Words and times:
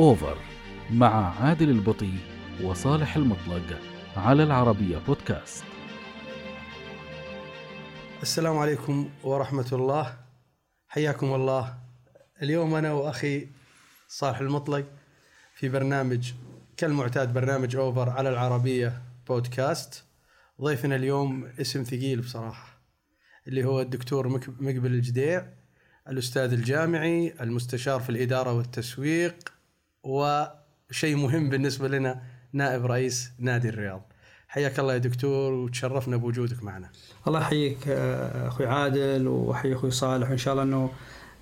أوفر 0.00 0.38
مع 0.90 1.42
عادل 1.42 1.70
البطي 1.70 2.12
وصالح 2.62 3.16
المطلق 3.16 3.78
على 4.16 4.42
العربية 4.42 4.98
بودكاست. 4.98 5.64
السلام 8.22 8.58
عليكم 8.58 9.10
ورحمة 9.24 9.68
الله. 9.72 10.16
حياكم 10.88 11.34
الله. 11.34 11.78
اليوم 12.42 12.74
أنا 12.74 12.92
وأخي 12.92 13.48
صالح 14.08 14.38
المطلق 14.38 14.84
في 15.54 15.68
برنامج 15.68 16.32
كالمعتاد 16.76 17.32
برنامج 17.32 17.76
أوفر 17.76 18.10
على 18.10 18.28
العربية 18.28 19.02
بودكاست. 19.28 20.04
ضيفنا 20.60 20.96
اليوم 20.96 21.44
اسم 21.60 21.82
ثقيل 21.82 22.20
بصراحة 22.20 22.80
اللي 23.48 23.64
هو 23.64 23.80
الدكتور 23.80 24.28
مقبل 24.60 24.94
الجديع 24.94 25.46
الأستاذ 26.08 26.52
الجامعي 26.52 27.34
المستشار 27.40 28.00
في 28.00 28.10
الإدارة 28.10 28.52
والتسويق 28.52 29.59
وشيء 30.02 31.16
مهم 31.16 31.50
بالنسبة 31.50 31.88
لنا 31.88 32.22
نائب 32.52 32.86
رئيس 32.86 33.30
نادي 33.38 33.68
الرياض. 33.68 34.02
حياك 34.48 34.80
الله 34.80 34.92
يا 34.92 34.98
دكتور 34.98 35.52
وتشرفنا 35.52 36.16
بوجودك 36.16 36.62
معنا. 36.62 36.90
الله 37.26 37.40
يحييك 37.40 37.78
آه، 37.88 38.48
أخوي 38.48 38.66
عادل 38.66 39.26
وأحيي 39.28 39.74
أخوي 39.74 39.90
صالح. 39.90 40.28
وإن 40.28 40.38
شاء 40.38 40.54
الله 40.54 40.62
إنه 40.64 40.90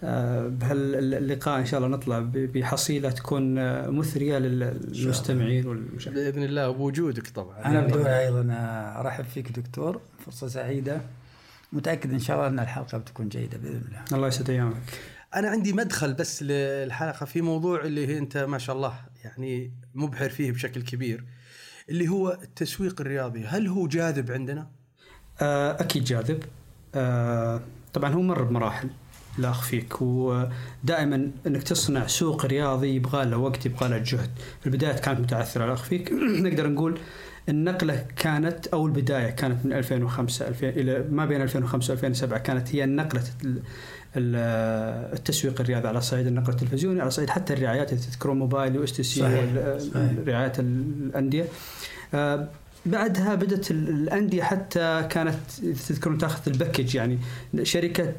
آه، 0.04 0.48
بهاللقاء 0.48 1.60
إن 1.60 1.66
شاء 1.66 1.80
الله 1.80 1.96
نطلع 1.96 2.30
بحصيلة 2.34 3.10
تكون 3.10 3.58
آه، 3.58 3.90
مثرية 3.90 4.38
للمستمعين 4.38 5.66
والمشاهدين. 5.66 6.24
بإذن 6.24 6.42
الله 6.42 6.68
وبوجودك 6.68 7.26
طبعا. 7.28 7.64
أنا 7.64 7.80
بدوري 7.80 8.18
أيضا 8.18 8.46
أرحب 9.00 9.24
فيك 9.24 9.58
دكتور. 9.58 10.00
فرصة 10.26 10.48
سعيدة. 10.48 11.00
متأكد 11.72 12.12
إن 12.12 12.18
شاء 12.18 12.36
الله 12.36 12.48
إن 12.48 12.58
الحلقة 12.58 12.98
بتكون 12.98 13.28
جيدة 13.28 13.58
بإذن 13.58 13.82
الله. 13.88 14.04
الله 14.12 14.28
يسعد 14.28 14.50
أيامك. 14.50 14.82
أنا 15.34 15.48
عندي 15.48 15.72
مدخل 15.72 16.14
بس 16.14 16.42
للحلقة 16.42 17.26
في 17.26 17.40
موضوع 17.42 17.84
اللي 17.84 18.06
هي 18.06 18.18
أنت 18.18 18.36
ما 18.36 18.58
شاء 18.58 18.76
الله 18.76 18.94
يعني 19.24 19.72
مبحر 19.94 20.28
فيه 20.28 20.52
بشكل 20.52 20.82
كبير 20.82 21.24
اللي 21.88 22.08
هو 22.08 22.38
التسويق 22.42 23.00
الرياضي. 23.00 23.44
هل 23.44 23.66
هو 23.66 23.88
جاذب 23.88 24.30
عندنا؟ 24.30 24.70
آه، 25.40 25.80
أكيد 25.80 26.04
جاذب. 26.04 26.44
آه، 26.94 27.60
طبعا 27.94 28.12
هو 28.14 28.22
مر 28.22 28.42
بمراحل 28.42 28.90
لا 29.38 29.50
أخفيك. 29.50 30.02
ودائما 30.02 31.30
إنك 31.46 31.62
تصنع 31.62 32.06
سوق 32.06 32.46
رياضي 32.46 32.88
يبغى 32.88 33.24
له 33.24 33.36
وقت 33.36 33.66
يبغى 33.66 33.88
له 33.88 33.98
جهد. 33.98 34.30
في 34.60 34.66
البداية 34.66 34.92
كانت 34.92 35.20
متعثرة 35.20 35.66
لا 35.66 35.72
أخفيك. 35.72 36.12
نقدر 36.44 36.68
نقول 36.68 36.98
النقلة 37.48 38.04
كانت 38.16 38.66
أو 38.66 38.86
البداية 38.86 39.30
كانت 39.30 39.66
من 39.66 39.72
2005 39.72 40.48
2000 40.48 40.68
إلى 40.68 41.04
ما 41.10 41.26
بين 41.26 41.42
2005 41.42 41.96
و2007 41.96 42.34
كانت 42.36 42.74
هي 42.74 42.86
نقلة 42.86 43.22
ال- 43.44 43.62
ال- 44.16 45.12
التسويق 45.18 45.60
الرياضي 45.60 45.88
على 45.88 46.00
صعيد 46.00 46.26
النقل 46.26 46.52
التلفزيوني 46.52 47.00
على 47.00 47.10
صعيد 47.10 47.30
حتى 47.30 47.52
الرعايات 47.54 47.94
تذكرون 47.94 48.38
موبايلي 48.38 48.73
و 48.73 48.78
STC. 48.78 49.20
رعايات 50.26 50.60
الأندية 50.60 51.44
آه، 52.14 52.48
بعدها 52.86 53.34
بدأت 53.34 53.70
ال- 53.70 53.88
الأندية 53.88 54.42
حتى 54.42 55.06
كانت 55.10 55.34
تذكرون 55.88 56.18
تاخذ 56.18 56.40
ال 56.46 56.52
package 56.52 56.94
يعني 56.94 57.18
شركة 57.62 58.12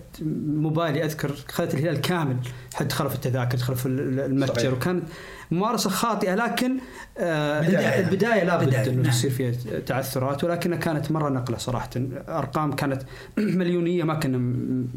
موبايلي 0.48 1.06
أذكر 1.06 1.32
اخذت 1.50 1.74
الهلال 1.74 2.02
كامل 2.02 2.38
حتى 2.74 2.86
دخلوا 2.88 3.10
في 3.10 3.16
التذاكر 3.16 3.58
دخلوا 3.58 3.78
في 3.78 3.86
ال- 3.86 4.20
المتجر 4.20 4.56
صحيح. 4.56 4.74
وكانت 4.74 5.04
ممارسة 5.52 5.90
خاطئة 5.90 6.36
لكن 6.36 6.78
آه 7.18 7.62
بداية. 7.62 8.00
البداية 8.00 8.44
لابد 8.44 8.74
إنه 8.76 9.02
نعم. 9.02 9.12
تصير 9.12 9.32
فيها 9.32 9.52
تعثرات 9.86 10.44
ولكنها 10.44 10.78
كانت 10.78 11.12
مرة 11.12 11.30
نقلة 11.30 11.58
صراحة 11.58 11.90
أرقام 12.30 12.74
كانت 12.74 13.02
مليونية 13.38 14.04
ما 14.04 14.14
كنا 14.16 14.38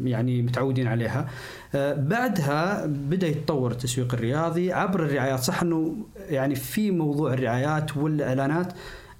يعني 0.03 0.41
متعودين 0.41 0.87
عليها 0.87 1.27
آه، 1.75 1.93
بعدها 1.93 2.85
بدأ 2.85 3.27
يتطور 3.27 3.71
التسويق 3.71 4.13
الرياضي 4.13 4.73
عبر 4.73 5.05
الرعايات 5.05 5.39
صح 5.39 5.61
إنه 5.61 5.95
يعني 6.29 6.55
في 6.55 6.91
موضوع 6.91 7.33
الرعايات 7.33 7.97
والإعلانات 7.97 8.73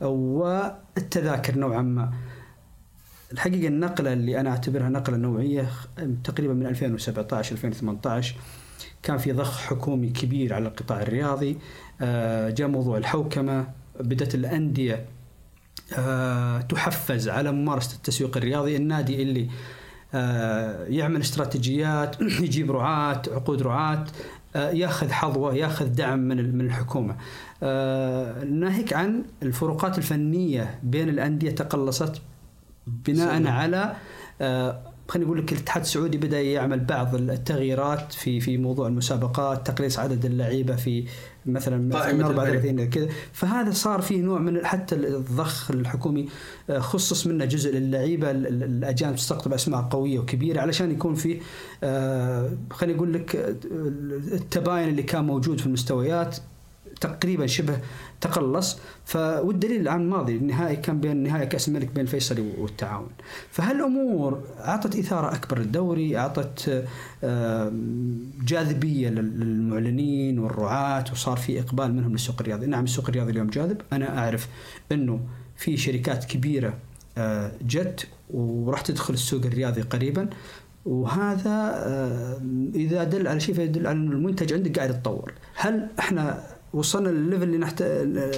والتذاكر 0.08 1.58
نوعا 1.58 1.82
ما. 1.82 2.14
الحقيقة 3.34 3.68
النقلة 3.68 4.14
اللي 4.14 4.40
أنا 4.40 4.50
أعتبرها 4.50 4.90
نقلة 4.90 5.18
نوعية 5.18 5.70
تقريبا 6.24 6.54
من 6.54 6.66
2017 6.66 7.52
2018 7.52 8.36
كان 9.04 9.18
في 9.18 9.32
ضخ 9.32 9.60
حكومي 9.60 10.10
كبير 10.10 10.54
على 10.54 10.68
القطاع 10.68 11.02
الرياضي. 11.02 11.58
آه، 12.02 12.50
جاء 12.50 12.68
موضوع 12.68 12.98
الحوكمة. 12.98 13.68
بدأت 14.00 14.36
الأندية 14.36 15.06
آه، 15.98 16.62
تحفز 16.62 17.30
على 17.30 17.52
ممارسة 17.52 17.96
التسويق 17.96 18.38
الرياضي. 18.38 18.76
النادي 18.76 19.24
اللي 19.24 19.50
آه، 20.14 20.86
يعمل 20.86 21.22
استراتيجيات 21.22 22.22
يجيب 22.46 22.72
رعاة 22.72 23.22
عقود 23.28 23.62
رعاة 23.62 24.06
ياخذ 24.56 25.12
حظوة 25.12 25.56
ياخذ 25.56 25.86
دعم 25.86 26.20
من 26.20 26.58
من 26.58 26.66
الحكومة 26.66 27.16
آه، 27.64 28.44
ناهيك 28.44 28.94
عن 28.94 29.24
الفروقات 29.44 29.98
الفنية 29.98 30.80
بين 30.84 31.10
الأندية 31.10 31.52
تقلصت 31.52 32.22
بناء 32.88 33.38
سلم. 33.38 33.48
على 33.48 33.96
آه، 34.42 34.82
خليني 35.08 35.28
أقول 35.28 35.40
لك 35.40 35.54
الاتحاد 35.54 35.84
السعودي 35.84 36.18
بدأ 36.18 36.42
يعمل 36.42 36.80
بعض 36.80 37.16
التغييرات 37.16 38.14
في 38.14 38.40
في 38.40 38.58
موضوع 38.58 38.88
المسابقات 38.88 39.68
تقليص 39.68 40.00
عدد 40.00 40.26
اللعيبة 40.26 40.76
في 40.76 41.06
مثلا 41.46 41.78
من 41.78 41.94
34 41.94 42.70
الفريق. 42.80 42.90
كذا 42.90 43.08
فهذا 43.34 43.72
صار 43.72 44.02
فيه 44.02 44.22
نوع 44.22 44.40
من 44.40 44.66
حتى 44.66 44.96
الضخ 44.96 45.72
الحكومي 45.72 46.30
آه، 46.70 46.80
خصص 46.80 47.28
منه 47.28 47.46
جزء 47.46 47.72
للعيبة 47.78 48.32
ال- 48.32 48.48
ال- 48.48 48.64
الأجانب 48.64 49.16
تستقطب 49.16 49.54
أسماء 49.54 49.82
قوية 49.82 50.20
وكبيرة 50.20 50.62
علشان 50.62 50.92
يكون 50.92 51.16
في 51.16 51.40
آه، 51.84 52.50
خليني 52.72 52.98
أقول 52.98 53.14
لك 53.14 53.36
آه، 53.36 53.56
التباين 54.34 54.90
اللي 54.90 55.04
كان 55.04 55.24
موجود 55.26 55.60
في 55.60 55.66
المستويات 55.68 56.38
تقريبا 57.04 57.46
شبه 57.48 57.78
تقلص. 58.22 58.80
والدليل 59.16 59.82
العام 59.82 60.02
الماضي 60.02 60.36
النهائي 60.36 60.76
كان 60.76 61.00
بين 61.00 61.18
نهائي 61.18 61.46
كأس 61.46 61.68
الملك 61.68 61.90
بين 61.96 62.04
الفيصلي 62.04 62.54
والتعاون. 62.58 63.10
فهالأمور 63.52 64.42
أعطت 64.60 64.96
إثارة 64.96 65.36
أكبر 65.36 65.60
للدوري 65.60 66.18
أعطت 66.18 66.84
جاذبية 68.46 69.10
لل- 69.10 69.40
للمعلنين 69.40 70.40
والرعاة 70.40 71.06
وصار 71.12 71.38
في 71.38 71.60
إقبال 71.60 71.94
منهم 71.96 72.12
للسوق 72.12 72.36
الرياضي. 72.40 72.66
نعم 72.66 72.84
السوق 72.84 73.10
الرياضي 73.10 73.32
اليوم 73.32 73.48
جاذب. 73.48 73.82
أنا 73.94 74.18
أعرف 74.18 74.48
إنه 74.92 75.20
في 75.58 75.78
شركات 75.78 76.26
كبيرة 76.26 76.74
آه، 77.18 77.52
جت 77.68 78.08
وراح 78.34 78.82
تدخل 78.82 79.14
السوق 79.14 79.46
الرياضي 79.46 79.82
قريبا. 79.82 80.30
وهذا 80.86 81.72
آه، 81.76 82.42
إذا 82.76 83.04
دل 83.04 83.28
على 83.28 83.40
شيء 83.40 83.56
فيدل 83.56 83.88
على 83.88 83.98
انه 83.98 84.12
المنتج 84.12 84.54
عندك 84.54 84.78
قاعد 84.80 84.90
يتطور. 84.90 85.34
هل 85.56 85.88
إحنا 86.00 86.44
وصلنا 86.74 87.10
للليفل 87.10 87.44
اللي 87.44 87.58
نحت... 87.58 87.84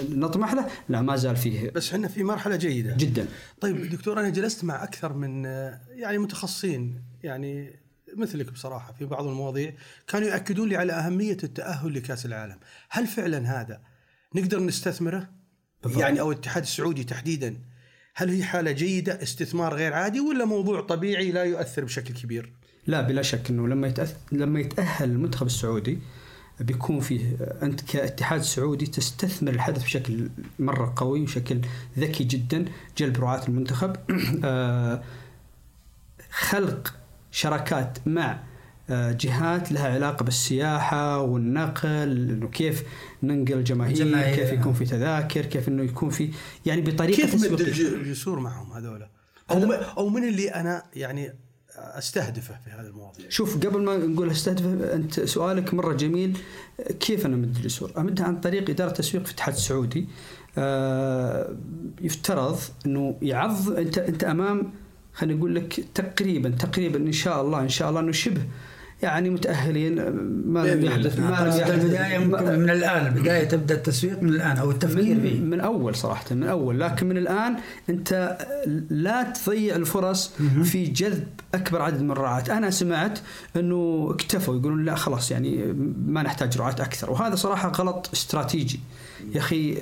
نطمح 0.10 0.54
له 0.54 0.68
لا 0.90 1.02
ما 1.02 1.16
زال 1.16 1.36
فيه. 1.36 1.70
بس 1.70 1.94
إحنا 1.94 2.08
في 2.08 2.24
مرحلة 2.24 2.56
جيدة. 2.56 2.96
جدا. 2.98 3.28
طيب 3.62 3.90
دكتور 3.90 4.20
أنا 4.20 4.30
جلست 4.30 4.64
مع 4.64 4.84
أكثر 4.84 5.14
من 5.14 5.46
يعني 5.90 6.18
متخصصين 6.18 7.02
يعني 7.24 7.80
مثلك 8.16 8.52
بصراحة 8.52 8.94
في 8.94 9.06
بعض 9.06 9.28
المواضيع 9.28 9.74
كانوا 10.08 10.28
ياكدون 10.28 10.70
لي 10.70 10.76
على 10.76 10.94
أهمية 10.94 11.38
التأهل 11.44 11.94
لكأس 11.94 12.26
العالم. 12.26 12.58
هل 12.90 13.08
فعلا 13.08 13.62
هذا 13.62 13.82
نقدر 14.36 14.60
نستثمره؟ 14.60 15.30
بالضبط. 15.84 16.02
يعني 16.02 16.20
أو 16.20 16.32
الاتحاد 16.32 16.64
السعودي 16.64 17.04
تحديدا 17.04 17.58
هل 18.16 18.30
هي 18.30 18.44
حالة 18.44 18.72
جيدة 18.72 19.24
استثمار 19.24 19.74
غير 19.74 19.94
عادي 19.94 20.20
ولا 20.20 20.46
موضوع 20.46 20.82
طبيعي 20.82 21.32
لا 21.32 21.44
يؤثر 21.44 21.86
بشكل 21.86 22.14
كبير؟ 22.14 22.54
لا 22.88 23.02
بلا 23.02 23.22
شك 23.22 23.50
إنه 23.50 23.68
لما 23.68 23.88
يتأث... 23.88 24.16
لما 24.32 24.60
يتأهل 24.60 25.10
المنتخب 25.10 25.48
السعودي 25.48 26.00
بيكون 26.60 27.00
فيه 27.00 27.38
أنت 27.64 27.82
كاتحاد 27.82 28.42
سعودي 28.42 28.86
تستثمر 28.86 29.52
الحدث 29.52 29.84
بشكل 29.84 30.30
مرة 30.60 30.94
قوي 30.96 31.22
وشكل 31.22 31.62
ذكي 32.00 32.24
جدا. 32.24 32.66
جلب 32.98 33.18
رعاة 33.18 33.48
المنتخب. 33.48 33.96
آه، 34.44 35.04
خلق 36.32 36.94
شراكات 37.32 37.98
مع 38.06 38.40
آه، 38.90 39.12
جهات 39.12 39.72
لها 39.72 39.94
علاقة 39.94 40.24
بالسياحة 40.24 41.20
والنقل 41.20 42.30
إنه 42.30 42.48
كيف 42.48 42.84
ننقل 43.24 43.54
الجماهير 43.54 43.94
الجماهير. 43.94 44.36
كيف 44.36 44.52
يكون 44.52 44.74
في 44.74 44.86
تذاكر 44.86 45.46
كيف 45.46 45.68
إنه 45.68 45.84
يكون 45.84 46.10
في 46.10 46.32
يعني 46.66 46.82
بطريقة 46.82 47.22
كيف 47.22 47.36
مد 47.36 47.62
الجسور 47.62 48.40
معهم 48.40 48.72
هذولا 48.72 49.10
أو 49.52 49.72
أو 49.74 50.10
من 50.10 50.28
اللي 50.28 50.50
أنا 50.50 50.84
يعني 50.94 51.34
أستهدفه 51.78 52.56
في 52.66 52.70
هذه 52.70 52.86
المواضيع. 52.88 53.30
شوف 53.30 53.58
قبل 53.58 53.82
ما 53.82 53.98
نقول 53.98 54.32
استهدف 54.32 54.66
أنت 54.94 55.20
سؤالك 55.20 55.74
مرة 55.74 55.94
جميل. 55.94 56.38
كيف 57.00 57.26
أنا 57.26 57.36
أمد 57.36 57.56
الجسور؟ 57.56 57.92
امدها 57.98 58.26
عن 58.26 58.40
طريق 58.40 58.70
إدارة 58.70 58.90
تسويق 58.90 59.24
في 59.24 59.32
الاتحاد 59.32 59.54
السعودي. 59.54 60.08
آه، 60.58 61.56
يفترض 62.02 62.60
إنه 62.86 63.18
يعظ 63.22 63.72
أنت 63.72 63.98
أنت 63.98 64.24
أمام 64.24 64.74
خليني 65.14 65.40
أقول 65.40 65.56
لك 65.56 65.86
تقريبا 65.96 66.50
تقريبا 66.50 66.98
إن 66.98 67.12
شاء 67.12 67.42
الله 67.42 67.60
إن 67.60 67.70
شاء 67.70 67.90
الله 67.90 68.00
انه 68.00 68.12
شبه 68.12 68.42
يعني 69.02 69.30
متأهلين 69.30 69.96
ما 70.46 70.60
لم 70.60 70.86
يحدث. 70.86 71.20
ما 71.20 71.26
لم 71.26 71.62
يحدث. 71.62 71.84
البدايه 71.84 72.18
ممكن 72.18 72.60
من 72.60 72.70
الآن 72.70 73.08
البدايه 73.08 73.44
تبدأ 73.44 73.76
التسويق 73.76 74.22
من 74.22 74.30
الآن 74.30 74.58
أو 74.58 74.72
التفكير 74.72 75.22
فيه. 75.22 75.40
من, 75.40 75.50
من 75.50 75.60
أول 75.60 75.96
صراحة 75.96 76.26
من 76.36 76.44
أول. 76.44 76.80
لكن 76.80 77.10
من 77.10 77.18
الآن 77.18 77.56
أنت 77.90 78.38
لا 78.90 79.24
تضيع 79.24 79.76
الفرص 79.76 80.32
في 80.64 80.86
جذب 80.86 81.28
أكبر 81.54 81.82
عدد 81.82 82.02
من 82.02 82.12
الرعاة. 82.12 82.44
أنا 82.50 82.70
سمعت 82.70 83.20
أنه 83.56 84.08
اكتفوا 84.12 84.56
يقولون 84.56 84.86
لا 84.86 84.96
خلاص 84.96 85.32
يعني 85.32 85.76
ما 86.08 86.24
نحتاج 86.24 86.58
رعاة 86.58 86.76
أكثر. 86.80 87.12
وهذا 87.12 87.36
صراحة 87.36 87.72
غلط 87.72 88.10
استراتيجي. 88.14 88.80
يا 89.34 89.40
أخي 89.40 89.78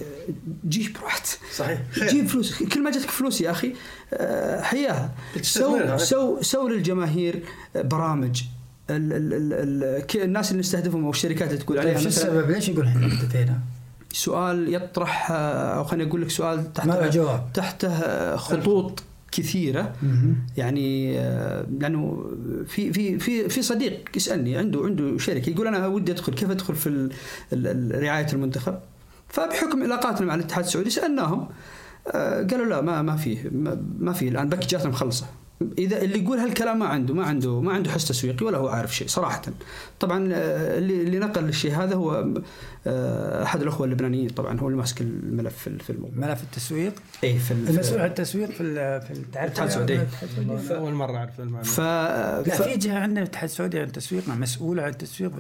جيب 0.68 0.98
رعاة. 1.04 1.22
صحيح. 1.56 1.80
خير. 1.92 2.08
جيب 2.08 2.28
فلوس. 2.28 2.64
كل 2.64 2.84
ما 2.84 2.92
جاتك 2.92 3.10
فلوس 3.10 3.42
يا 3.42 3.52
أخي 3.52 3.74
آه، 4.14 4.62
حياها 4.62 5.12
سو. 5.42 5.98
سو 5.98 6.42
سو 6.42 6.68
للجماهير 6.68 7.44
برامج. 7.76 8.44
ال 8.90 9.14
ال 9.14 9.34
ال 9.54 10.24
الناس 10.24 10.52
اللي 10.52 10.60
نستهدفهم 10.60 11.04
أو 11.06 11.10
الشركات 11.10 11.48
اللي 11.52 11.64
تقول 11.64 11.78
طيب 11.78 11.88
عليها 11.88 12.00
شو 12.02 12.08
مثلا 12.08 12.28
السبب؟ 12.40 12.52
ليش 12.52 12.70
يقول 12.70 12.86
إحنا 12.86 13.06
انتهينا؟ 13.06 13.60
سؤال 14.14 14.74
يطرح 14.74 15.32
آه، 15.32 15.78
أو 15.78 15.84
خليني 15.84 16.10
أقول 16.10 16.22
لك 16.22 16.30
سؤال 16.30 16.74
تحت 16.74 16.88
ما 16.88 17.08
جواب. 17.10 17.46
تحته 17.54 17.88
آه، 17.88 18.36
خطوط 18.36 19.04
كثيرة. 19.32 19.94
يعني 20.58 21.20
آه، 21.20 21.66
لأنه 21.80 22.26
في 22.68 22.94
في 22.94 23.20
في 23.20 23.50
في 23.50 23.62
صديق 23.62 24.10
يسألني 24.16 24.58
عنده 24.58 24.82
عنده 24.86 25.18
شركة 25.18 25.50
يقول 25.50 25.68
أنا 25.68 25.88
ودي 25.88 26.12
أدخل 26.12 26.34
كيف 26.34 26.52
أدخل 26.52 26.76
في 26.76 27.10
رعاية 27.94 28.28
المنتخب؟ 28.34 28.80
فبحكم 29.30 29.84
علاقاتنا 29.84 30.28
مع 30.28 30.36
الاتحاد 30.36 30.64
السعودي 30.66 30.90
سألناهم 30.90 31.48
قالوا 32.52 32.66
لا 32.66 32.82
ما 32.82 33.02
ما 33.02 33.16
فيه 33.18 33.50
ما- 33.52 33.84
ما 34.00 34.14
فيه 34.14 34.30
الآن 34.30 34.50
باكجاتنا 34.50 34.90
مخلصة. 34.90 35.26
إذا 35.78 36.02
اللي 36.02 36.24
يقول 36.24 36.38
هالكلام 36.38 36.80
ما 36.80 36.86
عنده 36.86 37.14
ما 37.14 37.24
عنده 37.26 37.62
ما 37.62 37.74
عنده 37.74 37.92
حس 37.92 38.08
تسويقي 38.08 38.46
ولا 38.46 38.58
هو 38.58 38.68
عارف 38.68 38.96
شيء 38.96 39.08
صراحة. 39.08 39.42
طبعا 40.00 40.30
آه، 40.34 40.78
اللي 40.78 41.02
اللي 41.02 41.20
نقل 41.20 41.44
الشيء 41.50 41.72
هذا 41.76 41.96
هو 41.96 42.26
آه، 42.88 43.44
أحد 43.44 43.62
الأخوة 43.62 43.86
اللبنانيين 43.86 44.30
طبعا 44.30 44.60
هو 44.60 44.68
اللي 44.68 44.78
ماسك 44.78 45.02
الملف 45.02 45.58
في 45.58 45.78
في 45.80 45.90
الموضوع. 45.90 46.28
ملف 46.28 46.44
التسويق؟ 46.44 46.94
اي 47.24 47.40
في 47.40 47.52
ال- 47.52 47.70
المسؤول 47.70 48.00
عن 48.02 48.08
التسويق 48.10 48.50
في 48.50 48.64
ال- 48.64 49.02
في 49.02 49.12
الاتحاد 49.14 49.68
السعودي. 49.68 50.00
أول 50.72 50.94
مرة 50.94 51.18
أعرف 51.18 51.40
المعلومه 51.40 51.64
ف... 51.64 51.80
لا 51.80 52.56
ف... 52.56 52.62
في 52.62 52.78
جهة 52.78 53.00
عندنا 53.00 53.20
الاتحاد 53.22 53.50
السعودي 53.50 53.80
عن 53.80 53.88
التسويق 53.88 54.28
مسؤول 54.30 54.80
عن 54.80 54.90
التسويق 54.90 55.32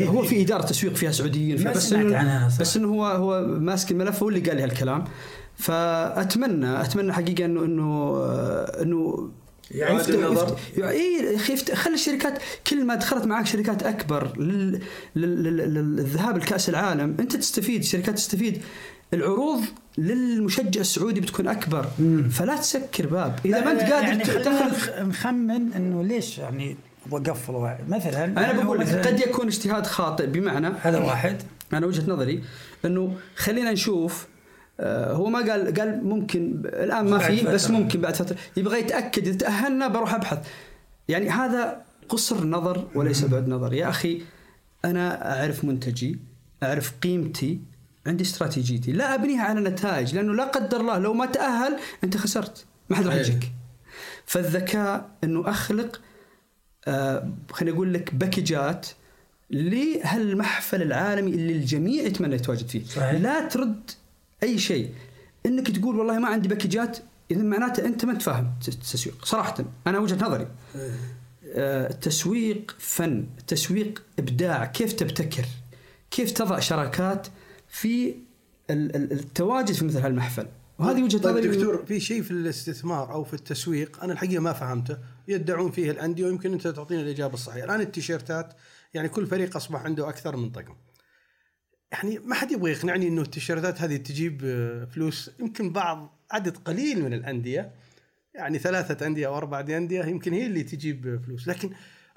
هو 0.00 0.22
في 0.22 0.42
إدارة 0.42 0.62
تسويق 0.62 0.94
فيها 0.94 1.10
سعوديين 1.12 1.56
فيها 1.56 1.72
بس 1.72 1.88
سمعت 1.90 2.04
إنه. 2.22 2.46
بس 2.60 2.76
إنه 2.76 2.88
هو 2.88 3.04
هو 3.06 3.46
ماسك 3.46 3.90
الملف 3.90 4.22
هو 4.22 4.28
اللي 4.28 4.40
قال 4.40 4.56
لي 4.56 4.62
هالكلام. 4.62 5.04
فأتمنى 5.56 6.80
أتمنى 6.80 7.12
حقيقة 7.12 7.44
إنه 7.44 7.64
إنه 7.64 8.16
إنه 8.82 9.28
يفتح- 9.74 10.08
النظر. 10.14 10.56
اي 10.78 11.36
أخي 11.36 11.56
خلي 11.56 11.94
الشركات 11.94 12.38
كل 12.66 12.84
ما 12.84 12.94
دخلت 12.94 13.24
معك 13.26 13.46
شركات 13.46 13.82
أكبر 13.82 14.36
لل- 14.38 14.80
لل- 15.16 15.42
لل- 15.44 15.74
للذهاب 15.96 16.36
لكأس 16.38 16.68
العالم 16.68 17.16
أنت 17.20 17.36
تستفيد 17.36 17.80
الشركات 17.80 18.14
تستفيد. 18.14 18.62
العروض 19.14 19.60
للمشجع 19.98 20.80
السعودي 20.80 21.20
بتكون 21.20 21.48
أكبر. 21.48 21.86
فلا 22.30 22.56
تسكر 22.56 23.06
باب. 23.06 23.38
إذا 23.44 23.64
ما 23.64 23.72
أنت 23.72 23.80
قادر 23.80 24.06
يعني 24.06 24.24
تدخل 24.24 24.72
نخمن 25.08 25.72
إنه 25.72 26.02
ليش 26.04 26.38
يعني 26.38 26.76
وقفلوا 27.10 27.68
مثلا 27.88 28.24
أنا 28.24 28.52
بقول 28.62 28.78
لك 28.80 28.86
مثلاً- 28.86 29.06
قد 29.06 29.20
يكون 29.20 29.46
اجتهاد 29.46 29.86
خاطئ 29.86 30.26
بمعنى 30.26 30.68
هذا 30.80 30.98
واحد. 30.98 31.42
أنا 31.72 31.86
وجهة 31.86 32.10
نظري 32.10 32.42
إنه 32.84 33.16
خلينا 33.36 33.72
نشوف 33.72 34.26
هو 34.86 35.26
ما 35.26 35.38
قال 35.38 35.74
قال 35.74 36.04
ممكن 36.04 36.62
الآن 36.64 37.10
ما 37.10 37.18
في. 37.18 37.42
بس 37.44 37.70
ممكن 37.70 38.00
بعد 38.00 38.14
فترة. 38.14 38.36
يبغى 38.56 38.78
يتأكد 38.78 39.26
اذا 39.28 39.36
تاهلنا 39.36 39.88
بروح 39.88 40.14
أبحث. 40.14 40.48
يعني 41.08 41.30
هذا 41.30 41.82
قصر 42.08 42.46
نظر 42.46 42.88
وليس 42.94 43.24
بعد 43.24 43.48
نظر. 43.48 43.72
يا 43.72 43.88
أخي 43.88 44.22
أنا 44.84 45.38
أعرف 45.40 45.64
منتجي 45.64 46.18
أعرف 46.62 46.92
قيمتي 47.02 47.60
عندي 48.06 48.24
استراتيجيتي. 48.24 48.92
لا 48.92 49.14
أبنيها 49.14 49.42
على 49.42 49.60
نتائج 49.60 50.14
لأنه 50.14 50.34
لا 50.34 50.44
قدر 50.44 50.80
الله 50.80 50.98
لو 50.98 51.14
ما 51.14 51.26
تأهل 51.26 51.78
أنت 52.04 52.16
خسرت. 52.16 52.64
ما 52.90 52.96
حد 52.96 53.06
راح 53.06 53.14
أيه. 53.14 53.20
يجيك. 53.20 53.52
فالذكاء 54.26 55.10
إنه 55.24 55.50
أخلق 55.50 56.00
آه 56.88 57.32
خليني 57.50 57.76
أقول 57.76 57.94
لك 57.94 58.14
باكجات 58.14 58.86
لهالمحفل 59.50 60.82
العالمي 60.82 61.30
اللي 61.30 61.52
الجميع 61.52 62.02
يتمنى 62.02 62.34
يتواجد 62.34 62.68
فيه. 62.68 62.84
صحيح. 62.84 63.20
لا 63.20 63.48
ترد 63.48 63.90
أي 64.42 64.58
شيء. 64.58 64.90
إنك 65.46 65.70
تقول 65.70 65.98
والله 65.98 66.18
ما 66.18 66.28
عندي 66.28 66.48
باكجات 66.48 66.98
اذا 67.30 67.42
معناته 67.42 67.86
أنت 67.86 68.04
ما 68.04 68.12
أنت 68.12 68.22
فاهم 68.22 68.52
التسويق. 68.68 69.24
صراحة 69.24 69.54
أنا 69.86 69.98
وجهة 69.98 70.26
نظري. 70.26 70.48
آه، 71.54 71.90
التسويق 71.90 72.76
فن 72.78 73.26
التسويق 73.38 74.02
إبداع. 74.18 74.64
كيف 74.64 74.92
تبتكر؟ 74.92 75.44
كيف 76.10 76.30
تضع 76.30 76.58
شراكات 76.58 77.26
في 77.68 78.14
ال- 78.70 78.96
ال- 78.96 79.12
التواجد 79.12 79.72
في 79.72 79.84
مثل 79.84 79.98
هالمحفل؟ 79.98 80.46
وهذه 80.78 81.02
وجهة 81.02 81.18
طيب 81.20 81.36
نظري. 81.36 81.48
دكتور 81.56 81.84
في 81.86 82.00
شيء 82.00 82.22
في 82.22 82.30
الاستثمار 82.30 83.12
أو 83.12 83.24
في 83.24 83.34
التسويق 83.34 84.02
أنا 84.04 84.12
الحقيقة 84.12 84.40
ما 84.40 84.52
فهمته. 84.52 84.96
يدعون 85.28 85.70
فيه 85.70 85.90
الأندية 85.90 86.24
ويمكن 86.24 86.52
أنت 86.52 86.68
تعطينا 86.68 87.00
الإجابة 87.00 87.34
الصحيحة. 87.34 87.64
الآن 87.64 87.80
التيشيرتات 87.80 88.52
يعني 88.94 89.08
كل 89.08 89.26
فريق 89.26 89.56
أصبح 89.56 89.82
عنده 89.84 90.08
أكثر 90.08 90.36
من 90.36 90.50
طقم. 90.50 90.74
يعني 91.92 92.18
ما 92.18 92.34
حد 92.34 92.52
يبغى 92.52 92.70
يقنعني 92.72 93.08
إنه 93.08 93.22
التيشيرتات 93.22 93.80
هذه 93.80 93.96
تجيب 93.96 94.40
آه، 94.44 94.84
فلوس. 94.84 95.30
يمكن 95.40 95.72
بعض 95.72 96.18
عدد 96.30 96.56
قليل 96.56 97.02
من 97.04 97.12
الأندية. 97.14 97.70
يعني 98.34 98.58
ثلاثة 98.58 99.06
أندية 99.06 99.26
أو 99.26 99.36
أربعة 99.36 99.60
أندية 99.60 100.04
يمكن 100.04 100.32
هي 100.32 100.46
اللي 100.46 100.62
تجيب 100.62 101.20
فلوس. 101.26 101.48
لكن 101.48 101.70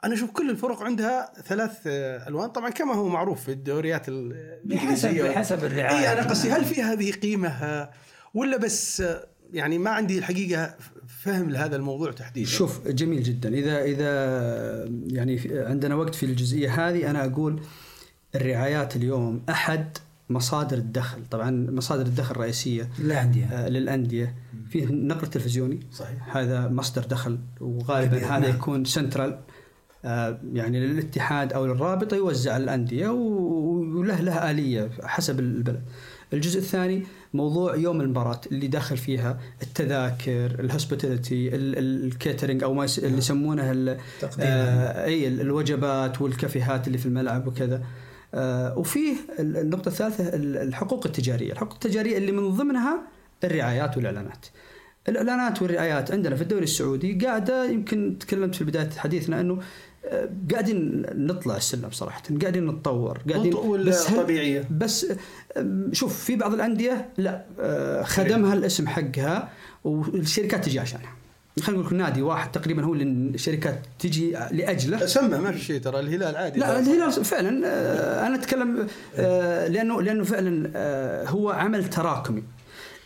أنا 0.04 0.14
أشوف 0.14 0.32
كل 0.32 0.50
الفرق 0.50 0.82
عندها 0.82 1.34
ثلاث 1.46 1.78
آه، 1.88 2.28
ألوان. 2.28 2.50
طبعا 2.50 2.70
كما 2.70 2.94
هو 2.94 3.10
معروف 3.10 3.44
في 3.44 3.52
الدوريات 3.52 4.10
ال- 4.10 4.60
بحسب 4.66 5.10
بحسب 5.16 5.64
الرعاية. 5.64 6.00
إي 6.00 6.14
أنا 6.14 6.30
قصدي 6.30 6.52
هل 6.52 6.66
في 6.66 6.82
هذه 6.82 7.12
قيمة؟ 7.12 7.50
آه، 7.50 7.92
ولا 8.34 8.58
بس 8.58 9.02
آه، 9.02 9.28
يعني 9.54 9.78
ما 9.78 9.90
عندي 9.90 10.18
الحقيقة 10.18 10.76
فهم 11.24 11.50
لهذا 11.50 11.76
الموضوع 11.76 12.12
تحديدا. 12.12 12.50
شوف 12.50 12.88
جميل 12.88 13.24
جدا. 13.24 13.50
إذا 13.54 13.84
إذا 13.84 14.10
يعني 15.08 15.42
عندنا 15.52 15.96
وقت 15.96 16.16
في 16.16 16.26
الجزئية 16.26 16.88
هذه 16.90 17.10
أنا 17.10 17.26
أقول 17.26 17.62
الرعايات 18.36 18.96
اليوم 18.96 19.42
أحد 19.50 19.98
مصادر 20.30 20.78
الدخل 20.78 21.26
طبعا 21.32 21.68
مصادر 21.72 22.06
الدخل 22.06 22.32
الرئيسية 22.36 22.90
الانديه 23.00 23.46
آه، 23.46 23.70
للأندية 23.70 24.36
فيه 24.70 24.84
النقل 24.86 25.24
التلفزيوني 25.24 25.80
صحيح. 25.92 26.38
هذا 26.38 26.68
مصدر 26.68 27.02
دخل 27.04 27.40
وغالبا 27.62 28.18
هذا 28.18 28.40
نعم. 28.40 28.50
يكون 28.56 28.86
سنترال 28.86 29.40
آه، 30.06 30.38
يعني 30.54 30.80
للاتحاد 30.88 31.54
أو 31.54 31.66
للرابطه 31.66 32.16
يوزع 32.18 32.58
الأندية 32.58 33.10
وله 33.10 34.22
له 34.22 34.52
آلية 34.52 34.90
حسب 35.04 35.40
البلد. 35.40 35.82
الجزء 36.34 36.60
الثاني 36.60 37.04
موضوع 37.34 37.76
يوم 37.76 38.02
المباراة 38.02 38.42
اللي 38.52 38.68
داخل 38.68 38.98
فيها 38.98 39.40
التذاكر، 39.62 40.60
ال 40.60 40.67
hospitality، 40.67 41.50
ال 41.56 41.68
catering 41.68 42.64
أو 42.64 42.74
ما 42.74 42.88
اللي 42.98 43.18
يسمونه 43.18 43.72
ال- 43.72 43.98
تقديم. 44.22 44.46
آه، 44.48 45.06
أي 45.06 45.28
ال- 45.28 45.42
الوجبات 45.42 46.22
والكافيهات 46.22 46.88
اللي 46.88 46.98
في 46.98 47.06
الملعب 47.06 47.48
وكذا. 47.48 47.84
آه، 48.34 48.78
وفيه 48.78 49.16
ال- 49.40 49.58
النقطة 49.58 49.90
الثالثة 49.90 50.28
ال- 50.36 50.58
الحقوق 50.58 51.06
التجارية، 51.06 51.52
الحقوق 51.52 51.74
التجارية 51.74 52.18
اللي 52.18 52.32
من 52.32 52.50
ضمنها 52.50 53.02
الرعايات 53.44 53.98
والإعلانات. 53.98 54.46
الإعلانات 55.10 55.62
والرعايات 55.62 56.12
عندنا 56.12 56.36
في 56.36 56.42
الدوري 56.42 56.64
السعودي 56.64 57.14
قاعدة 57.26 57.66
يمكن 57.66 58.18
تكلمت 58.20 58.56
في 58.56 58.64
بداية 58.64 58.90
حديثنا 58.98 59.42
أنه 59.42 59.60
آه، 60.06 60.30
قاعدين 60.52 61.06
نطلع 61.16 61.58
السلم 61.58 61.90
صراحة 61.92 62.22
قاعدين 62.42 62.68
نتطور 62.68 63.22
قاعدين 63.30 63.52
هل- 63.54 64.18
طبيعية؟ 64.24 64.68
بس 64.72 65.06
آه، 65.58 65.90
شوف 65.92 66.24
في 66.24 66.36
بعض 66.36 66.54
الأندية 66.54 67.10
لا 67.18 67.46
خدمها 68.04 68.54
الاسم 68.54 68.88
حقها 68.88 69.50
والشركات 69.84 70.66
تجي 70.66 70.80
عشانها 70.80 71.12
خلينا 71.62 71.82
نقول 71.84 71.96
نادي 71.96 72.22
واحد 72.22 72.52
تقريبا 72.52 72.84
هو 72.84 72.94
اللي 72.94 73.04
الشركات 73.04 73.80
تجي 74.00 74.32
لأجله. 74.52 75.06
سمى 75.06 75.38
ما 75.38 75.52
في 75.52 75.60
شيء 75.60 75.82
ترى 75.82 76.00
الهلال 76.00 76.36
عادي. 76.36 76.60
لا 76.60 76.80
الهلال 76.80 77.12
فعلا 77.26 77.68
آه، 77.68 78.28
أنا 78.28 78.36
أتكلم 78.36 78.88
آه، 79.16 79.68
لأنه 79.68 80.02
لأنه 80.02 80.24
فعلا 80.24 80.72
آه، 80.76 81.26
هو 81.28 81.50
عمل 81.50 81.90
تراكمي. 81.90 82.44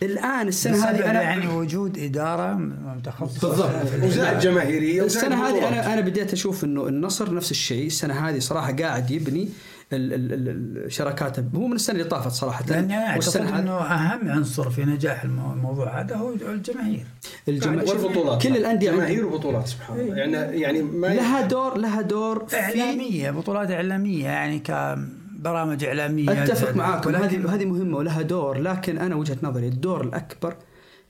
الآن 0.01 0.47
السنة 0.47 0.85
هذه 0.85 1.09
أنا 1.11 1.21
يعني 1.21 1.47
وجود 1.47 1.99
إدارة 1.99 2.53
متخصصه 2.97 3.47
بالضبط. 3.49 4.03
وزاد 4.03 4.39
جماهيرية 4.39 5.03
السنة 5.03 5.47
هذه. 5.47 5.67
أنا 5.67 5.93
أنا 5.93 6.01
بديت 6.01 6.33
أشوف 6.33 6.63
إنه 6.63 6.87
النصر 6.87 7.33
نفس 7.33 7.51
الشيء. 7.51 7.87
السنة 7.87 8.29
هذه 8.29 8.39
صراحة 8.39 8.71
قاعد 8.75 9.11
يبني 9.11 9.43
ال- 9.43 9.49
الشراكات 9.93 11.39
هو 11.39 11.67
من 11.67 11.73
السنة 11.75 11.95
اللي 11.99 12.09
طافت 12.09 12.31
صراحة. 12.31 12.65
لاني 12.65 12.97
أنا 12.97 13.07
أعتقد 13.09 13.41
إنه 13.41 13.71
أهم 13.81 14.29
عنصر 14.29 14.69
في 14.69 14.85
نجاح 14.85 15.23
المو- 15.23 15.53
الموضوع 15.53 16.01
هذا 16.01 16.15
هو 16.15 16.33
الجماهير. 16.33 17.05
الجما... 17.47 17.83
والبطولات 17.83 18.41
كل 18.43 18.57
الأندية 18.57 18.91
جماهير 18.91 19.25
وبطولات 19.25 19.67
سبحان 19.67 19.99
الله. 19.99 20.15
يعني 20.15 20.61
يعني 20.61 20.81
ما 20.81 21.07
لها 21.07 21.41
دور 21.41 21.77
لها 21.77 22.01
دور 22.01 22.45
في 22.47 22.59
إعلامية 22.59 23.31
بطولات 23.31 23.71
إعلامية 23.71 24.23
يعني 24.25 24.59
كبرامج 24.59 25.83
إعلامية. 25.83 26.43
أتفق 26.43 26.75
معاكم. 26.75 27.15
هذه 27.15 27.53
هذه 27.55 27.65
مهمة 27.65 27.97
ولها 27.97 28.21
دور 28.21 28.57
لكن 28.57 28.97
أنا 28.97 29.15
وجهة 29.15 29.37
نظري 29.43 29.67
الدور 29.67 30.01
الأكبر 30.03 30.55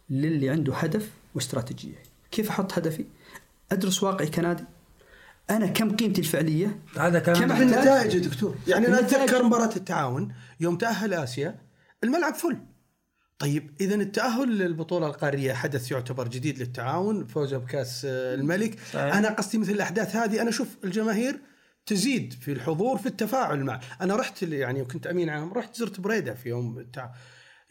للي 0.09 0.49
عنده 0.49 0.73
هدف 0.75 1.09
وإستراتيجية. 1.35 1.95
كيف 2.31 2.49
أحط 2.49 2.73
هدفي؟ 2.73 3.05
أدرس 3.71 4.03
واقعي 4.03 4.27
كنادي. 4.27 4.63
أنا 5.49 5.67
كم 5.67 5.95
قيمتي 5.95 6.21
الفعلية؟ 6.21 6.79
هذا 6.97 7.19
كلام 7.19 7.39
كم 7.39 7.51
النتائج 7.61 8.15
يا 8.15 8.19
دكتور. 8.19 8.55
يعني 8.67 8.87
أنا 8.87 8.99
أتذكر 8.99 9.43
مباراة 9.43 9.75
التعاون 9.75 10.33
يوم 10.59 10.77
تأهل 10.77 11.13
آسيا 11.13 11.59
الملعب 12.03 12.33
فل. 12.33 12.57
طيب 13.39 13.71
اذا 13.81 13.95
التأهل 13.95 14.57
للبطولة 14.57 15.07
القارية 15.07 15.53
حدث 15.53 15.91
يعتبر 15.91 16.27
جديد 16.27 16.59
للتعاون 16.59 17.25
فوزه 17.25 17.57
بكأس 17.57 18.05
آه، 18.05 18.35
الملك. 18.35 18.77
صحيح. 18.93 19.15
أنا 19.15 19.29
قصدي 19.29 19.57
مثل 19.57 19.71
الأحداث 19.71 20.15
هذه 20.15 20.41
أنا 20.41 20.49
أشوف 20.49 20.67
الجماهير 20.83 21.39
تزيد 21.85 22.33
في 22.33 22.51
الحضور 22.51 22.97
في 22.97 23.05
التفاعل 23.05 23.63
مع 23.63 23.79
أنا 24.01 24.15
رحت 24.15 24.43
يعني 24.43 24.85
كنت 24.85 25.07
أمين 25.07 25.29
عام 25.29 25.53
رحت 25.53 25.75
زرت 25.75 25.99
بريدة 25.99 26.33
في 26.33 26.49
يوم 26.49 26.79
التعاون 26.79 27.11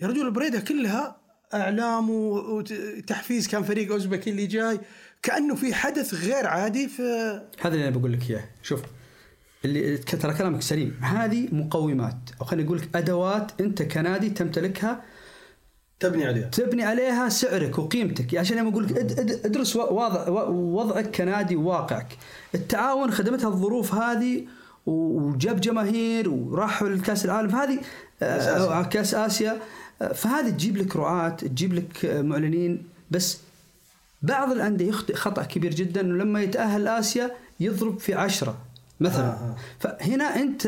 يا 0.01 0.07
رجل 0.07 0.31
بريده 0.31 0.61
كلها 0.61 1.21
إعلام 1.55 2.11
وتحفيز 2.11 3.49
كان 3.49 3.63
فريق 3.63 3.93
أوزبكي 3.93 4.31
اللي 4.31 4.47
جاي 4.47 4.81
كأنه 5.27 5.55
في 5.55 5.75
حدث 5.75 6.15
غير 6.15 6.47
عادي 6.47 6.89
في 6.89 7.03
هذا 7.61 7.75
اللي 7.75 7.89
أنا 7.89 7.97
بقول 7.97 8.13
لك 8.13 8.31
إياه. 8.31 8.45
شوف 8.63 8.83
اللي 9.65 9.97
ترى 9.99 10.35
كلامك 10.35 10.63
سليم. 10.63 10.97
هذه 11.03 11.49
مقومات. 11.53 12.17
أو 12.41 12.47
خليني 12.47 12.67
أقول 12.69 12.79
لك 12.79 12.89
أدوات 12.97 13.61
أنت 13.61 13.83
كنادي 13.83 14.31
تمتلكها 14.31 15.03
تبني 16.01 16.27
عليها. 16.27 16.49
تبني 16.49 16.85
عليها 16.85 17.29
سعرك 17.29 17.79
وقيمتك. 17.79 18.35
عشان 18.37 18.59
أنا 18.59 18.69
أقول 18.69 18.85
لك 18.85 18.93
اد- 18.99 19.19
اد- 19.21 19.41
ادرس 19.47 19.77
وضع 19.77 20.29
وضعك 20.49 21.17
كنادي 21.17 21.57
وواقعك 21.57 22.17
التعاون 22.55 23.11
خدمتها 23.11 23.49
الظروف 23.49 23.95
هذه 23.95 24.45
وجاب 24.87 25.61
جماهير 25.61 26.29
وراحوا 26.29 26.89
لكأس 26.89 27.25
العالم. 27.25 27.49
فهذه 27.49 27.79
آه، 28.23 28.83
كأس 28.83 29.15
آسيا. 29.15 29.59
آه، 30.03 30.13
فهذه 30.13 30.51
تجيب 30.51 30.77
لك 30.77 30.97
رعاة 30.97 31.29
تجيب 31.29 31.75
لك 31.75 32.05
آه، 32.05 32.23
معلنين. 32.23 32.83
بس 33.11 33.39
بعض 34.27 34.53
الأندية 34.53 34.89
يخطئ 34.89 35.15
خطأ 35.15 35.43
كبير 35.43 35.75
جدا 35.75 36.01
انه 36.01 36.25
لما 36.25 36.43
يتأهل 36.43 36.89
آسيا 36.89 37.31
يضرب 37.61 37.99
في 37.99 38.15
عشرة 38.15 38.57
مثلا. 39.01 39.27
آه، 39.27 39.31
آه. 39.31 39.57
فهنا 39.81 40.25
أنت 40.25 40.67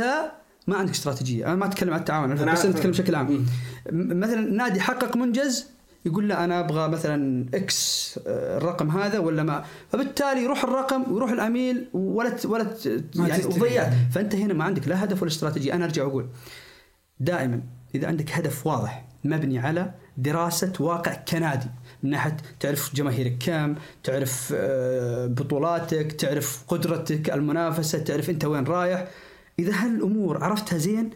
ما 0.67 0.77
عندك 0.77 0.93
استراتيجية. 0.93 1.47
أنا 1.47 1.55
ما 1.55 1.67
أتكلم 1.67 1.93
عن 1.95 2.01
التعاون 2.01 2.33
أنا 2.33 2.53
بس 2.53 2.65
عارف. 2.65 2.77
أتكلم 2.77 2.91
بشكل 2.91 3.15
عام. 3.15 3.47
مثلا 3.93 4.41
نادي 4.41 4.81
حقق 4.81 5.17
منجز 5.17 5.67
يقول 6.05 6.29
لا 6.29 6.45
أنا 6.45 6.61
أبغى 6.61 6.89
مثلا 6.89 7.47
إكس 7.55 8.21
آه، 8.27 8.59
الرقم 8.59 8.91
هذا 8.91 9.19
ولا 9.19 9.43
ما. 9.43 9.65
فبالتالي 9.93 10.43
يروح 10.45 10.65
الرقم 10.65 11.13
ويروح 11.13 11.31
العميل 11.31 11.89
ولا 11.93 12.37
ولا 12.45 12.67
يعني. 13.15 13.45
وضيعت 13.45 13.93
فأنت 14.13 14.35
هنا 14.35 14.55
ما 14.55 14.65
عندك 14.65 14.89
لا 14.89 15.05
هدف 15.05 15.23
ولا 15.23 15.31
استراتيجية. 15.31 15.75
أنا 15.75 15.85
أرجع 15.85 16.03
أقول 16.03 16.27
دائما 17.21 17.61
إذا 17.95 18.09
عندك 18.09 18.33
هدف 18.33 18.67
واضح 18.67 19.05
مبني 19.25 19.59
على 19.59 19.95
دراسة 20.17 20.73
واقع 20.81 21.15
كنادي 21.15 21.69
من 22.03 22.11
ناحيه 22.11 22.37
تعرف 22.61 22.95
جماهيرك 22.95 23.37
كم، 23.47 23.75
تعرف 24.05 24.53
آه، 24.57 25.27
بطولاتك، 25.27 26.13
تعرف 26.13 26.65
قدرتك 26.69 27.31
المنافسة، 27.31 27.99
تعرف 27.99 28.31
أنت 28.31 28.45
وين 28.45 28.65
رايح. 28.65 29.09
إذا 29.59 29.73
هالامور 29.75 30.45
عرفتها 30.45 30.79
زين 30.79 31.11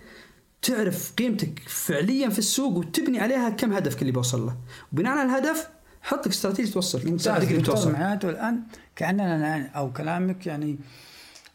تعرف 0.62 1.12
قيمتك 1.18 1.62
فعليا 1.66 2.28
في 2.28 2.38
السوق 2.38 2.76
وتبني 2.76 3.20
عليها 3.20 3.50
كم 3.50 3.72
هدفك 3.72 4.00
اللي 4.02 4.12
بوصل 4.12 4.46
له. 4.46 4.56
وبناء 4.92 5.12
على 5.12 5.22
الهدف 5.22 5.68
حط 6.02 6.26
لك 6.26 6.32
استراتيجية 6.32 6.72
توصل 6.72 7.10
ممتاز 7.10 7.44
دكتور 7.44 7.64
توصل. 7.64 7.92
معناته 7.92 8.30
الآن 8.30 8.62
كأننا 8.96 9.66
أو 9.66 9.92
كلامك 9.92 10.46
يعني 10.46 10.78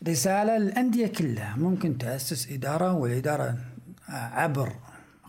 رسالة 0.08 0.58
للأندية 0.58 1.08
كلها 1.08 1.56
ممكن 1.58 1.98
تأسس 1.98 2.52
إدارة 2.52 2.94
والإدارة 2.94 3.58
عبر 4.10 4.76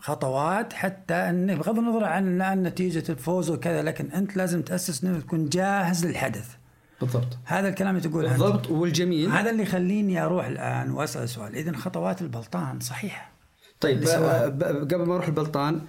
خطوات 0.01 0.73
حتى 0.73 1.13
ان 1.13 1.55
بغض 1.55 1.79
النظر 1.79 2.03
عن 2.03 2.35
الان 2.35 2.63
نتيجة 2.63 3.03
الفوز 3.09 3.49
وكذا 3.49 3.81
لكن 3.81 4.11
أنت 4.11 4.37
لازم 4.37 4.61
تأسس 4.61 5.03
إنك 5.03 5.23
تكون 5.23 5.49
جاهز 5.49 6.05
للحدث. 6.05 6.49
بالضبط. 7.01 7.37
هذا 7.45 7.69
الكلام 7.69 7.97
اللي 7.97 8.09
تقوله. 8.09 8.29
بالضبط. 8.29 8.69
والجميل. 8.71 9.29
هذا 9.29 9.49
اللي 9.49 9.63
يخليني 9.63 10.25
أروح 10.25 10.45
الآن 10.45 10.91
وأسأل 10.91 11.29
سؤال. 11.29 11.55
اذا 11.55 11.77
خطوات 11.77 12.21
البلطان 12.21 12.79
صحيحه 12.79 13.31
طيب 13.79 14.03
قبل 14.91 15.03
ما 15.05 15.15
أروح 15.15 15.27
البلطان 15.27 15.81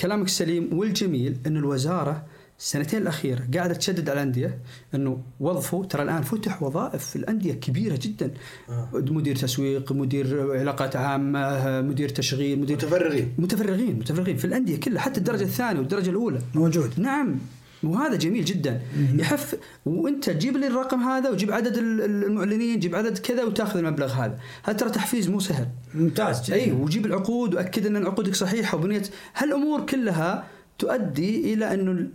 كلامك 0.00 0.28
سليم 0.28 0.78
والجميل 0.78 1.38
انه 1.46 1.58
الوزارة 1.58 2.22
السنتين 2.58 3.02
الاخيره 3.02 3.48
قاعدة 3.54 3.74
تشدد 3.74 4.10
على 4.10 4.22
الأندية 4.22 4.58
إنه 4.94 5.22
وظفوا 5.40 5.84
ترى 5.84 6.02
الآن 6.02 6.22
فتح 6.22 6.62
وظائف 6.62 7.04
في 7.06 7.16
الأندية 7.16 7.52
كبيرة 7.52 7.98
جدا. 8.02 8.30
آه. 8.68 8.88
مدير 8.94 9.36
تسويق 9.36 9.92
مدير 9.92 10.52
علاقات 10.58 10.96
عامة 10.96 11.80
مدير 11.80 12.08
تشغيل 12.08 12.60
مدير 12.60 12.76
متفرغين. 12.76 13.34
متفرغين 13.38 13.98
متفرغين 13.98 14.36
في 14.36 14.44
الأندية 14.44 14.80
كلها 14.80 15.00
حتى 15.00 15.18
الدرجة 15.18 15.42
الثانية 15.42 15.80
والدرجة 15.80 16.10
الأولى. 16.10 16.38
موجود. 16.54 17.00
نعم. 17.00 17.38
وهذا 17.82 18.16
جميل 18.16 18.44
جدا. 18.44 18.80
يحف 19.14 19.56
وأنت 19.86 20.30
تجيب 20.30 20.56
لي 20.56 20.66
الرقم 20.66 21.00
هذا 21.00 21.30
وجيب 21.30 21.52
عدد 21.52 21.76
ال- 21.76 22.00
المعلنين 22.00 22.78
جيب 22.80 22.94
عدد 22.94 23.18
كذا 23.18 23.44
وتأخذ 23.44 23.78
المبلغ 23.78 24.12
هذا. 24.12 24.38
هذا 24.64 24.76
ترى 24.76 24.90
تحفيز 24.90 25.28
مو 25.28 25.40
سهل. 25.40 25.68
ممتاز 25.94 26.42
جدا. 26.46 26.54
أي 26.54 26.72
وجيب 26.72 27.06
العقود 27.06 27.54
وأكد 27.54 27.86
إن 27.86 28.06
عقودك 28.06 28.34
صحيحة 28.34 28.78
وبنيت. 28.78 29.08
هالأمور 29.36 29.86
كلها 29.86 30.44
تؤدي 30.78 31.54
إلى 31.54 31.74
إنه 31.74 32.06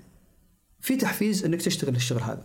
في 0.81 0.95
تحفيز 0.95 1.45
إنك 1.45 1.61
تشتغل 1.61 1.95
الشغل 1.95 2.21
هذا. 2.21 2.43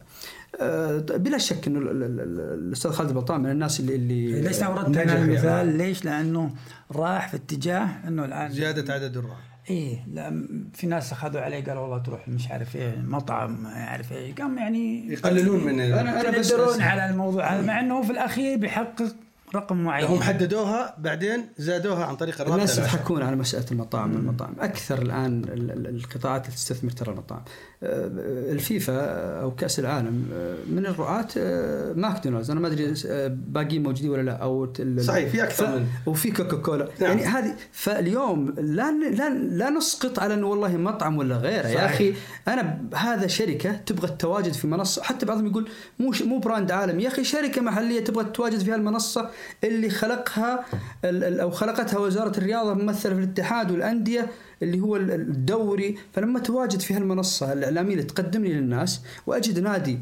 آه، 0.61 0.99
بلا 0.99 1.39
شك 1.39 1.67
إنه 1.67 1.79
ال- 1.79 1.89
ال- 1.89 2.03
ال- 2.21 2.41
الأستاذ 2.67 2.91
خالد 2.91 3.09
البلطان 3.09 3.41
من 3.41 3.51
الناس 3.51 3.81
اللي 3.81 3.95
اللي 3.95 4.41
ليش 4.41 4.63
أوردت 4.63 4.97
يعني. 4.97 5.13
المثال؟ 5.23 5.77
ليش؟ 5.79 6.05
لأنه 6.05 6.51
راح 6.93 7.29
في 7.29 7.37
اتجاه 7.37 7.89
إنه 8.09 8.25
الآن 8.25 8.53
زيادة 8.53 8.95
عدد 8.95 9.17
الراعي 9.17 9.43
إيه 9.71 10.05
لا 10.13 10.47
في 10.75 10.87
ناس 10.87 11.13
أخذوا 11.13 11.41
عليه 11.41 11.65
قالوا 11.65 11.83
والله 11.83 11.99
تروح 11.99 12.29
مش 12.29 12.49
عارف 12.51 12.77
إيه 12.77 12.97
مطعم 13.07 13.63
ما 13.63 13.71
يعرف 13.71 14.13
إيه 14.13 14.35
قام 14.35 14.59
يعني 14.59 15.13
يقللون 15.13 15.65
من 15.65 15.81
أنا 15.81 16.21
أنا 16.21 16.39
بس- 16.39 16.53
على 16.81 17.11
الموضوع 17.11 17.47
هذا 17.55 17.67
مع 17.67 17.81
إنه 17.81 18.03
في 18.03 18.13
الأخير 18.13 18.59
بيحقق 18.59 19.17
رقم 19.55 19.77
معين. 19.77 20.07
هم 20.07 20.23
حددوها 20.23 20.95
بعدين 20.99 21.47
زادوها 21.59 22.05
عن 22.05 22.17
طريق 22.17 22.35
الرابطة 22.35 22.55
الناس. 22.55 22.79
يضحكون 22.79 23.23
على 23.23 23.37
مسألة 23.37 23.65
المطاعم 23.73 24.13
المطاعم. 24.13 24.55
أكثر 24.61 25.03
الآن 25.03 25.45
ال- 25.45 25.71
ال- 25.71 25.97
القطاعات 25.97 26.45
اللي 26.45 26.57
تستثمر 26.57 26.91
ترى 26.91 27.13
المطاعم. 27.13 27.43
آه، 27.83 28.11
الفيفا 28.53 28.95
أو 29.43 29.51
كأس 29.55 29.79
العالم 29.79 30.29
آه، 30.35 30.57
من 30.71 30.87
الرعاة 30.87 31.27
آه، 31.39 31.93
ماكدونالدز. 31.93 32.51
أنا 32.51 32.61
ما 32.61 32.67
أدري 32.69 32.95
باقيين 33.29 33.83
موجودين 33.83 34.11
ولا 34.11 34.23
لا 34.23 34.33
أو 34.33 34.73
ال- 34.81 35.05
صحيح، 35.05 35.29
في 35.29 35.43
أكثر 35.45 35.67
ف- 35.67 35.71
من- 35.71 35.87
وفي 36.07 36.31
كوكا 36.31 36.57
كولا 36.57 36.89
نعم. 37.01 37.11
يعني 37.19 37.25
هذه 37.25 37.55
فاليوم 37.73 38.55
لا 38.59 38.93
لا 38.93 39.29
لا 39.35 39.71
نسقط 39.71 40.19
على 40.19 40.35
إنه 40.35 40.47
والله 40.47 40.77
مطعم 40.77 41.17
ولا 41.19 41.37
غيره. 41.37 41.67
يا. 41.67 41.87
أخي 41.87 42.15
أنا 42.49 42.79
هذا 42.95 43.27
شركة 43.27 43.73
تبغى 43.73 44.09
التواجد 44.09 44.53
في 44.53 44.67
منصة. 44.67 45.03
حتى 45.03 45.27
بعضهم 45.27 45.47
يقول 45.47 45.69
مو 45.99 46.13
ش- 46.13 46.23
مو 46.23 46.39
براند 46.39 46.71
عالمي. 46.71 47.03
يا 47.03 47.09
أخي 47.09 47.25
شركة 47.25 47.61
محلية 47.61 48.05
تبغى 48.05 48.25
تتواجد 48.25 48.59
في 48.59 48.73
هالمنصة؟ 48.73 49.31
اللي 49.65 49.91
خلقها 49.91 50.65
ال- 51.05 51.25
ال- 51.25 51.41
أو 51.41 51.51
خلقتها 51.51 51.99
وزارة 51.99 52.39
الرياضة 52.39 52.75
ممثلة 52.75 53.15
في 53.15 53.21
الاتحاد 53.21 53.71
والأندية 53.71 54.27
اللي 54.63 54.81
هو 54.81 54.97
ال- 54.97 55.11
الدوري. 55.11 55.99
فلما 56.13 56.39
تواجد 56.41 56.81
في 56.81 56.95
هالمنصة 56.95 57.53
الاعلاميه 57.53 57.93
اللي 57.93 58.03
تقدم 58.05 58.45
لي 58.45 58.53
للناس 58.53 59.01
وأجد 59.27 59.59
نادي 59.59 59.99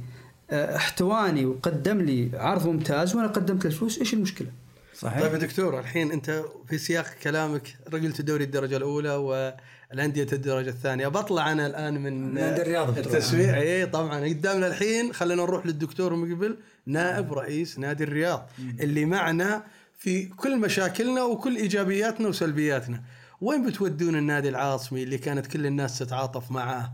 آه، 0.50 0.76
احتواني 0.76 1.46
وقدم 1.46 2.00
لي 2.00 2.30
عرض 2.34 2.66
ممتاز 2.66 3.16
وأنا 3.16 3.26
قدمت 3.28 3.64
له 3.66 3.70
فلوس. 3.70 3.98
إيش 3.98 4.14
المشكلة؟ 4.14 4.48
صحيح. 4.98 5.20
طيب 5.22 5.32
يا 5.32 5.38
دكتور 5.38 5.78
الحين 5.80 6.12
أنت 6.12 6.42
في 6.68 6.78
سياق 6.78 7.06
كلامك 7.22 7.76
رجلت 7.92 8.20
دوري 8.20 8.44
الدرجة 8.44 8.76
الأولى 8.76 9.56
والانديه 9.92 10.26
الدرجة 10.32 10.68
الثانية. 10.68 11.08
بطلع 11.08 11.52
أنا 11.52 11.66
الآن 11.66 12.02
من 12.02 12.34
نادي 12.34 12.62
الرياضة 12.62 12.92
بتروح. 12.92 13.14
التسويق. 13.14 13.54
اي 13.54 13.86
طبعا. 13.86 14.28
قدامنا 14.28 14.66
الحين 14.66 15.12
خلينا 15.12 15.42
نروح 15.42 15.66
للدكتور 15.66 16.14
مقبل 16.14 16.56
نائب 16.86 17.32
رئيس 17.32 17.78
نادي 17.78 18.04
الرياض 18.04 18.50
اللي 18.80 19.04
معنا 19.04 19.64
في 19.98 20.24
كل 20.24 20.58
مشاكلنا 20.58 21.22
وكل 21.22 21.56
إيجابياتنا 21.56 22.28
وسلبياتنا. 22.28 23.02
وين 23.40 23.66
بتودون 23.66 24.16
النادي 24.16 24.48
العاصمي 24.48 25.02
اللي 25.02 25.18
كانت 25.18 25.46
كل 25.46 25.66
الناس 25.66 25.98
تتعاطف 25.98 26.50
معاه 26.50 26.92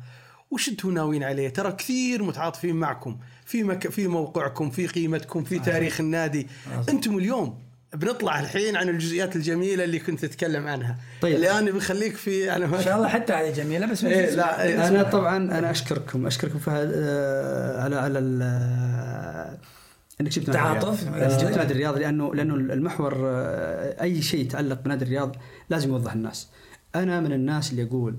وش 0.50 0.68
أنتم 0.68 0.94
ناويين 0.94 1.22
عليه؟ 1.22 1.48
ترى 1.48 1.72
كثير 1.72 2.22
متعاطفين 2.22 2.76
معكم. 2.76 3.18
في 3.44 3.62
مك... 3.62 3.88
في 3.88 4.06
موقعكم 4.06 4.70
في 4.70 4.86
قيمتكم 4.86 5.44
في 5.44 5.58
تاريخ 5.58 6.00
النادي. 6.00 6.46
أنتم 6.88 7.18
اليوم 7.18 7.67
بنطلع 7.94 8.40
الحين 8.40 8.76
عن 8.76 8.88
الجزئيات 8.88 9.36
الجميلة 9.36 9.84
اللي 9.84 9.98
كنت 9.98 10.24
تتكلم 10.24 10.66
عنها 10.66 10.96
طيب. 11.20 11.34
اللي 11.36 11.50
أنا 11.58 11.70
بخليك 11.70 12.16
في 12.16 12.56
أنا 12.56 12.78
إن 12.78 12.82
شاء 12.82 12.96
الله 12.96 13.08
حتى 13.08 13.32
هذه 13.32 13.54
جميلة 13.54 13.86
بس 13.86 14.04
إيه 14.04 14.30
لا 14.30 14.62
إيه 14.62 14.88
أنا 14.88 15.02
طبعا 15.02 15.36
أنا 15.36 15.70
أشكركم 15.70 16.26
أشكركم 16.26 16.58
في 16.58 16.70
هذا 16.70 16.92
آه، 16.94 17.82
على 17.82 17.96
على 17.96 18.18
ال- 18.18 18.40
آه، 18.42 19.58
إنك 20.20 20.30
جبت 20.30 20.46
نادي 20.50 20.58
تعاطف. 20.58 21.08
الرياض. 21.08 21.40
جبت 21.44 21.56
نادي 21.58 21.72
الرياض 21.72 21.98
لأنه 21.98 22.34
لأنه 22.34 22.54
المحور 22.54 23.14
آه، 23.26 24.02
أي 24.02 24.22
شيء 24.22 24.40
يتعلق 24.40 24.80
بنادي 24.82 25.04
الرياض 25.04 25.36
لازم 25.70 25.88
يوضح 25.90 26.12
الناس. 26.12 26.48
أنا 26.94 27.20
من 27.20 27.32
الناس 27.32 27.70
اللي 27.70 27.82
أقول 27.82 28.16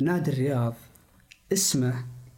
نادي 0.00 0.30
الرياض 0.30 0.74
اسمه 1.52 1.94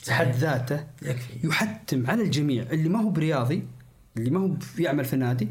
بحد 0.09 0.35
ذاته 0.35 0.85
يكفي 1.02 1.47
يحتم 1.47 2.07
على 2.11 2.23
الجميع 2.23 2.62
اللي 2.62 2.88
ما 2.88 3.02
هو 3.02 3.09
برياضي 3.11 3.62
اللي 4.16 4.31
ما 4.31 4.40
هو 4.40 4.50
يعمل 4.78 5.05
في 5.05 5.12
النادي 5.12 5.49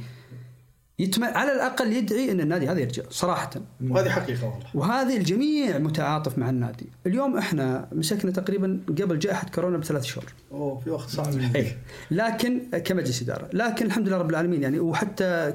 يتم... 0.99 1.23
على 1.23 1.51
الأقل 1.51 1.93
يدعي 1.93 2.31
إن 2.31 2.39
النادي 2.39 2.67
هذا 2.67 2.79
يرجع 2.79 3.03
صراحة. 3.09 3.49
وهذه 3.89 4.09
حقيقة 4.09 4.45
والله. 4.45 4.65
وهذه 4.73 5.17
الجميع 5.17 5.77
متعاطف 5.77 6.37
مع 6.37 6.49
النادي. 6.49 6.89
اليوم 7.07 7.37
إحنا 7.37 7.87
مسكنا 7.91 8.31
تقريبا 8.31 8.79
قبل 8.87 9.19
جائحة 9.19 9.47
كورونا 9.55 9.77
بثلاث 9.77 10.03
شهور. 10.03 10.25
أوه 10.51 10.79
في 10.79 10.89
وقت 10.89 11.09
صعب. 11.09 11.55
إيه. 11.55 11.77
لكن 12.11 12.61
كمجلس 12.85 13.21
إدارة. 13.21 13.49
لكن 13.53 13.85
الحمد 13.85 14.07
لله 14.07 14.17
رب 14.17 14.29
العالمين 14.29 14.63
يعني 14.63 14.79
وحتى 14.79 15.53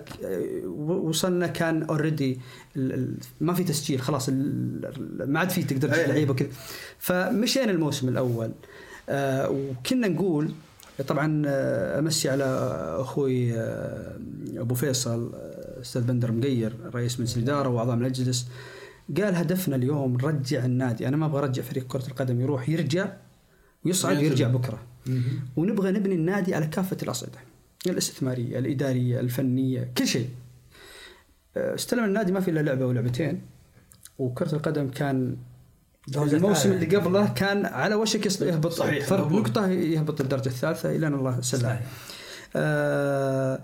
وصلنا 0.86 1.46
كان 1.46 1.82
اوريدي 1.82 2.38
ما 3.40 3.54
في 3.54 3.64
تسجيل 3.64 4.00
خلاص 4.00 4.28
ما 4.28 5.38
عاد 5.40 5.50
في 5.50 5.62
تقدر 5.62 5.88
تجيب 5.88 6.00
أي. 6.00 6.06
لعيبة 6.06 6.32
وكذا. 6.32 6.48
فمشينا 6.98 7.70
الموسم 7.70 8.08
الأول. 8.08 8.52
آه، 9.08 9.50
وكنا 9.50 10.08
نقول 10.08 10.50
طبعا 11.08 11.42
آه، 11.46 11.98
أمسي 11.98 12.28
على 12.28 12.44
أخوي 13.00 13.52
آه، 13.54 14.18
أبو 14.56 14.74
فيصل 14.74 15.32
آه، 15.34 15.80
أستاذ 15.80 16.02
بندر 16.02 16.32
مقير 16.32 16.76
رئيس 16.94 17.20
مجلس 17.20 17.36
الإدارة 17.36 17.68
وأعضاء 17.68 17.94
المجلس 17.94 18.48
قال 19.16 19.34
هدفنا 19.34 19.76
اليوم 19.76 20.12
نرجع 20.12 20.64
النادي. 20.64 21.08
أنا 21.08 21.16
ما 21.16 21.26
أبغى 21.26 21.38
أرجع 21.38 21.62
فريق 21.62 21.86
كرة 21.86 22.06
القدم 22.06 22.40
يروح 22.40 22.68
يرجع 22.68 23.12
ويصعد. 23.84 24.16
ويرجع 24.16 24.48
بكرة. 24.48 24.78
ونبغى 25.56 25.92
نبني 25.92 26.14
النادي 26.14 26.54
على 26.54 26.66
كافة 26.66 26.96
الأصعدة 27.02 27.38
الاستثمارية 27.86 28.58
الإدارية 28.58 29.20
الفنية 29.20 29.92
كل 29.98 30.06
شيء. 30.06 30.28
استلم 31.56 32.04
النادي 32.04 32.32
ما 32.32 32.40
في 32.40 32.50
إلا 32.50 32.60
لعبة 32.60 32.86
ولعبتين. 32.86 33.42
وكرة 34.18 34.54
القدم 34.54 34.90
كان 34.90 35.36
الموسم. 36.16 36.72
اللي 36.72 36.96
قبله 36.96 37.28
كان 37.28 37.66
على 37.66 37.94
وشك 37.94 38.40
يهبط 38.42 38.72
صحيح، 38.72 39.06
فرق. 39.06 39.32
نقطة 39.32 39.66
يهبط 39.68 40.20
الدرجه 40.20 40.46
الثالثة 40.46 40.96
إلى 40.96 41.06
أن 41.06 41.14
الله 41.14 41.40
سلم. 41.40 41.76
آه 42.56 43.60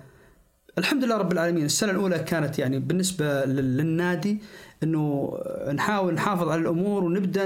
الحمد 0.79 1.05
لله 1.05 1.17
رب 1.17 1.33
العالمين 1.33 1.65
السنة 1.65 1.91
الأولى 1.91 2.19
كانت 2.19 2.59
يعني 2.59 2.79
بالنسبة 2.79 3.45
لل- 3.45 3.77
للنادي 3.77 4.39
إنه 4.83 5.33
نحاول 5.73 6.15
نحافظ 6.15 6.49
على 6.49 6.61
الأمور 6.61 7.05
ونبدأ 7.05 7.45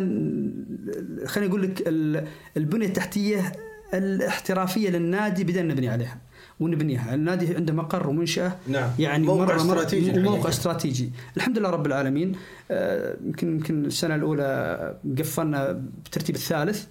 خليني 1.27 1.51
أقول 1.51 1.63
لك 1.63 1.83
ال- 1.87 2.27
البنية 2.57 2.87
التحتية 2.87 3.53
الاحترافية 3.95 4.91
للنادي 4.91 5.45
بدأنا 5.45 5.75
نبني 5.75 5.89
عليها 5.89 6.19
ونبنيها. 6.61 7.15
النادي 7.15 7.55
عنده 7.57 7.73
مقر 7.73 8.09
ومنشأة. 8.09 8.53
نعم. 8.69 8.91
يعني 8.99 9.27
موقع 9.27 9.45
مرة 9.45 9.53
مرة 9.53 9.57
استراتيجي. 9.63 10.11
موقع 10.13 10.21
الحقيقة. 10.35 10.49
استراتيجي. 10.49 11.11
الحمد 11.37 11.59
لله 11.59 11.71
رب 11.71 11.87
العالمين. 11.87 12.33
آه، 12.71 13.17
يمكن 13.27 13.49
يمكن 13.53 13.85
السنة 13.85 14.15
الأولى 14.15 14.95
قفلنا 15.19 15.73
بالترتيب 15.73 16.35
الثالث. 16.35 16.85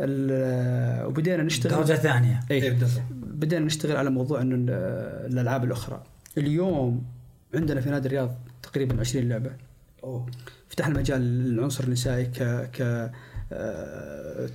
ال- 0.00 1.06
وبدينا 1.06 1.42
نشتغل 1.42 1.72
درجه 1.84 1.94
ثانية. 1.96 2.40
اي 2.50 2.62
إيه،. 2.62 2.76
بدينا 3.22 3.64
نشتغل 3.64 3.96
على 3.96 4.10
موضوع 4.10 4.40
إنه 4.40 4.54
ال- 4.54 5.32
الألعاب 5.32 5.64
الأخرى. 5.64 6.02
اليوم 6.38 7.02
عندنا 7.54 7.80
في 7.80 7.90
نادي 7.90 8.06
الرياض 8.08 8.34
تقريبا 8.62 9.00
20 9.00 9.28
لعبة. 9.28 9.50
أوه. 10.04 10.26
فتحنا 10.68 10.94
المجال 10.94 11.20
للعنصر 11.20 11.84
النسائي 11.84 12.24
ك 12.24 12.38
ك 12.72 12.80
آه، 12.80 13.10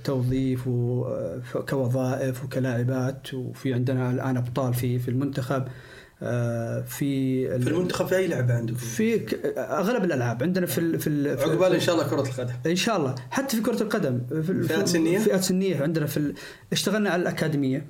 توظيف 0.04 0.66
وكوظائف 0.66 2.44
وكلاعبات 2.44 3.34
وفي 3.34 3.74
عندنا 3.74 4.10
الآن 4.10 4.36
أبطال 4.36 4.74
في 4.74 4.98
في 4.98 5.08
المنتخب. 5.08 5.64
آه، 6.22 6.80
في 6.80 7.48
في 7.60 7.68
المنتخب 7.70 8.06
في 8.06 8.16
أي 8.16 8.26
لعبة 8.28 8.54
عندكم؟ 8.54 8.76
في 8.76 9.20
أغلب 9.58 10.04
الألعاب 10.04 10.42
عندنا 10.42 10.66
في 10.66 10.98
في 10.98 11.06
ال- 11.06 11.38
في- 11.38 11.44
عقبال 11.44 11.74
إن 11.74 11.80
شاء 11.80 11.94
الله 11.94 12.08
كرة 12.08 12.20
القدم. 12.20 12.52
إن 12.66 12.76
شاء 12.76 12.96
الله. 12.96 13.14
حتى 13.30 13.56
في 13.56 13.62
كرة 13.62 13.82
القدم 13.82 14.20
في 14.42 14.62
فئات 14.62 14.88
سنية؟ 14.88 15.18
فئات 15.18 15.42
سنية 15.44 15.82
عندنا 15.82 16.06
في 16.06 16.16
ال... 16.16 16.34
اشتغلنا 16.72 17.10
على 17.10 17.22
الأكاديمية 17.22 17.86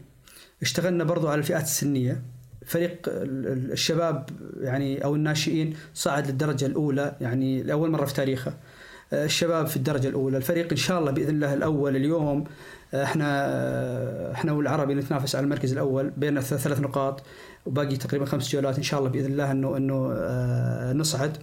اشتغلنا 0.63 1.05
برضو 1.05 1.29
على 1.29 1.39
الفئات 1.39 1.63
السنية. 1.63 2.23
فريق 2.67 3.09
ال- 3.09 3.47
ال- 3.47 3.73
الشباب 3.73 4.29
يعني 4.61 5.05
أو 5.05 5.15
الناشئين 5.15 5.75
صعد 5.95 6.27
للدرجة 6.27 6.67
الأولى 6.67 7.17
يعني 7.21 7.63
لأول 7.63 7.91
مرة 7.91 8.05
في 8.05 8.15
تاريخه. 8.15 8.51
آه، 8.51 8.55
الشباب 9.13 9.67
في 9.67 9.77
الدرجة 9.77 10.09
الأولى 10.09 10.37
الفريق 10.37 10.71
إن 10.71 10.77
شاء 10.77 10.99
الله 10.99 11.11
بإذن 11.11 11.31
الله 11.35 11.55
الأول 11.55 11.97
اليوم 11.97 12.45
آه، 12.95 13.05
إحنا 13.05 13.45
آه، 13.47 14.33
إحنا 14.33 14.53
والعربي 14.53 14.95
نتنافس 14.95 15.37
على 15.37 15.45
المركز 15.45 15.73
الأول 15.73 16.11
بيننا 16.17 16.41
ث- 16.41 16.45
ثلاث 16.55 16.81
نقاط 16.81 17.23
وباقي 17.67 17.97
تقريبا 17.97 18.25
خمس 18.27 18.53
جولات 18.53 18.77
إن 18.77 18.83
شاء 18.83 19.01
الله 19.01 19.11
بإذن 19.11 19.33
الله 19.33 19.51
إنه 19.51 19.77
إنه 19.77 20.13
آه، 20.17 20.93
نصعد 20.93 21.37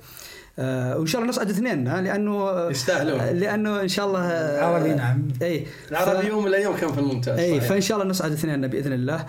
وإن 0.60 1.06
شاء 1.06 1.22
الله 1.22 1.30
نصعد 1.30 1.50
اثنين 1.50 1.84
لأنه 2.04 2.68
يستاهلون. 2.70 3.18
لأنه 3.40 3.82
إن 3.82 3.88
شاء 3.88 4.06
الله 4.08 4.20
العربي 4.28 4.94
نعم. 4.94 5.28
إي 5.42 5.66
العربي 5.92 6.28
يوم 6.28 6.42
من 6.44 6.48
الأيام 6.48 6.76
كان 6.76 6.92
في 6.92 7.00
الممتاز 7.00 7.40
إي 7.40 7.50
صحيح. 7.58 7.64
فإن 7.70 7.82
شاء 7.82 7.98
الله 7.98 8.10
نصعد 8.10 8.32
اثنين 8.32 8.68
بإذن 8.68 8.94
الله 8.94 9.26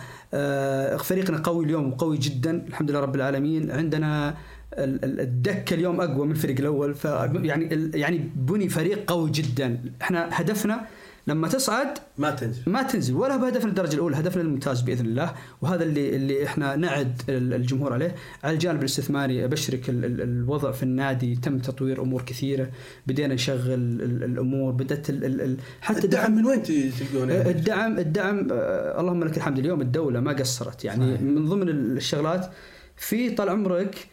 فريقنا 0.97 1.39
قوي 1.39 1.65
اليوم 1.65 1.93
وقوي 1.93 2.17
جدا 2.19 2.65
الحمد 2.69 2.91
لله 2.91 3.01
رب 3.01 3.15
العالمين 3.15 3.71
عندنا 3.71 4.35
الدكه 4.79 5.75
اليوم 5.75 6.01
أقوى 6.01 6.27
من 6.27 6.33
الفريق 6.33 6.59
الأول. 6.59 6.95
ف 6.95 7.05
يعني 7.35 7.91
يعني 7.95 8.31
بني 8.37 8.69
فريق 8.69 9.11
قوي 9.11 9.31
جدا. 9.31 9.79
إحنا 10.03 10.29
هدفنا 10.33 10.87
لما 11.27 11.49
تصعد 11.49 11.99
ما 12.19 12.31
تنزل. 12.31 12.63
ما 12.67 12.83
تنزل 12.83 13.15
ولا 13.15 13.37
بهدفنا 13.37 13.69
الدرجة 13.71 13.95
الأولى 13.95 14.17
هدفنا 14.17 14.43
الممتاز 14.43 14.81
بإذن 14.81 15.07
الله. 15.07 15.35
وهذا 15.61 15.85
اللي 15.85 16.17
اللي 16.17 16.45
إحنا 16.47 16.77
نعد 16.77 17.23
ال- 17.29 17.55
الجمهور 17.55 17.93
عليه. 17.93 18.15
على 18.45 18.55
الجانب 18.55 18.79
الاستثماري 18.81 19.45
أبشرك 19.45 19.89
ال- 19.91 20.05
ال- 20.05 20.21
الوضع 20.23 20.73
في 20.73 20.83
النادي. 20.83 21.37
تم 21.37 21.59
تطوير 21.59 22.03
أمور 22.03 22.23
كثيرة. 22.23 22.71
بدينا 23.07 23.35
نشغل 23.35 23.73
ال- 23.75 24.25
الأمور. 24.25 24.73
بدأت 24.73 25.11
ال- 25.11 25.25
ال- 25.25 25.41
ال- 25.41 25.57
حتى 25.81 26.05
الدعم 26.05 26.37
من 26.37 26.45
وين 26.47 26.63
تلقونه؟ 26.63 27.35
الدعم 27.35 27.99
الدعم 27.99 28.47
اللهم 28.51 29.25
لك 29.25 29.37
الحمد. 29.37 29.59
اليوم 29.59 29.81
الدولة 29.81 30.21
ما 30.21 30.33
قصرت. 30.33 30.85
يعني 30.85 31.07
صحيح. 31.07 31.23
من 31.23 31.45
ضمن 31.49 31.69
الشغلات 31.69 32.51
في 32.97 33.31
طال 33.31 33.49
عمرك 33.49 34.07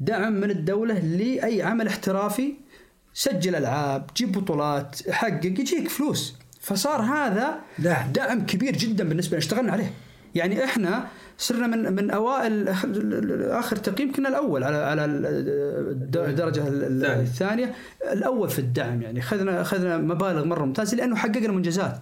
دعم 0.00 0.32
من 0.32 0.50
الدولة 0.50 0.98
لأي 0.98 1.62
عمل 1.62 1.86
احترافي 1.86 2.54
سجل 3.14 3.54
ألعاب 3.56 4.10
جيب 4.16 4.32
بطولات 4.32 5.10
حقق 5.10 5.46
يجيك 5.46 5.88
فلوس. 5.88 6.34
فصار 6.60 7.02
هذا 7.02 7.58
دعم. 7.78 8.12
دعم 8.12 8.46
كبير 8.46 8.76
جدا 8.76 9.08
بالنسبة 9.08 9.30
لنا 9.30 9.38
اشتغلنا 9.38 9.72
عليه. 9.72 9.90
يعني 10.34 10.64
إحنا 10.64 11.06
صرنا 11.38 11.66
من 11.66 11.92
من 11.92 12.10
أوائل 12.10 12.68
آخر 13.50 13.76
تقييم 13.76 14.12
كنا 14.12 14.28
الأول 14.28 14.64
على 14.64 14.76
على 14.76 15.04
الد- 15.04 16.16
الدرجة 16.16 16.68
ال- 16.68 16.84
ال- 16.84 17.04
الثاني. 17.04 17.22
الثانية. 17.22 17.74
الأول 18.12 18.48
في 18.50 18.58
الدعم 18.58 19.02
يعني 19.02 19.20
اخذنا 19.20 19.60
اخذنا 19.60 19.96
مبالغ 19.98 20.44
مرة 20.44 20.64
ممتازة 20.64 20.96
لأنه 20.96 21.16
حققنا 21.16 21.52
منجزات. 21.52 21.98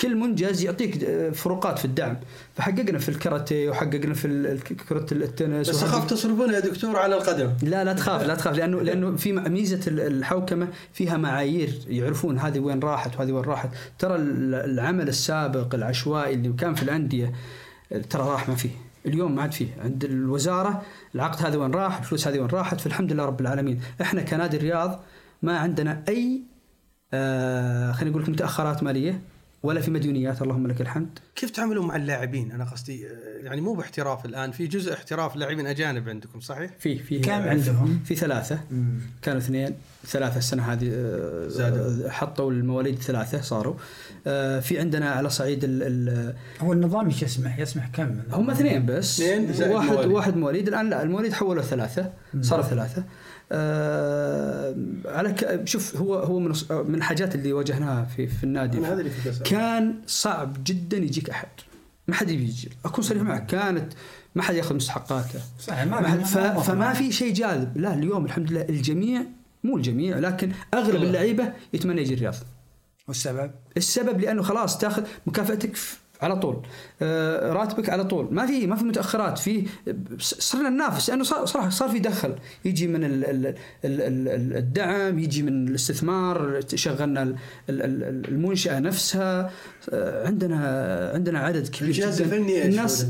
كل 0.00 0.16
منجز 0.16 0.62
يعطيك 0.62 1.04
فروقات 1.32 1.78
في 1.78 1.84
الدعم. 1.84 2.16
فحققنا 2.54 2.98
في 2.98 3.08
الكاراتيه 3.08 3.70
وحققنا 3.70 4.14
في 4.14 4.58
كرة 4.88 5.06
التنس 5.12 5.68
بس 5.70 5.82
اخاف 5.82 6.10
تصرفون 6.10 6.52
يا 6.52 6.60
دكتور 6.60 6.96
على 6.96 7.14
القدم. 7.16 7.52
لا 7.62 7.84
لا 7.84 7.92
تخاف 7.92 8.22
لا 8.22 8.34
تخاف 8.34 8.56
لأنه 8.56 8.80
لأنه 8.86 9.16
في 9.16 9.32
ميزة 9.32 9.80
ال- 9.86 10.00
الحوكمة 10.00 10.68
فيها 10.92 11.16
معايير 11.16 11.78
يعرفون 11.88 12.38
هذه 12.38 12.58
وين 12.60 12.80
راحت 12.80 13.16
وهذه 13.16 13.32
وين 13.32 13.44
راحت. 13.44 13.68
ترى 13.98 14.16
ال- 14.16 14.54
العمل 14.54 15.08
السابق 15.08 15.74
العشوائي 15.74 16.34
اللي 16.34 16.52
كان 16.52 16.74
في 16.74 16.82
الأندية 16.82 17.32
ترى 18.10 18.22
راح 18.22 18.48
ما 18.48 18.54
فيه. 18.54 18.70
اليوم 19.06 19.34
ما 19.34 19.42
عاد 19.42 19.52
فيه. 19.52 19.68
عند 19.84 20.04
الوزارة 20.04 20.82
العقد 21.14 21.46
هذا 21.46 21.56
وين 21.58 21.70
راح 21.70 21.98
الفلوس 21.98 22.28
هذه 22.28 22.38
وين 22.38 22.48
راحت 22.50 22.80
فالحمد 22.80 23.12
لله 23.12 23.24
رب 23.24 23.40
العالمين. 23.40 23.80
إحنا 24.00 24.22
كنادي 24.22 24.56
الرياض 24.56 25.02
ما 25.42 25.58
عندنا 25.58 26.02
أي 26.08 26.40
آه 27.14 27.92
خلينا 27.92 28.10
نقول 28.18 28.30
متاخرات 28.30 28.82
مالية. 28.82 29.20
ولا 29.62 29.80
في 29.80 29.90
مديونيات 29.90 30.42
اللهم 30.42 30.66
لك 30.66 30.80
الحمد 30.80 31.18
كيف 31.36 31.50
تعاملون 31.50 31.86
مع 31.86 31.96
اللاعبين؟ 31.96 32.52
أنا 32.52 32.64
قصدي 32.64 33.06
آه، 33.06 33.10
يعني 33.42 33.60
مو 33.60 33.74
باحتراف 33.74 34.24
الآن 34.26 34.50
في 34.50 34.66
جزء 34.66 34.92
احتراف 34.92 35.36
لاعبين 35.36 35.66
أجانب 35.66 36.08
عندكم 36.08 36.40
صحيح؟ 36.40 36.70
في 36.78 36.98
في 36.98 37.18
كم 37.18 37.32
عندهم؟ 37.32 38.00
في 38.04 38.14
ثلاثة 38.14 38.60
كانوا 39.22 39.40
اثنين 39.40 39.74
ثلاثة 40.06 40.38
السنة 40.38 40.72
هذه 40.72 40.90
آه، 40.92 41.48
زادوا. 41.48 42.10
حطوا 42.10 42.50
المواليد 42.50 42.98
ثلاثة 42.98 43.40
صاروا 43.40 43.74
آه، 44.26 44.60
في 44.60 44.78
عندنا 44.78 45.10
على 45.10 45.30
صعيد 45.30 45.64
ال 45.64 45.82
ال 45.82 46.34
هو 46.60 46.72
النظام 46.72 47.06
إيش 47.06 47.22
يسمح؟ 47.22 47.58
يسمح 47.58 47.88
كم؟ 47.88 48.20
هم 48.32 48.50
اثنين 48.50 48.86
بس 48.86 49.20
اثنين 49.20 49.70
واحد 49.72 49.92
مواليد. 49.92 50.10
واحد 50.10 50.36
مواليد 50.36 50.68
الآن 50.68 50.90
لا 50.90 51.02
المواليد 51.02 51.32
حولوا 51.32 51.62
ثلاثة 51.62 52.12
صاروا 52.40 52.64
ثلاثة 52.64 53.04
آه 53.52 54.74
على 55.06 55.32
ك... 55.32 55.60
شوف 55.68 55.96
هو 55.96 56.14
هو 56.14 56.38
من 56.38 56.52
من 56.70 56.94
الحاجات 56.94 57.34
اللي 57.34 57.52
واجهناها 57.52 58.04
في 58.04 58.26
في 58.26 58.44
النادي. 58.44 58.78
أنا 58.78 58.92
هذا 58.92 59.00
اللي 59.00 59.10
كان 59.44 59.94
صعب 60.06 60.56
جدا 60.64 60.96
يجيك 60.96 61.30
أحد. 61.30 61.48
ما 62.08 62.14
حد 62.14 62.30
يبي 62.30 62.42
يجي. 62.44 62.68
أكون 62.84 63.04
صريح 63.04 63.22
معك 63.22 63.46
كانت 63.46 63.92
ما 64.34 64.42
حد 64.42 64.54
يأخذ 64.54 64.74
مستحقاته. 64.74 65.40
صحيح 65.60 65.84
ما 65.84 66.00
ما 66.00 66.08
حد- 66.08 66.20
ف... 66.24 66.36
ما- 66.38 66.60
فما 66.60 66.92
في 66.92 67.12
شيء 67.12 67.34
جاذب. 67.34 67.78
لا 67.78 67.94
اليوم 67.94 68.24
الحمد 68.24 68.50
لله 68.50 68.62
الجميع 68.68 69.22
مو 69.64 69.76
الجميع 69.76 70.18
لكن 70.18 70.52
أغلب 70.74 71.02
اللعيبة 71.02 71.52
يتمنى 71.72 72.00
يجي 72.00 72.14
الرياض. 72.14 72.34
والسبب؟ 73.08 73.50
السبب 73.76 74.20
لأنه 74.20 74.42
خلاص 74.42 74.78
تأخذ 74.78 75.02
مكافأتك 75.26 75.76
ف- 75.76 75.99
على 76.22 76.36
طول. 76.36 76.62
آه، 77.02 77.52
راتبك 77.52 77.88
على 77.88 78.04
طول. 78.04 78.28
ما 78.34 78.46
في 78.46 78.66
ما 78.66 78.76
في 78.76 78.84
متأخرات. 78.84 79.38
في 79.38 79.66
صرنا 80.18 80.68
ننافس 80.68 81.10
لأنه 81.10 81.24
صار 81.24 81.46
صراحة 81.46 81.68
صار 81.70 81.88
في 81.88 81.98
دخل. 81.98 82.34
يجي 82.64 82.86
من 82.86 83.04
ال 83.04 83.24
ال 83.24 83.46
ال 83.84 84.00
ال 84.28 84.56
الدعم 84.56 85.18
يجي 85.18 85.42
من 85.42 85.68
الاستثمار 85.68 86.60
شغلنا 86.74 87.22
ال- 87.22 87.34
ال- 87.70 87.82
ال- 87.82 88.28
المنشأة 88.28 88.78
نفسها. 88.78 89.50
آه، 89.92 90.26
عندنا 90.26 91.10
عندنا 91.14 91.38
عدد 91.38 91.68
كبير 91.68 91.88
الجهاز 91.88 92.22
جدا. 92.22 92.36
الفني 92.36 92.64
الناس 92.66 93.06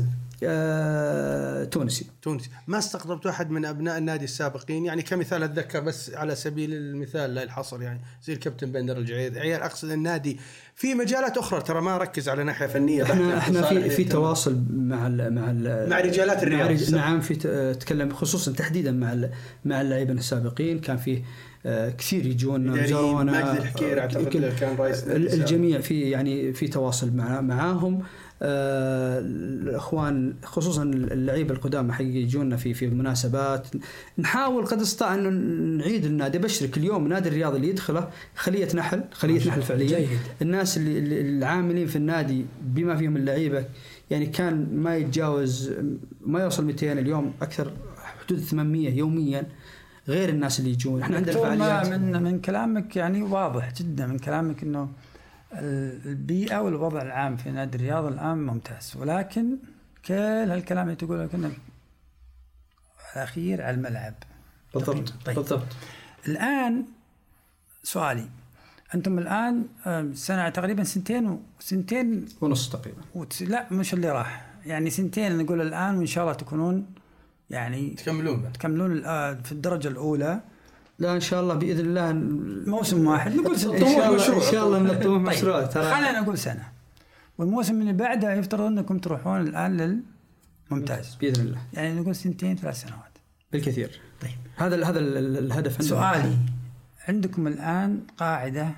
تونسي 1.71 2.05
تونسي 2.21 2.49
ما 2.67 2.77
استقطبتوا 2.77 3.31
أحد 3.31 3.49
من 3.51 3.65
أبناء 3.65 3.97
النادي 3.97 4.23
السابقين 4.25 4.85
يعني 4.85 5.01
كمثال 5.01 5.43
أتذكر 5.43 5.79
بس 5.79 6.13
على 6.13 6.35
سبيل 6.35 6.73
المثال 6.73 7.33
لا 7.35 7.43
الحصر 7.43 7.81
يعني 7.81 7.99
زي 8.23 8.33
الكابتن 8.33 8.71
بندر 8.71 8.97
الجعيد 8.97 9.37
عيال 9.37 9.61
أقصد 9.61 9.89
النادي 9.91 10.37
في 10.75 10.93
مجالات 10.95 11.37
أخرى 11.37 11.61
ترى 11.61 11.81
ما 11.81 11.97
ركز 11.97 12.29
على 12.29 12.43
ناحية 12.43 12.67
فنية 12.67 13.03
إحنا. 13.03 13.37
إحنا 13.37 13.61
في 13.61 13.89
في. 13.89 14.03
تواصل 14.03 14.63
مع 14.73 15.07
ال 15.07 15.33
مع 15.35 15.51
ال 15.51 15.89
مع 15.89 15.99
رجالات 15.99 16.43
الرياض. 16.43 16.61
مع 16.61 16.67
رج- 16.71 16.95
نعم 16.95 17.21
في 17.21 17.35
تكلم 17.79 18.13
خصوصا 18.13 18.51
تحديدا 18.51 18.91
مع 18.91 19.13
ال- 19.13 19.31
مع 19.65 19.81
اللاعبين 19.81 20.17
السابقين 20.17 20.79
كان 20.79 20.97
فيه 20.97 21.23
آه، 21.65 21.89
كثير 21.89 22.25
يجون 22.25 22.87
زارونا 22.87 23.31
ماجد 23.31 23.59
الحكير 23.61 23.99
أعتقد 23.99 24.27
كل- 24.29 24.49
كان 24.49 24.75
رئيس. 24.75 25.03
الجميع 25.07 25.79
في 25.81 26.01
يعني 26.09 26.53
في 26.53 26.67
تواصل 26.67 27.11
مع 27.15 27.41
معاهم 27.41 27.95
آه، 27.95 28.03
الإخوان 28.41 30.33
خصوصا 30.43 30.83
اللعيبه 30.83 31.53
القدامى 31.53 31.93
حقيقي 31.93 32.19
يجونا 32.19 32.57
في 32.57 32.73
في 32.73 32.87
مناسبات. 32.87 33.67
نحاول 34.17 34.65
قد 34.65 34.81
استطاع 34.81 35.15
انه 35.15 35.29
نعيد 35.77 36.05
النادي. 36.05 36.37
ابشرك 36.37 36.77
اليوم 36.77 37.07
نادي 37.07 37.29
الرياض 37.29 37.55
اللي 37.55 37.69
يدخله 37.69 38.09
خلية 38.35 38.67
نحل 38.75 39.03
خلية 39.11 39.47
نحل 39.47 39.61
فعليا. 39.61 39.99
جيد. 39.99 40.09
الناس 40.41 40.77
اللي 40.77 41.21
العاملين 41.21 41.87
في 41.87 41.95
النادي 41.95 42.45
بما 42.61 42.95
فيهم 42.95 43.17
اللعيبة 43.17 43.65
يعني 44.09 44.25
كان 44.25 44.67
ما 44.75 44.95
يتجاوز 44.97 45.71
ما 46.25 46.43
يوصل 46.43 46.65
200 46.65 46.91
اليوم 46.91 47.33
أكثر 47.41 47.71
حدود 48.25 48.39
800 48.39 48.97
يوميا 48.97 49.47
غير 50.07 50.29
الناس 50.29 50.59
اللي 50.59 50.71
يجون. 50.71 51.01
إحنا 51.01 51.17
عندنا 51.17 51.35
فعاليات. 51.35 51.87
من 51.87 52.23
من 52.23 52.39
كلامك 52.39 52.95
يعني 52.95 53.21
واضح 53.23 53.73
جدا 53.73 54.07
من 54.07 54.19
كلامك 54.19 54.63
إنه 54.63 54.89
البيئة 55.53 56.57
والوضع 56.61 57.01
العام 57.01 57.37
في 57.37 57.51
نادي 57.51 57.77
الرياض 57.77 58.05
الآن 58.05 58.37
ممتاز. 58.37 58.93
ولكن 58.97 59.57
كل 60.05 60.13
هالكلام 60.13 60.85
اللي 60.85 60.95
تقوله 60.95 61.27
كنا 61.27 61.51
الأخير 63.15 63.61
على 63.61 63.75
الملعب. 63.75 64.13
بالضبط 64.73 65.13
طيب. 65.25 65.35
بالضبط. 65.35 65.67
الآن 66.27 66.85
سؤالي. 67.83 68.29
أنتم 68.95 69.19
الآن 69.19 69.65
سنة 70.13 70.49
تقريبا 70.49 70.83
سنتين 70.83 71.39
وسنتين 71.59 72.25
ونص 72.41 72.69
تقريبا. 72.69 73.01
وتس... 73.15 73.41
لا 73.41 73.73
مش 73.73 73.93
اللي 73.93 74.11
راح. 74.11 74.45
يعني 74.65 74.89
سنتين 74.89 75.37
نقول 75.37 75.61
الآن 75.61 75.97
وإن 75.97 76.05
شاء 76.05 76.23
الله 76.23 76.33
تكونون 76.35 76.85
يعني 77.49 77.89
تكملون. 77.89 78.53
تكملون 78.53 79.01
في 79.41 79.51
الدرجة 79.51 79.87
الأولى. 79.87 80.41
لا 81.01 81.15
إن 81.15 81.19
شاء 81.19 81.41
الله 81.41 81.53
بإذن 81.53 81.85
الله 81.85 82.11
موسم 82.71 83.07
واحد. 83.07 83.35
نقول 83.35 83.51
إن 83.53 83.57
ست 83.57 83.77
شاء 83.77 84.07
الله 84.07 84.15
مشروع. 84.15 84.37
إن 84.47 84.51
شاء 84.51 84.65
الله 84.67 84.79
من 84.79 84.89
الطموح 84.89 85.17
طيب. 85.17 85.37
مشروع. 85.37 85.65
ترى 85.65 85.83
خلينا 85.93 86.19
نقول 86.21 86.37
سنة. 86.37 86.67
والموسم 87.37 87.81
اللي 87.81 87.93
بعده 87.93 88.33
يفترض 88.33 88.61
أنكم 88.61 88.97
تروحون 88.97 89.41
الآن 89.41 90.01
للممتاز. 90.71 91.15
بإذن 91.21 91.41
الله. 91.45 91.59
يعني 91.73 91.99
نقول 91.99 92.15
سنتين 92.15 92.55
ثلاث 92.57 92.81
سنوات. 92.81 93.11
بالكثير. 93.51 93.99
طيب. 94.21 94.31
هذا 94.57 94.75
ال- 94.75 94.83
هذا 94.83 94.99
ال- 94.99 95.17
ال- 95.17 95.37
الهدف. 95.37 95.83
سؤالي. 95.83 96.37
عندكم 97.07 97.47
الآن 97.47 97.99
قاعدة 98.17 98.69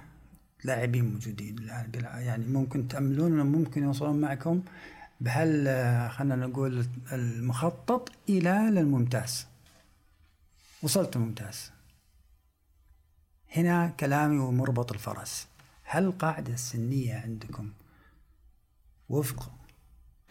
لاعبين 0.64 1.14
موجودين 1.14 1.56
الآن 1.60 1.90
يعني 2.04 2.46
ممكن 2.46 2.88
تأملون 2.88 3.34
أنهم 3.34 3.48
ممكن 3.48 3.84
يوصلون 3.84 4.22
معكم 4.22 4.62
بهال 5.22 6.10
خلينا 6.12 6.36
نقول 6.36 6.86
المخطط 7.12 8.12
إلى 8.30 8.68
للممتاز. 8.72 9.48
وصلت 10.84 11.18
ممتاز. 11.18 11.73
هنا 13.54 13.88
كلامي 14.00 14.40
ومربط 14.40 14.92
الفرس 14.92 15.48
هل 15.84 16.04
القاعدة 16.04 16.54
السنية 16.54 17.14
عندكم 17.14 17.70
وفق 19.10 19.52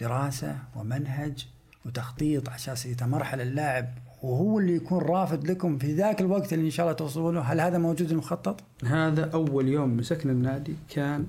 دراسة 0.01 0.59
ومنهج 0.77 1.47
وتخطيط 1.87 2.49
عشان 2.49 2.91
يتمرحل 2.91 3.41
اللاعب 3.41 3.89
وهو 4.23 4.59
اللي 4.59 4.77
يكون 4.77 4.99
رافد 4.99 5.51
لكم 5.51 5.79
في 5.79 5.95
ذاك 5.95 6.21
الوقت 6.21 6.53
اللي 6.53 6.65
إن 6.65 6.71
شاء 6.71 6.87
الله 6.87 6.97
توصلون 6.97 7.35
له 7.35 7.41
هل 7.41 7.61
هذا 7.61 7.79
موجود 7.79 8.11
المخطط؟ 8.11 8.61
هذا 8.85 9.31
أول 9.31 9.69
يوم 9.69 9.97
مسكنا 9.97 10.33
النادي 10.33 10.77
كان 10.89 11.27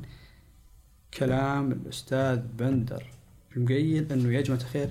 كلام 1.18 1.72
الأستاذ 1.72 2.40
بندر 2.58 3.04
المقيد 3.58 4.12
أنه 4.12 4.34
يا 4.34 4.42
جماعة 4.42 4.62
الخير 4.62 4.90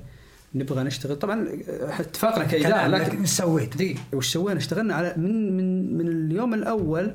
نبغى 0.54 0.82
نشتغل 0.84 1.16
طبعا 1.16 1.48
اتفاقنا 2.00 2.44
كإدارة 2.44 2.70
كلام، 2.72 2.90
لكن 2.94 3.18
إيش 3.20 3.28
سويت؟ 3.30 3.76
دقيقة 3.76 4.00
وش 4.12 4.32
سوينا 4.32 4.58
اشتغلنا 4.58 4.94
على 4.94 5.14
من 5.16 5.56
من 5.56 5.98
من 5.98 6.08
اليوم 6.08 6.54
الأول 6.54 7.14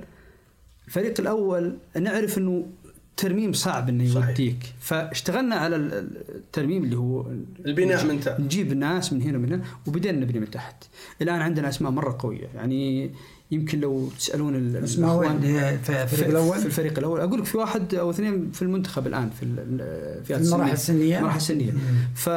الفريق 0.88 1.14
الأول 1.20 1.78
نعرف 2.02 2.38
إنه 2.38 2.66
ترميم 3.18 3.54
صعب 3.54 3.90
إنه. 3.90 4.04
يوديك 4.04 4.58
فاشتغلنا 4.80 5.56
على 5.56 5.76
ال- 5.76 5.94
الترميم 6.36 6.84
اللي 6.84 6.96
هو 6.98 7.26
البناء 7.66 8.06
من 8.06 8.20
تحت. 8.20 8.40
نجيب 8.40 8.72
الناس 8.72 9.14
من 9.14 9.22
هنا 9.22 9.38
ومن 9.38 9.54
هنا 9.54 9.64
وبدينا 9.88 10.20
نبني 10.20 10.40
من 10.40 10.50
تحت 10.52 10.84
الآن 11.22 11.42
عندنا 11.42 11.70
أسماء 11.70 11.92
مرة 11.92 12.18
قوية 12.20 12.48
يعني 12.56 13.12
يمكن 13.52 13.80
لو 13.80 14.10
تسألون 14.20 14.56
ال- 14.56 14.84
اسمه 14.84 15.18
وين؟ 15.18 15.30
الأخوان- 15.32 15.86
في 15.86 15.90
الفريق 16.04 16.06
في- 16.26 16.26
الأول؟ 16.30 16.58
في 16.60 16.66
الفريق 16.66 16.98
الأول 16.98 17.20
أقول 17.20 17.40
لك 17.40 17.46
في 17.46 17.58
واحد 17.58 17.96
أو 17.96 18.10
اثنين 18.10 18.52
في 18.52 18.62
المنتخب 18.62 19.08
الآن 19.08 19.30
في 19.30 19.44
ال- 19.44 19.82
الفئات 20.20 20.42
المراحل 20.42 20.72
السنية؟ 20.74 21.18
المراحل 21.18 21.38
السنية 21.38 21.72
ف 22.16 22.30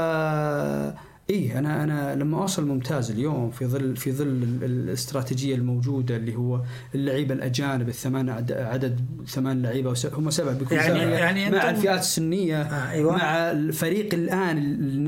اي 1.30 1.58
أنا 1.58 1.84
أنا 1.84 2.14
لما 2.14 2.42
أوصل 2.42 2.66
ممتاز 2.66 3.10
اليوم 3.10 3.50
في 3.50 3.66
ظل 3.66 3.96
في 3.96 4.12
ظل 4.12 4.26
ال- 4.26 4.64
الاستراتيجية 4.64 5.54
الموجودة 5.54 6.16
اللي 6.16 6.36
هو 6.36 6.60
اللعيبه 6.94 7.34
الأجانب 7.34 7.88
الثمان 7.88 8.28
عد- 8.28 8.52
عدد 8.52 9.00
ثمان 9.28 9.62
لعيبة 9.62 9.94
هم 10.12 10.30
سبعه 10.30 10.54
بيكون 10.54 10.76
يعني- 10.78 10.88
سبعة 11.00 11.02
يعني 11.18 11.50
مع 11.50 11.70
الفئات 11.70 12.00
السنية 12.00 12.62
آه، 12.62 12.90
أيوة. 12.90 13.12
مع 13.16 13.50
الفريق 13.50 14.14
الآن 14.14 14.58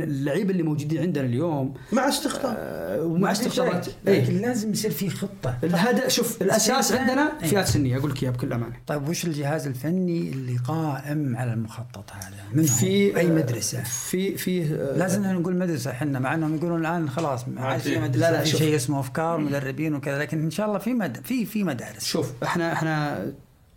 اللعيبه 0.02 0.50
اللي 0.50 0.62
موجودين 0.62 0.98
عندنا 1.02 1.24
اليوم 1.26 1.74
مع 1.92 2.08
استقطاب 2.08 2.56
آه، 2.58 3.02
ومع 3.02 3.32
استقطابات 3.32 3.86
لكن 4.04 4.34
اي 4.34 4.40
لازم 4.42 4.72
يصير 4.72 4.90
في 4.90 5.10
خطة 5.10 5.58
الهدف 5.64 6.08
شوف 6.08 6.42
الأساس 6.42 6.92
إيه. 6.92 7.00
عندنا 7.00 7.32
إيه. 7.42 7.48
فئات 7.48 7.66
سنية 7.66 7.96
أقول 7.96 8.10
لك 8.10 8.22
إياها 8.22 8.32
بكل 8.32 8.52
أمانة 8.52 8.76
طيب 8.86 9.08
وش 9.08 9.24
الجهاز 9.24 9.66
الفني 9.66 10.30
اللي 10.30 10.56
قائم 10.56 11.36
على 11.36 11.52
المخطط 11.52 12.10
هذا؟ 12.12 12.34
من 12.54 12.62
في 12.62 13.12
في 13.12 13.16
أي 13.18 13.26
مدرسة؟ 13.26 13.82
في 13.82 14.36
في 14.36 14.64
لازم 14.96 15.22
نقول 15.24 15.56
مدرسة 15.56 15.90
إحنا 15.90 16.11
مع 16.18 16.34
إنهم 16.34 16.54
يقولون 16.56 16.80
الآن 16.80 17.10
خلاص 17.10 17.48
ما 17.48 17.60
عاد 17.60 17.80
في 17.80 17.94
لا، 17.94 18.00
مدرسة 18.00 18.30
لا، 18.30 18.40
في. 18.44 18.56
شيء 18.56 18.76
اسمه 18.76 19.00
أفكار 19.00 19.38
مدربين 19.38 19.94
وكذا 19.94 20.18
لكن 20.18 20.42
إن 20.42 20.50
شاء 20.50 20.66
الله 20.66 20.78
في 20.78 20.94
مد... 20.94 21.16
في 21.24 21.46
في 21.46 21.64
مدارس 21.64 22.04
شوف 22.04 22.32
إحنا 22.42 22.72
إحنا 22.72 23.26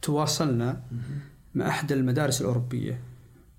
تواصلنا 0.01 0.81
مع 1.55 1.67
احدى 1.67 1.93
المدارس 1.93 2.41
الأوروبية 2.41 2.99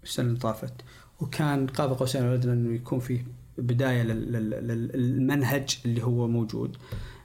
السنة 0.04 0.26
اللي 0.26 0.38
طافت 0.38 0.72
وكان 1.20 1.66
قاب 1.66 1.90
قوسين 1.92 2.22
أو 2.24 2.34
ادنى 2.34 2.52
إنه 2.52 2.74
يكون 2.74 2.98
فيه 3.00 3.24
بداية 3.58 4.02
لل- 4.02 4.32
لل- 4.32 4.50
لل- 4.68 4.90
للمنهج 4.94 5.78
اللي 5.84 6.02
هو 6.02 6.28
موجود. 6.28 6.76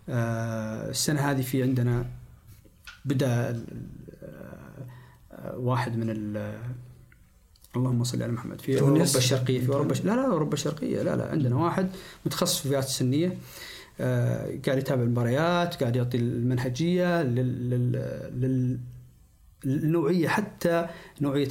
آه، 0.10 0.90
السنة 0.90 1.22
هذه 1.32 1.42
في 1.42 1.64
عندنا 1.64 2.06
بدا 3.06 3.64
آه، 4.24 5.58
واحد 5.58 5.98
من 5.98 6.10
اللهم 7.76 8.04
صل 8.04 8.24
على 8.24 8.32
محمد 8.32 8.62
في؟ 8.62 8.80
أوروبا 8.82 9.04
الشرقية 9.04 9.60
في 9.60 9.70
أوروبا 9.70 9.94
لا 9.94 10.16
لا 10.16 10.26
أوروبا 10.28 10.54
الشرقية 10.54 11.02
لا 11.02 11.16
لا 11.16 11.32
عندنا 11.32 11.56
واحد 11.56 11.90
متخصص 12.26 12.60
في 12.60 12.66
الفئات 12.66 12.84
السنية 12.84 13.38
آه، 14.00 14.58
قاعد 14.66 14.78
يتابع 14.78 15.02
المباريات 15.04 15.76
قاعد 15.76 15.96
يعطي 15.96 16.18
المنهجية 16.18 17.24
لل, 17.24 17.70
لل, 17.70 17.92
لل 18.42 18.78
النوعيه 19.66 20.28
حتى 20.28 20.88
نوعية 21.22 21.48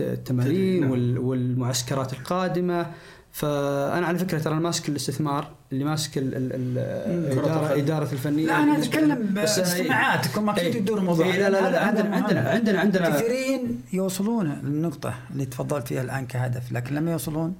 التمارين 0.00 0.80
نعم. 0.80 0.90
وال- 0.90 1.18
والمعسكرات 1.18 2.12
القادمة 2.12 2.86
فأنا 3.32 4.06
على 4.06 4.18
فكرة 4.18 4.38
ترى 4.38 4.54
ماسك 4.54 4.88
الاستثمار 4.88 5.48
اللي 5.72 5.84
ماسك 5.84 6.18
ال- 6.18 6.34
ال- 6.34 7.32
القدم. 7.38 7.80
اداره 7.82 8.12
الفنية 8.12 8.46
لا 8.46 8.62
أنا 8.62 8.78
أتكلم 8.78 9.34
بس 9.36 9.56
أنا- 9.56 9.58
باستماعاتكم 9.58 10.48
أكيد 10.50 10.64
إيه. 10.64 10.76
يدور 10.82 10.98
الموضوع 10.98 11.26
إيه 11.26 11.32
لا 11.32 11.48
لا 11.50 11.70
لا 11.70 11.90
هذا 11.90 12.00
عندنا. 12.00 12.16
عندنا 12.16 12.50
عندنا 12.50 12.80
عندنا 12.80 13.10
كثيرين 13.10 13.82
يوصلون 13.92 14.60
للنقطة 14.64 15.14
اللي 15.32 15.46
تفضلت 15.46 15.88
فيها 15.88 16.02
الآن 16.02 16.26
كهدف 16.26 16.72
لكن 16.72 16.94
لما 16.94 17.12
يوصلون 17.12 17.54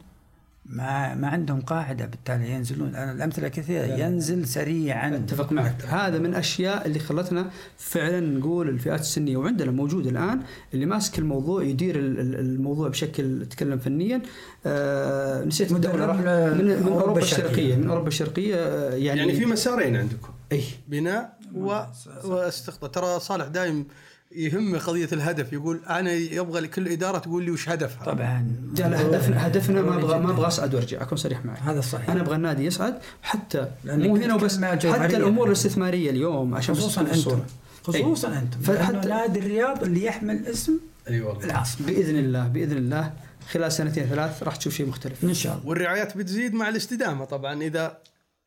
ما 0.68 1.14
ما 1.14 1.28
عندهم 1.28 1.60
قاعدة 1.60 2.06
بالتالي 2.06 2.50
ينزلون. 2.50 2.94
أنا 2.94 3.12
الأمثلة 3.12 3.48
كثيرة. 3.48 3.84
ينزل 3.84 4.48
سريعا. 4.48 5.16
أتفق 5.16 5.52
معك. 5.52 5.84
هذا 5.86 6.18
من 6.18 6.26
الاشياء 6.26 6.86
اللي 6.86 6.98
خلتنا 6.98 7.50
فعلا 7.78 8.20
نقول 8.20 8.68
الفئات 8.68 9.00
السنية 9.00 9.36
وعندنا 9.36 9.70
موجود 9.70 10.06
الآن 10.06 10.40
اللي 10.74 10.86
ماسك 10.86 11.18
الموضوع 11.18 11.62
يدير 11.62 11.98
ال- 11.98 12.20
ال- 12.20 12.34
الموضوع 12.40 12.88
بشكل 12.88 13.46
تكلم 13.46 13.78
فنيا. 13.78 14.22
آه 14.66 15.44
نسيت 15.44 15.72
من, 15.72 15.80
من 15.80 15.86
أوروبا 15.86 17.00
أوروبا 17.00 17.20
الشرقية. 17.20 17.44
الشرقية. 17.50 17.76
من 17.76 17.88
أوروبا 17.88 18.08
الشرقية 18.08 18.54
آه، 18.56 18.90
يعني, 18.94 19.20
يعني 19.20 19.32
في 19.32 19.46
مسارين 19.46 19.96
عندكم. 19.96 20.28
اي 20.52 20.62
بناء 20.88 21.38
و... 21.54 21.80
واستقطاب. 22.24 22.92
ترى 22.92 23.20
صالح 23.20 23.46
دايم 23.46 23.86
يهمه 24.32 24.78
قضية 24.78 25.08
الهدف 25.12 25.52
يقول 25.52 25.80
أنا 25.90 26.12
يبغى 26.12 26.60
لكل 26.60 26.88
إدارة 26.88 27.18
تقول 27.18 27.44
لي 27.44 27.50
وش 27.50 27.68
هدفها. 27.68 28.04
طبعا. 28.04 28.46
لا 28.78 29.02
هدفنا 29.02 29.46
هدفنا 29.46 29.82
ما 29.82 29.94
أبغى 29.94 30.18
ما 30.18 30.30
أبغى 30.30 30.46
أصعد 30.46 30.74
وأرجع. 30.74 31.02
أكون 31.02 31.18
صريح 31.18 31.44
معك. 31.44 31.58
هذا 31.62 31.80
صحيح. 31.80 32.10
أنا 32.10 32.20
أبغى 32.20 32.36
النادي 32.36 32.64
يصعد 32.64 32.98
حتى 33.22 33.68
مو 33.84 34.16
هنا 34.16 34.34
وبس 34.34 34.64
حتى. 34.64 35.16
الأمور 35.16 35.46
الاستثمارية 35.46 36.10
اليوم 36.10 36.54
عشان 36.54 36.74
خصوصا. 36.74 37.00
أنتم. 37.00 37.40
خصوصا 37.82 38.28
أنتم. 38.28 38.58
فحتى- 38.74 39.06
نادي 39.06 39.38
الرياض 39.38 39.82
اللي 39.82 40.04
يحمل 40.04 40.46
اسم 40.46 40.78
أي 41.10 41.20
والله. 41.20 41.44
العاصمة. 41.44 41.86
بإذن 41.86 42.18
الله 42.18 42.48
بإذن 42.48 42.76
الله. 42.76 43.12
خلال 43.50 43.72
سنتين 43.72 44.04
ثلاث 44.06 44.42
راح 44.42 44.56
تشوف 44.56 44.74
شيء 44.74 44.86
مختلف. 44.86 45.24
إن 45.24 45.34
شاء 45.34 45.54
الله. 45.54 45.66
والرعايات 45.66 46.16
بتزيد 46.16 46.54
مع 46.54 46.68
الاستدامة 46.68 47.24
طبعا. 47.24 47.62
اذا 47.62 47.98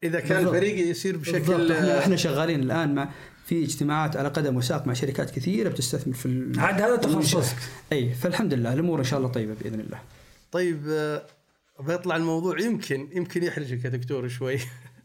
إذا 0.04 0.20
كان. 0.20 0.48
الفريق 0.48 0.88
يصير. 0.90 1.18
بشكل 1.18 1.72
إحنا, 1.72 2.00
إحنا 2.00 2.16
شغالين 2.16 2.60
الآن 2.64 2.96
مع 2.96 3.10
في 3.46 3.64
اجتماعات 3.64 4.18
على 4.18 4.30
قدم 4.30 4.56
وساق 4.56 4.88
مع 4.88 4.94
شركات 4.94 5.30
كثيرة 5.32 5.70
بتستثمر 5.70 6.14
في 6.14 6.26
ال- 6.26 6.60
عاد 6.60 6.82
هذا 6.82 6.96
تخصصك. 6.96 7.56
أي 7.92 8.14
فالحمد 8.14 8.54
لله 8.54 8.74
الأمور 8.74 9.00
إن 9.00 9.04
شاء 9.04 9.20
الله 9.20 9.32
طيبة 9.32 9.54
بإذن 9.62 9.80
الله. 9.80 10.00
طيب 10.52 10.82
آه، 10.90 11.26
بيطلع 11.80 12.16
الموضوع 12.16 12.60
يمكن 12.60 13.10
يمكن 13.14 13.44
يحرجك 13.44 13.86
يا 13.86 13.90
دكتور 13.90 14.28
شوي. 14.28 14.58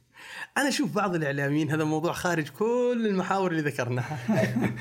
أنا 0.59 0.68
أشوف 0.68 0.94
بعض 0.94 1.14
الإعلاميين 1.14 1.70
هذا 1.70 1.85
موضوع 1.85 2.12
خارج 2.12 2.49
كل 2.49 3.03
المحاور 3.07 3.51
اللي 3.51 3.62
ذكرناها. 3.62 4.18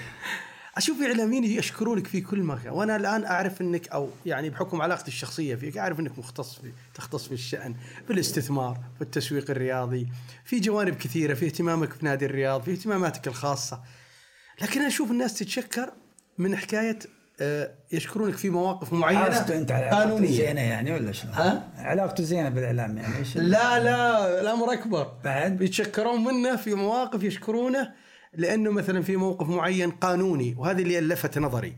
أشوف 0.78 1.02
إعلاميين 1.02 1.44
يشكرونك 1.44 2.08
في 2.08 2.22
كل 2.22 2.44
مكان 2.44 2.74
وأنا 2.74 2.96
الآن 2.96 3.26
أعرف 3.26 3.62
إنك 3.62 3.88
أو 3.88 4.10
يعني 4.26 4.50
بحكم 4.50 4.82
علاقتي 4.82 5.08
الشخصية 5.08 5.56
فيك 5.56 5.78
أعرف 5.78 6.00
إنك 6.00 6.20
مختص 6.20 6.56
في 6.56 6.72
تختص 6.96 7.28
في 7.28 7.34
الشأن 7.34 7.76
في 8.08 8.14
الاستثمار 8.14 8.80
في 8.96 9.02
التسويق 9.02 9.52
الرياضي 9.52 10.08
في 10.46 10.60
جوانب 10.60 10.96
كثيرة 10.96 11.34
في 11.34 11.46
اهتمامك 11.46 11.94
في 11.94 12.06
نادي 12.06 12.26
الرياض 12.26 12.64
في 12.64 12.72
اهتماماتك 12.72 13.28
الخاصة 13.28 13.82
لكن 14.62 14.80
أنا 14.80 14.88
أشوف 14.88 15.12
الناس 15.12 15.34
تتشكر 15.34 15.92
من 16.38 16.56
حكاية 16.56 17.00
آه، 17.42 17.72
يشكرونك 17.92 18.36
في 18.36 18.50
مواقف 18.50 18.94
معينة 18.94 19.20
حاسته 19.20 19.58
أنت 19.58 19.72
على 19.72 19.86
علاقته 19.86 20.04
قانونية 20.04 20.38
زينه 20.38 20.62
يعني 20.62 20.92
ولا 20.94 21.12
شنو؟ 21.12 21.32
ها؟ 21.32 21.72
علاقته 21.78 22.24
زينه 22.24 22.50
بالإعلام 22.50 22.98
يعني 22.98 23.18
إيش 23.18 23.38
لا 23.38 23.84
لا 23.84 24.42
الأمر 24.42 24.74
أكبر 24.74 25.12
بعد 25.24 25.62
يتشكرون 25.62 26.24
منه 26.24 26.56
في 26.56 26.74
مواقف 26.74 27.24
يشكرونه 27.24 27.92
لأنه 28.38 28.72
مثلا 28.72 29.02
في 29.02 29.16
موقف 29.16 29.48
معين 29.50 29.92
قانوني 29.92 30.56
وهذا 30.58 30.82
اللي 30.82 31.02
لفت 31.02 31.38
نظري 31.40 31.78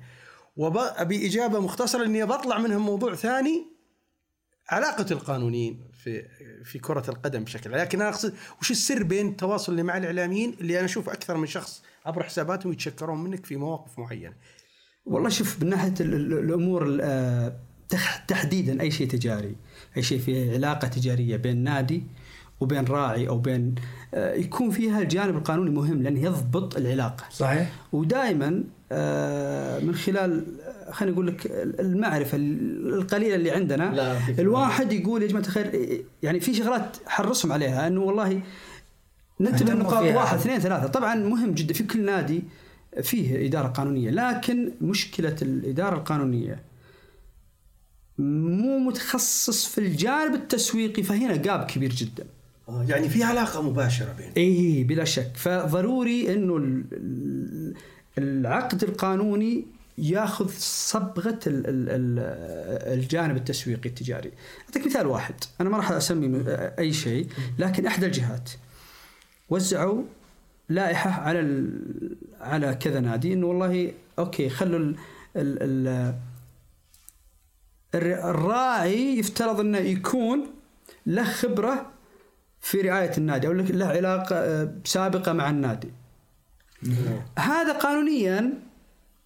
وابي 0.58 1.28
إجابة 1.28 1.60
مختصرة 1.60 2.06
إني 2.06 2.26
بطلع 2.26 2.58
منها 2.60 2.78
موضوع 2.78 3.16
ثاني 3.16 3.66
علاقه 4.70 5.06
القانونيين 5.12 5.80
في 6.04 6.26
في 6.64 6.80
كرة 6.80 7.04
القدم 7.10 7.44
بشكل. 7.44 7.72
لكن 7.72 8.02
أنا 8.02 8.10
أقصد 8.10 8.34
وش 8.62 8.72
السر 8.72 9.04
بين 9.04 9.28
التواصل 9.28 9.72
اللي 9.72 9.84
مع 9.84 9.98
الإعلاميين 9.98 10.56
اللي 10.62 10.78
أنا 10.78 10.86
أشوف 10.86 11.10
أكثر 11.10 11.38
من 11.38 11.48
شخص 11.48 11.84
عبر 12.06 12.24
حساباتهم 12.24 12.72
يتشكرون 12.74 13.24
منك 13.24 13.46
في 13.46 13.56
مواقف 13.56 14.00
معينة 14.00 14.34
والله 15.06 15.30
شوف 15.30 15.64
من 15.64 15.70
ناحية 15.70 15.94
ال- 16.00 16.14
ال- 16.14 16.34
الأمور 16.40 16.86
ال- 16.86 17.00
آه، 17.04 17.60
تح- 17.90 18.18
تحديدا 18.28 18.82
أي 18.82 18.92
شيء 18.92 19.08
تجاري 19.08 19.56
أي 19.98 20.04
شيء 20.04 20.20
في 20.20 20.54
علاقة 20.54 20.88
تجارية 20.88 21.38
بين 21.38 21.64
نادي 21.64 22.04
وبين 22.60 22.86
راعي 22.86 23.28
أو 23.28 23.38
بين 23.38 23.76
آه، 24.14 24.34
يكون 24.34 24.70
فيها 24.70 25.02
الجانب 25.02 25.36
القانوني 25.38 25.70
مهم 25.70 26.04
لأنه 26.04 26.20
يضبط 26.20 26.78
العلاقة. 26.78 27.24
صحيح. 27.32 27.72
ودائما 27.92 28.64
آه، 28.92 29.80
من 29.80 29.96
خلال 29.96 30.46
آه، 30.62 30.92
خليني 30.92 31.14
أقول 31.16 31.28
لك 31.28 31.48
المعرفة 31.80 32.38
القليلة 32.38 33.36
اللي 33.36 33.52
عندنا 33.52 33.84
لا، 33.96 34.18
الواحد 34.40 34.94
يقول 34.94 35.22
يا 35.24 35.28
جماعة 35.28 35.44
الخير 35.44 36.02
يعني 36.24 36.40
في 36.40 36.54
شغلات 36.54 36.98
حرصهم 37.06 37.52
عليها 37.52 37.88
إنه 37.88 38.02
والله 38.02 38.42
ننتبه 39.40 39.56
اهتموا 39.72 39.74
لنقاط 39.84 40.04
فيها. 40.04 40.16
واحد 40.18 40.38
اثنين 40.38 40.60
ثلاثة. 40.60 40.88
طبعا 40.88 41.16
مهم 41.16 41.52
جدا 41.52 41.74
في 41.74 41.84
كل 41.84 42.06
نادي 42.06 42.44
فيه 43.02 43.48
إدارة 43.48 43.68
قانونية 43.68 44.10
لكن 44.10 44.72
مشكلة 44.82 45.36
الإدارة 45.42 45.96
القانونية 45.96 46.60
مو 48.18 48.80
متخصص 48.80 49.66
في 49.66 49.78
الجانب 49.78 50.34
التسويقي 50.34 51.04
فهنا 51.04 51.36
جاب 51.36 51.64
كبير 51.66 51.90
جدا. 51.94 52.26
يعني 52.70 53.10
في 53.10 53.24
علاقة 53.24 53.62
مباشرة 53.62 54.14
بين 54.18 54.32
اي 54.38 54.84
بلا 54.84 55.04
شك. 55.04 55.32
فضروري 55.36 56.34
إنه 56.34 56.58
ال- 56.58 56.84
ال- 56.94 57.74
العقد 58.18 58.84
القانوني 58.84 59.66
ياخذ 59.98 60.50
صبغة 60.60 61.40
ال- 61.48 61.68
ال- 61.68 61.90
ال- 61.90 63.00
الجانب 63.00 63.36
التسويقي 63.38 63.90
التجاري. 63.90 64.32
أعطيك 64.66 64.86
مثال 64.88 65.08
واحد، 65.08 65.36
أنا 65.62 65.70
ما 65.70 65.78
راح 65.78 65.92
أسمي 65.92 66.44
أي 66.80 66.94
شيء، 66.94 67.28
لكن 67.60 67.86
إحدى 67.86 68.06
الجهات 68.06 68.50
وزعوا 69.50 70.04
لائحة 70.70 71.10
على 71.10 71.64
على 72.42 72.76
كذا 72.76 73.00
نادي 73.00 73.34
إنه 73.34 73.48
والله 73.48 73.92
okay 74.20 74.50
خلوا 74.50 74.80
ال 74.80 74.96
ال 75.36 75.58
ال 75.64 76.14
الر- 77.96 78.30
الراعي 78.30 79.18
يفترض 79.20 79.60
إنه 79.60 79.78
يكون 79.78 80.48
له 81.06 81.24
خبرة 81.24 81.92
في 82.62 82.82
رعاية 82.82 83.12
النادي 83.18 83.48
أو 83.48 83.52
له 83.54 83.86
علاقة 83.86 84.36
آه، 84.36 84.74
سابقة 84.86 85.34
مع 85.34 85.50
النادي. 85.50 85.92
هذا 87.40 87.74
قانونيا 87.74 88.54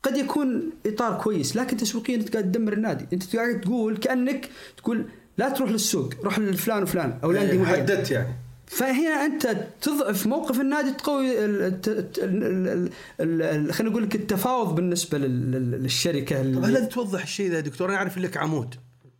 قد 0.03 0.17
يكون 0.17 0.69
إطار 0.85 1.21
كويس 1.21 1.55
لكن 1.55 1.77
تسويقيا 1.77 2.15
أنت 2.15 2.31
قاعد 2.33 2.51
تدمر 2.51 2.73
النادي، 2.73 3.07
أنت 3.13 3.35
قاعد 3.35 3.61
تقول 3.61 3.97
كأنك 3.97 4.49
تقول 4.77 5.05
لا 5.37 5.49
تروح 5.49 5.69
للسوق، 5.71 6.13
روح 6.23 6.39
لفلان 6.39 6.83
وفلان 6.83 7.19
أو 7.23 7.31
لأندية 7.31 7.57
معين. 7.57 7.75
حددت 7.75 8.11
يعني. 8.11 8.35
فهنا 8.67 9.25
أنت 9.25 9.67
تضعف 9.81 10.27
موقف 10.27 10.61
النادي 10.61 10.91
تقوي 10.91 11.45
ال- 11.45 11.61
الت- 11.61 11.87
الت- 11.87 12.19
ال- 12.19 12.43
ال- 12.43 12.89
ال- 13.19 13.41
ال- 13.41 13.73
خلينا 13.73 13.91
نقول 13.91 14.03
لك 14.03 14.15
التفاوض 14.15 14.75
بالنسبة 14.75 15.17
لل- 15.17 15.51
لل- 15.51 15.83
للشركة 15.83 16.41
هل 16.41 16.89
توضح 16.89 17.21
الشيء 17.21 17.49
ذا 17.49 17.55
يا 17.55 17.61
دكتور؟ 17.61 17.89
أنا 17.89 17.97
أعرف 17.97 18.17
لك 18.17 18.37
عمود 18.37 18.75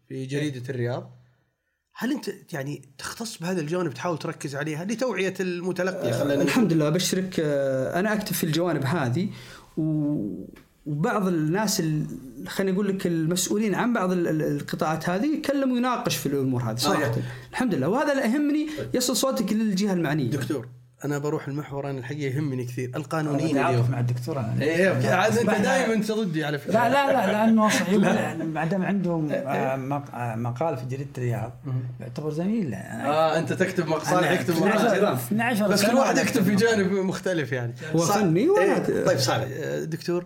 في 0.09 0.25
جريدة 0.25 0.69
الرياض. 0.69 1.20
هل 1.93 2.11
انت 2.11 2.31
يعني 2.53 2.81
تختص 2.97 3.37
بهذا 3.37 3.61
الجانب 3.61 3.93
تحاول 3.93 4.17
تركز 4.19 4.55
عليها 4.55 4.85
لتوعية 4.85 5.33
المتلقي 5.39 6.13
خلينا 6.13 6.33
نقول؟ 6.33 6.41
الحمد 6.47 6.73
لله 6.73 6.87
ابشرك 6.87 7.39
آه، 7.39 7.99
أنا 7.99 8.13
اكتب 8.13 8.33
في 8.33 8.43
الجوانب 8.43 8.83
هذه 8.85 9.29
و- 9.77 10.45
وبعض 10.85 11.27
الناس 11.27 11.79
ال- 11.79 12.05
خليني 12.47 12.75
أقول 12.75 12.87
لك 12.87 13.07
المسؤولين 13.07 13.75
عن 13.75 13.93
بعض 13.93 14.11
ال- 14.11 14.27
ال- 14.27 14.41
القطاعات 14.41 15.09
هذه 15.09 15.25
يكلم 15.37 15.71
ويناقش 15.71 16.15
في 16.17 16.25
الأمور 16.25 16.61
هذه 16.63 16.75
صراحة 16.77 17.01
يعني. 17.01 17.15
الحمد 17.51 17.75
لله 17.75 17.87
وهذا 17.89 18.11
اللي 18.11 18.23
يهمني 18.23 18.67
يصل 18.93 19.15
صوتك 19.15 19.53
للجهة 19.53 19.93
المعنية 19.93 20.29
دكتور 20.29 20.67
أنا 21.05 21.17
بروح 21.17 21.47
المحور 21.47 21.89
أنا 21.89 21.99
الحقيقة 21.99 22.35
يهمني 22.35 22.65
كثير. 22.65 22.91
القانونيين 22.95 23.57
اليوم. 23.57 23.91
مع 23.91 23.99
الدكتور 23.99 24.39
أنا. 24.39 24.61
إيه 24.61 25.13
عاد 25.13 25.37
أنت 25.37 25.49
دائما 25.49 26.05
ضدي 26.11 26.45
على 26.45 26.57
فكرة. 26.59 26.71
لا 26.73 26.89
لا 26.89 27.11
لا 27.11 27.31
لأنه 27.31 27.69
صحيح 27.79 28.35
ما 28.43 28.65
دام 28.65 28.81
عندهم 28.83 29.31
آه، 29.31 29.75
مق- 29.75 30.15
آه، 30.15 30.35
مقال 30.35 30.77
في 30.77 30.85
جريدة 30.85 31.09
الرياض 31.17 31.51
يعتبر 31.99 32.29
زميل 32.31 32.73
آه 32.73 33.37
أنت 33.39 33.53
تكتب 33.53 33.93
أنا 34.11 34.31
يكتب 34.31 34.53
12 34.53 34.83
مقال. 34.85 35.03
12 35.13 35.67
بس 35.67 35.85
كل 35.85 35.95
واحد 35.95 36.17
يكتب 36.17 36.43
في 36.43 36.55
جانب 36.55 36.91
مختلف 36.91 37.51
يعني. 37.51 37.73
هو 37.95 37.99
صح- 38.05 38.17
فني 38.17 38.47
وأنا- 38.47 38.59
إيه 38.89 39.05
طيب 39.05 39.17
صالح 39.19 39.47
آه، 39.51 39.83
دكتور 39.83 40.25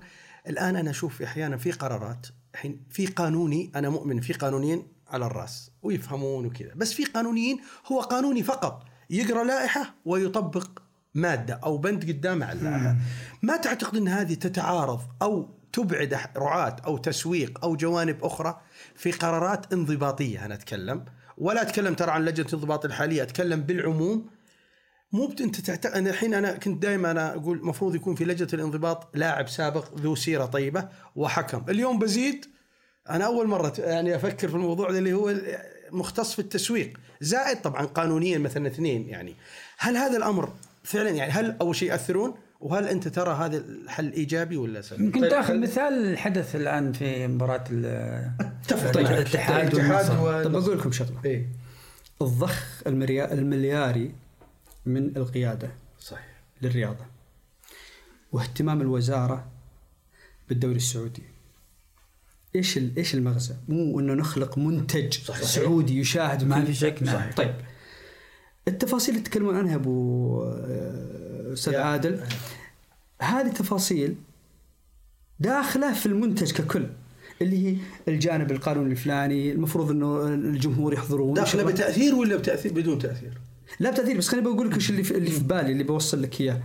الآن 0.50 0.76
أنا 0.76 0.90
أشوف 0.90 1.22
أحيانا 1.22 1.58
في 1.58 1.72
قرارات 1.72 2.28
الحين 2.54 2.80
في 2.90 3.06
قانوني 3.08 3.72
أنا 3.76 3.90
مؤمن 3.90 4.22
في 4.22 4.34
قانونيين 4.34 4.84
على 5.10 5.26
الرأس 5.26 5.72
ويفهمون 5.84 6.46
وكذا. 6.46 6.72
بس 6.76 6.94
في 6.94 7.06
قانونيين 7.06 7.60
هو 7.92 8.00
قانوني 8.02 8.44
فقط. 8.44 8.84
يقرأ 9.10 9.44
لائحة 9.44 9.96
ويطبق 10.06 10.80
مادة 11.14 11.60
أو 11.64 11.78
بند 11.78 12.04
قدامه 12.04 12.46
على 12.46 12.60
اللائحة. 12.60 12.96
ما 13.42 13.58
تعتقد 13.58 13.98
إن 13.98 14.08
هذه 14.08 14.34
تتعارض 14.34 15.02
أو 15.22 15.50
تبعد 15.74 16.20
رعاة 16.38 16.76
أو 16.86 16.98
تسويق 16.98 17.60
أو 17.64 17.76
جوانب 17.76 18.24
أخرى 18.24 18.62
في 18.96 19.12
قرارات 19.12 19.74
انضباطية؟ 19.74 20.46
أنا 20.46 20.54
أتكلم. 20.54 21.06
ولا 21.38 21.62
أتكلم 21.62 21.94
ترى 21.94 22.12
عن 22.12 22.26
لجنة 22.26 22.48
الانضباط 22.48 22.86
الحالية 22.86 23.24
أتكلم 23.24 23.62
بالعموم. 23.62 24.30
مو. 25.12 25.34
أنت 25.42 25.62
تعتقد 25.62 25.96
أنا 25.96 26.10
الحين 26.10 26.34
أنا 26.34 26.52
كنت 26.52 26.82
دائما 26.82 27.12
أنا 27.12 27.34
أقول 27.34 27.58
المفروض 27.58 27.96
يكون 27.96 28.16
في 28.16 28.26
لجنة 28.26 28.50
الانضباط 28.54 29.18
لاعب 29.18 29.50
سابق 29.50 30.00
ذو 30.00 30.16
سيرة 30.16 30.46
طيبة 30.46 30.90
وحكم، 31.16 31.66
اليوم 31.70 32.00
بزيد. 32.00 32.46
أنا 33.10 33.26
أول 33.26 33.48
مرة 33.48 33.74
يعني 33.78 34.16
أفكر 34.16 34.48
في 34.48 34.56
الموضوع 34.56 34.90
اللي 34.90 35.14
هو 35.14 35.30
مختص 35.96 36.34
في 36.34 36.40
التسويق، 36.40 36.98
زائد 37.22 37.62
طبعا 37.62 37.86
قانونيا 37.86 38.38
مثلا 38.38 38.68
اثنين 38.68 39.10
يعني، 39.10 39.36
هل 39.78 39.98
هذا 39.98 40.18
الأمر 40.18 40.54
فعلا 40.84 41.10
يعني 41.10 41.32
هل 41.32 41.58
أول 41.62 41.76
شيء 41.76 41.90
ياثرون؟ 41.90 42.34
وهل 42.60 42.88
أنت 42.88 43.08
ترى 43.08 43.34
هذا 43.34 43.58
الحل 43.58 44.12
إيجابي 44.12 44.58
ولا 44.58 44.82
سلبي؟ 44.82 45.04
يمكن 45.04 45.22
طيب، 45.22 45.30
تأخذ 45.30 45.60
مثال 45.60 45.94
الحدث 45.94 46.56
الآن 46.56 46.94
في 46.94 47.28
مباراة 47.28 47.64
ال- 47.72 48.32
أتفق 48.40 48.92
طيب،. 48.92 49.06
الاتحاد 49.06 49.74
الاتحاد 49.74 50.10
والنصر. 50.10 50.44
طب 50.44 50.56
أقول 50.56 50.78
لكم 50.80 50.92
شغلة 50.92 51.22
إيه 51.26 51.50
الضخ 52.22 52.82
الملياري 52.88 54.16
من 54.86 55.18
القيادة 55.18 55.72
صحيح 56.00 56.42
للرياضة 56.62 57.06
واهتمام 58.32 58.82
الوزارة 58.82 59.48
بالدوري 60.50 60.76
السعودي 60.76 61.24
إيش 62.56 62.80
إيش 62.98 63.16
المغزى؟ 63.16 63.56
مو 63.68 64.00
إنه 64.00 64.14
نخلق 64.14 64.58
منتج 64.58 65.14
صحيح. 65.14 65.44
سعودي 65.44 66.00
يشاهد 66.00 66.44
ما 66.44 66.66
في 66.66 66.74
شك. 66.74 66.98
نعم. 67.02 67.32
طيب. 67.32 67.56
التفاصيل 68.68 69.16
اللي 69.16 69.28
تتكلمون 69.28 69.58
عنها 69.58 69.76
أبو 69.76 70.42
آه، 70.44 71.54
أستاذ 71.54 71.76
عادل. 71.76 72.24
هذه 73.22 73.48
تفاصيل 73.48 74.16
داخلة 75.40 75.94
في 75.94 76.06
المنتج 76.06 76.52
ككل 76.52 76.86
اللي 77.42 77.68
هي 77.68 77.78
الجانب 78.08 78.52
القانوني 78.52 78.92
الفلاني 78.92 79.52
المفروض 79.52 79.92
إنه 79.92 80.28
الجمهور 80.28 80.94
يحضرون. 80.94 81.34
داخلة 81.34 81.64
بتأثير 81.64 82.16
ولا 82.16 82.36
بتأثير؟ 82.36 82.74
بدون 82.74 83.00
تأثير؟ 83.00 83.42
لا 83.80 83.92
بتأثير 83.92 84.18
بس 84.18 84.28
خليني 84.28 84.46
بقول 84.46 84.70
لك 84.70 84.76
إيش 84.76 84.90
اللي 84.90 85.04
في, 85.04 85.18
اللي 85.18 85.32
في 85.32 85.44
بالي 85.44 85.72
اللي 85.72 85.84
بوصل 85.84 86.22
لك 86.22 86.42
إياه. 86.42 86.64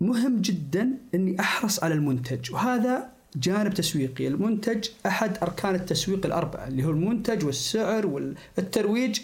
مهم 0.00 0.40
جدا 0.40 0.88
إني 1.14 1.40
أحرص 1.40 1.84
على 1.84 1.94
المنتج 1.94 2.52
وهذا 2.52 3.17
جانب 3.36 3.74
تسويقي. 3.74 4.28
المنتج 4.28 4.88
أحد 5.06 5.38
أركان 5.42 5.74
التسويق 5.74 6.26
الأربعة 6.26 6.68
اللي 6.68 6.84
هو 6.84 6.90
المنتج 6.90 7.44
والسعر 7.44 8.06
والترويج 8.06 9.20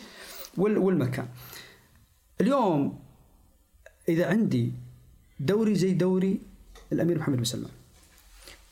وال- 0.57 0.79
والمكان. 0.79 1.27
اليوم 2.41 2.99
إذا 4.09 4.27
عندي 4.27 4.73
دوري 5.41 5.75
زي 5.75 5.93
دوري 5.93 6.41
الأمير 6.93 7.19
محمد 7.19 7.37
بن 7.37 7.45
سلمان 7.45 7.71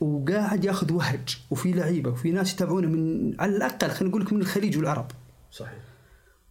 وقاعد 0.00 0.64
ياخذ 0.64 0.92
وهج 0.92 1.38
وفي 1.50 1.72
لعيبة 1.72 2.10
وفي 2.10 2.30
ناس 2.30 2.52
يتابعونه 2.52 2.88
من 2.88 3.34
على 3.40 3.56
الأقل 3.56 3.88
خلينا 3.90 4.08
نقول 4.10 4.22
لك 4.24 4.32
من 4.32 4.40
الخليج 4.40 4.76
والعرب. 4.76 5.10
صحيح. 5.52 5.78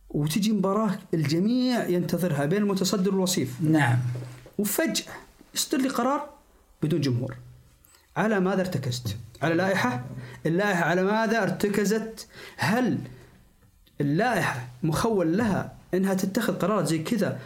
وتجي 0.09 0.51
مباراة 0.51 0.99
الجميع 1.13 1.87
ينتظرها 1.87 2.45
بين 2.45 2.61
المتصدر 2.61 3.11
والوصيف. 3.11 3.61
نعم. 3.61 3.99
وفجأة 4.57 5.13
يصدر 5.55 5.77
لي 5.77 5.89
قرار 5.89 6.29
بدون 6.83 7.01
جمهور. 7.01 7.35
على 8.17 8.39
ماذا 8.39 8.61
ارتكزت؟ 8.61 9.17
على 9.41 9.55
لائحة؟ 9.55 10.03
اللائحة 10.45 10.83
على 10.83 11.03
ماذا 11.03 11.43
ارتكزت؟ 11.43 12.27
هل 12.57 12.97
اللائحة 14.01 14.67
مخول 14.83 15.37
لها 15.37 15.73
إنها 15.93 16.13
تتخذ 16.13 16.53
قرارات 16.53 16.87
زي 16.87 16.99
كذا 16.99 17.39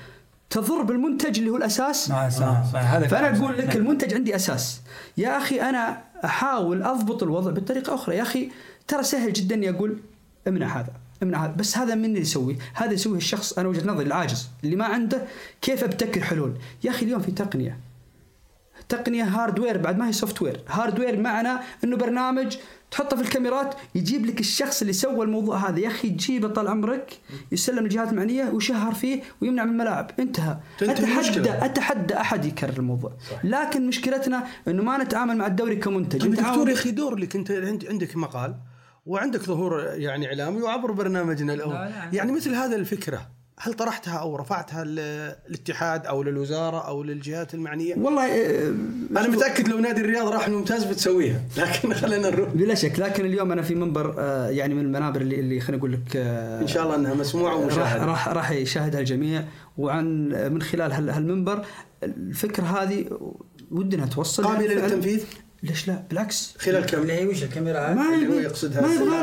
تضر 0.49 0.81
بالمنتج 0.81 1.39
اللي 1.39 1.49
هو 1.49 1.57
الأساس؟ 1.57 2.07
صح 2.07 2.29
صح 2.29 2.71
صح 2.73 2.79
هذا 2.79 3.07
فأنا 3.07 3.37
أقول. 3.37 3.57
لك 3.57 3.75
المنتج 3.75 4.13
عندي 4.13 4.35
أساس 4.35 4.81
يا 5.17 5.37
أخي 5.37 5.61
أنا 5.61 6.01
أحاول 6.25 6.83
أضبط 6.83 7.23
الوضع 7.23 7.51
بطريقة 7.51 7.95
أخرى 7.95 8.15
يا 8.15 8.21
أخي 8.21 8.51
ترى 8.87 9.03
سهل 9.03 9.33
جدا 9.33 9.55
اني 9.55 9.69
أقول 9.69 9.99
امنع 10.47 10.79
هذا 10.79 10.93
امنع 11.23 11.45
هذا 11.45 11.51
بس 11.51 11.77
هذا 11.77 11.95
من 11.95 12.05
اللي 12.05 12.19
يسويه 12.19 12.55
هذا 12.73 12.91
يسويه 12.91 13.17
الشخص 13.17 13.53
أنا 13.53 13.69
وجهة 13.69 13.87
نظري 13.87 14.05
العاجز 14.05 14.49
اللي 14.63 14.75
ما 14.75 14.85
عنده 14.85 15.21
كيف 15.61 15.83
أبتكر 15.83 16.21
حلول 16.21 16.53
يا 16.83 16.89
أخي 16.89 17.05
اليوم 17.05 17.21
في 17.21 17.31
تقنية 17.31 17.77
تقنية 18.89 19.23
hardware 19.23 19.77
بعد 19.77 19.97
ما 19.97 20.07
هي 20.07 20.13
software 20.13 20.61
hardware 20.67 21.19
معنى 21.19 21.59
إنه 21.83 21.97
برنامج 21.97 22.57
تحطه 22.91 23.15
في 23.17 23.21
الكاميرات 23.23 23.75
يجيب 23.95 24.25
لك 24.25 24.39
الشخص 24.39 24.81
اللي 24.81 24.93
سوى 24.93 25.25
الموضوع 25.25 25.57
هذا. 25.69 25.79
يا 25.79 25.87
أخي 25.87 26.09
تجيبه 26.09 26.47
طال 26.47 26.67
عمرك 26.67 27.19
يسلم 27.51 27.85
الجهات 27.85 28.09
المعنية 28.11 28.43
ويشهر 28.45 28.93
فيه 28.93 29.21
ويمنع 29.41 29.63
من 29.63 29.71
الملاعب 29.71 30.11
انتهى. 30.19 30.57
اتحدى. 30.81 31.65
أتحدى 31.65 32.17
أحد 32.17 32.45
يكرر 32.45 32.77
الموضوع. 32.77 33.11
لكن 33.43 33.87
مشكلتنا 33.87 34.43
إنه 34.67 34.83
ما 34.83 34.97
نتعامل 35.03 35.37
مع 35.37 35.47
الدوري 35.47 35.75
كمنتج. 35.75 36.21
طيب 36.21 36.31
نتعامل- 36.31 36.51
دكتور 36.51 36.69
يا 36.69 36.73
أخي 36.73 36.91
دور 36.91 37.15
لك. 37.15 37.35
أنت 37.35 37.51
عند- 37.51 37.85
عندك 37.89 38.15
مقال 38.17 38.55
وعندك 39.05 39.41
ظهور 39.41 39.79
يعني 39.93 40.27
إعلامي 40.27 40.61
وعبر 40.61 40.91
برنامجنا 40.91 41.53
الأول. 41.53 41.73
لا، 41.73 41.89
لا. 41.89 42.09
يعني 42.13 42.31
مثل 42.31 42.55
هذا 42.55 42.75
الفكرة. 42.75 43.29
هل 43.59 43.73
طرحتها 43.73 44.13
أو 44.17 44.35
رفعتها 44.35 44.83
للاتحاد 44.83 46.05
أو 46.05 46.23
للوزارة 46.23 46.87
أو 46.87 47.03
للجهات 47.03 47.53
المعنية؟ 47.53 47.95
والله 47.97 48.25
آه، 48.25 48.69
أنا 49.11 49.27
متأكد 49.27 49.67
لو 49.67 49.79
نادي 49.79 50.01
الرياض 50.01 50.27
راح 50.27 50.47
الممتاز 50.47 50.83
بتسويها 50.83 51.41
لكن 51.57 51.93
خلينا 52.01 52.29
نروح. 52.29 52.49
بلا 52.49 52.75
شك 52.75 52.99
لكن 52.99 53.25
اليوم 53.25 53.51
أنا 53.51 53.61
في 53.61 53.75
منبر 53.75 54.15
آه، 54.19 54.49
يعني 54.49 54.73
من 54.73 54.81
المنابر 54.81 55.21
اللي, 55.21 55.39
اللي 55.39 55.59
خلينا 55.59 55.77
نقول 55.77 55.91
لك 55.93 56.15
آه، 56.15 56.61
إن 56.61 56.67
شاء 56.67 56.83
الله 56.83 56.95
إنها 56.95 57.13
مسموعة 57.13 57.55
ومشاهدة. 57.55 58.05
راح 58.05 58.27
راح 58.29 58.51
يشاهدها 58.51 58.99
الجميع. 58.99 59.43
وعن 59.77 60.27
من 60.53 60.61
خلال 60.61 60.91
هال- 60.91 61.09
هالمنبر 61.09 61.65
الفكرة 62.03 62.63
هذه 62.63 63.05
ودنا 63.71 64.05
توصل 64.05 64.43
قابلة 64.43 64.71
يعني 64.71 64.81
للتنفيذ؟ 64.81 65.23
ليش 65.63 65.87
لا؟ 65.87 66.03
بالعكس. 66.09 66.55
خلال 66.59 66.85
كم؟ 66.85 67.01
اللي 67.01 67.13
هي 67.13 67.27
وش 67.27 67.43
الكاميرا 67.43 67.93
ما 67.93 68.13
اللي 68.15 68.27
هو 68.27 68.39
يقصدها 68.39 68.81
ما 68.81 68.93
يبغى 68.93 69.17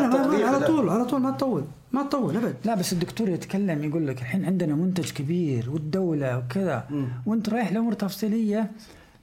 على 0.44 0.58
لا. 0.58 0.66
طول 0.66 0.88
على 0.88 1.04
طول 1.04 1.20
ما 1.20 1.30
تطول. 1.30 1.64
ما 1.92 2.02
تطول 2.02 2.36
أبد. 2.36 2.54
لا 2.64 2.74
بس 2.74 2.92
الدكتور 2.92 3.28
يتكلم 3.28 3.84
يقول 3.84 4.06
لك 4.06 4.18
الحين 4.20 4.44
عندنا 4.44 4.74
منتج 4.74 5.10
كبير 5.10 5.70
والدولة 5.70 6.38
وكذا 6.38 6.84
وانت 7.26 7.48
رايح 7.48 7.72
لأمور 7.72 7.92
تفصيلية 7.92 8.70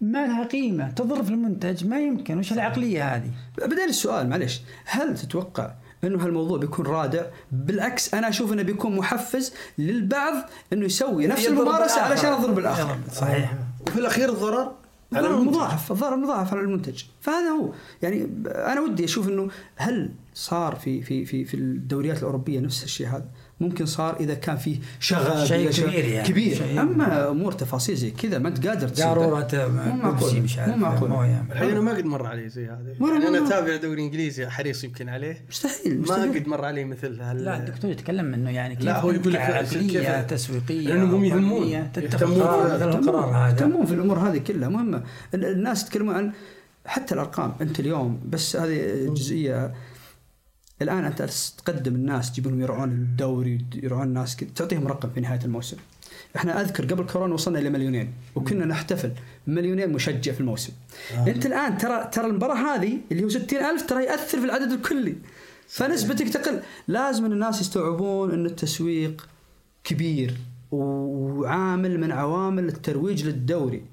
ما 0.01 0.27
لها 0.27 0.43
قيمة. 0.43 0.91
تضر 0.91 1.23
في 1.23 1.29
المنتج 1.29 1.85
ما 1.87 1.99
يمكن. 1.99 2.39
وش 2.39 2.53
العقلية 2.53 3.15
هذه؟ 3.15 3.31
بدل 3.57 3.89
السؤال 3.89 4.29
معلش 4.29 4.61
هل 4.85 5.17
تتوقع 5.17 5.71
إنه 6.03 6.25
هالموضوع 6.25 6.57
بيكون 6.57 6.85
رادع؟ 6.85 7.21
بالعكس 7.51 8.13
أنا 8.13 8.29
أشوف 8.29 8.53
إنه 8.53 8.63
بيكون 8.63 8.95
محفز 8.95 9.53
للبعض 9.77 10.49
إنه 10.73 10.85
يسوي 10.85 11.27
نفس 11.27 11.47
الممارسة. 11.47 12.01
علشان 12.01 12.33
يضرب 12.33 12.59
الآخر. 12.59 12.97
صحيح. 13.13 13.53
وفي 13.87 13.99
الأخير 13.99 14.29
الضرر؟ 14.29 14.71
الضرر 15.13 15.41
مضاعف 15.41 15.91
الضرر 15.91 16.15
مضاعف 16.15 16.53
على 16.53 16.61
المنتج. 16.61 17.03
فهذا 17.21 17.49
هو. 17.49 17.73
يعني 18.01 18.29
أنا 18.47 18.81
ودي 18.81 19.05
أشوف 19.05 19.27
إنه 19.27 19.49
هل 19.75 20.11
صار 20.33 20.75
في 20.75 21.01
في 21.01 21.25
في 21.25 21.45
في 21.45 21.53
الدوريات 21.53 22.17
الأوروبية 22.17 22.59
نفس 22.59 22.83
الشيء 22.83 23.07
هذا؟ 23.07 23.29
ممكن 23.59 23.85
صار 23.85 24.19
إذا 24.19 24.33
كان 24.33 24.57
فيه 24.57 24.79
شغب 24.99 25.45
شيء 25.45 25.71
كبير 25.71 26.05
يعني. 26.05 26.27
كبير. 26.27 26.55
شيء- 26.57 26.81
أما 26.81 27.29
أمور 27.29 27.51
تفاصيل 27.51 27.95
زي 27.95 28.11
كذا 28.11 28.37
ما 28.37 28.47
أنت 28.49 28.67
قادر 28.67 28.87
تصدق. 28.87 29.05
قارورة 29.05 29.47
مو 29.53 29.95
معقول. 29.95 30.19
بيبسي 30.19 30.39
مش 30.39 30.57
عارف. 30.59 30.71
مو 30.71 30.77
معقول 30.77 31.11
يعني. 31.11 31.51
الحين 31.51 31.69
أنا 31.69 31.79
ما 31.81 31.93
قد 31.93 32.05
مر 32.05 32.25
علي 32.27 32.49
زي 32.49 32.65
هذا. 32.65 32.93
مرة- 32.99 33.03
يعني 33.23 33.27
أنا. 33.27 33.47
أتابع 33.47 33.75
دوري 33.75 34.01
إنجليزي 34.01 34.47
حريص 34.47 34.83
يمكن 34.83 35.09
عليه. 35.09 35.37
مستحيل 35.49 35.95
ما 35.95 36.01
مستحيل. 36.01 36.33
قد 36.39 36.47
مر 36.47 36.65
علي 36.65 36.83
مثل 36.85 37.21
هال 37.21 37.43
لا 37.45 37.57
الدكتور 37.57 37.91
يتكلم 37.91 38.33
إنه 38.33 38.49
يعني 38.49 38.75
كيف 38.75 38.85
لا، 38.85 38.99
هو 38.99 39.11
يقول 39.11 39.33
لك 39.33 39.39
عقلية 39.41 39.99
كيف- 39.99 40.25
تسويقية 40.31 40.87
لأنهم 40.87 41.13
هم 41.15 41.23
يهمون. 41.25 41.67
يهتمون. 41.67 42.09
في- 43.85 43.93
الأمور 43.93 44.17
هذه 44.19 44.37
كلها. 44.37 44.69
مهمه 44.69 45.03
ال- 45.33 45.45
الناس 45.45 45.83
يتكلمون 45.83 46.15
عن 46.15 46.31
حتى 46.85 47.13
الأرقام. 47.15 47.53
أنت 47.61 47.79
اليوم 47.79 48.19
بس 48.29 48.55
هذه 48.55 49.07
جزئية. 49.13 49.73
الآن 50.81 51.05
أنت 51.05 51.21
تقدم 51.57 51.95
الناس 51.95 52.31
تجيبهم 52.31 52.61
يرعون 52.61 52.89
الدوري 52.89 53.65
يرعون 53.83 54.03
الناس 54.03 54.35
تعطيهم 54.35 54.87
رقم 54.87 55.09
في 55.09 55.21
نهاية 55.21 55.39
الموسم. 55.45 55.77
إحنا 56.35 56.61
أذكر 56.61 56.85
قبل 56.85 57.05
كورونا 57.05 57.33
وصلنا 57.33 57.59
إلى 57.59 57.69
مليونين 57.69 58.13
وكنا 58.35 58.65
نحتفل 58.65 59.11
مليونين 59.47 59.93
مشجع 59.93 60.31
في 60.31 60.39
الموسم. 60.39 60.73
آه. 61.17 61.27
أنت 61.27 61.45
الآن 61.45 61.77
ترى 61.77 62.09
ترى 62.11 62.25
المباراة 62.25 62.55
هذه 62.55 62.97
اللي 63.11 63.23
هو 63.23 63.29
60000 63.29 63.85
ترى 63.89 64.03
يأثر 64.03 64.39
في 64.39 64.45
العدد 64.45 64.71
الكلي. 64.71 65.15
فنسبتك 65.67 66.29
تقل. 66.29 66.59
لازم 66.87 67.25
إن 67.25 67.31
الناس 67.31 67.61
يستوعبون 67.61 68.31
إن 68.31 68.45
التسويق 68.45 69.27
كبير 69.83 70.37
وعامل 70.71 71.99
من 71.99 72.11
عوامل 72.11 72.67
الترويج 72.67 73.25
للدوري. 73.25 73.83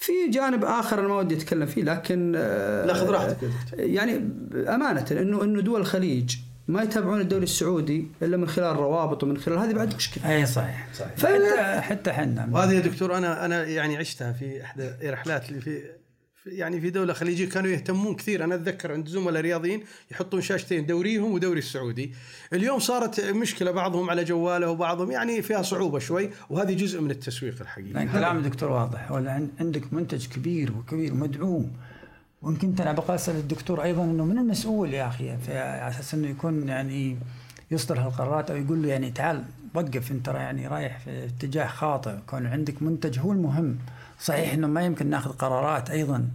في 0.00 0.12
جانب 0.30 0.64
آخر 0.64 1.00
أنا 1.00 1.08
ما 1.08 1.14
ودي 1.18 1.34
أتكلم 1.36 1.66
فيه 1.66 1.82
لكن 1.82 2.32
آه، 2.36 2.86
لا، 2.86 2.94
خذ 2.94 3.10
راحتك. 3.10 3.36
يعني 3.72 4.12
أمانة 4.68 5.06
إنه 5.10 5.44
إنه 5.44 5.60
دول 5.60 5.80
الخليج 5.80 6.36
ما 6.68 6.82
يتابعون 6.82 7.20
الدوري 7.20 7.44
السعودي 7.44 8.08
إلا 8.22 8.36
من 8.36 8.48
خلال 8.48 8.66
الروابط 8.70 9.22
ومن 9.22 9.38
خلال 9.38 9.58
هذه 9.58 9.72
بعد 9.72 9.94
مشكلة 9.94 10.30
أي 10.36 10.46
صحيح 10.46 10.88
صحيح. 10.94 11.12
حتى 11.18 11.80
حتى 11.80 12.10
إحنا 12.10 12.48
وهذا 12.52 12.72
يا 12.72 12.80
دكتور 12.80 13.16
أنا 13.16 13.44
أنا 13.44 13.64
يعني 13.64 13.96
عشتها 13.96 14.32
في 14.32 14.62
إحدى 14.64 14.90
رحلات 15.04 15.48
اللي 15.48 15.60
في- 15.60 15.82
يعني 16.52 16.80
في 16.80 16.90
دولة 16.90 17.12
خليجية 17.12 17.48
كانوا 17.48 17.70
يهتمون 17.70 18.14
كثير. 18.14 18.44
أنا 18.44 18.54
أتذكر 18.54 18.92
عند 18.92 19.08
زملاء 19.08 19.42
رياضيين 19.42 19.80
يحطون 20.10 20.40
شاشتين 20.40 20.86
دوريهم 20.86 21.32
ودوري 21.32 21.58
السعودي. 21.58 22.12
اليوم 22.52 22.78
صارت 22.78 23.20
مشكلة 23.20 23.70
بعضهم 23.70 24.10
على 24.10 24.24
جواله 24.24 24.70
وبعضهم 24.70 25.10
يعني 25.10 25.42
فيها 25.42 25.62
صعوبة 25.62 25.98
شوي 25.98 26.30
وهذه 26.50 26.74
جزء 26.74 27.00
من 27.00 27.10
التسويق 27.10 27.60
الحقيقي. 27.60 27.92
لأن 27.92 28.08
كلام 28.08 28.36
الدكتور 28.36 28.70
واضح. 28.70 29.12
ولا 29.12 29.32
عن- 29.32 29.48
عندك 29.60 29.92
منتج 29.92 30.26
كبير 30.26 30.72
وكبير 30.72 31.12
ومدعوم. 31.12 31.70
ويمكن 32.42 32.74
أنا 32.80 32.92
بقى 32.92 33.14
اسال 33.14 33.36
الدكتور 33.36 33.82
أيضا 33.82 34.04
إنه 34.04 34.24
من 34.24 34.38
المسؤول 34.38 34.94
يا 34.94 35.06
أخي؟ 35.08 35.36
في 35.46 35.52
أساس 35.88 36.14
إنه 36.14 36.28
يكون 36.28 36.68
يعني 36.68 37.16
يصدر 37.70 38.00
هالقرارات 38.00 38.50
أو 38.50 38.56
يقول 38.56 38.82
له 38.82 38.88
يعني 38.88 39.10
تعال 39.10 39.44
وقف 39.74 40.10
أنت 40.10 40.28
يعني 40.28 40.66
رايح 40.68 40.98
في 40.98 41.24
اتجاه 41.24 41.66
خاطئ. 41.66 42.12
كون 42.26 42.46
عندك 42.46 42.82
منتج 42.82 43.18
هو 43.18 43.32
المهم. 43.32 43.78
صحيح 44.20 44.52
إنه 44.52 44.66
ما 44.66 44.82
يمكن 44.84 45.10
نأخذ 45.10 45.30
قرارات 45.32 45.90
أيضا 45.90 46.28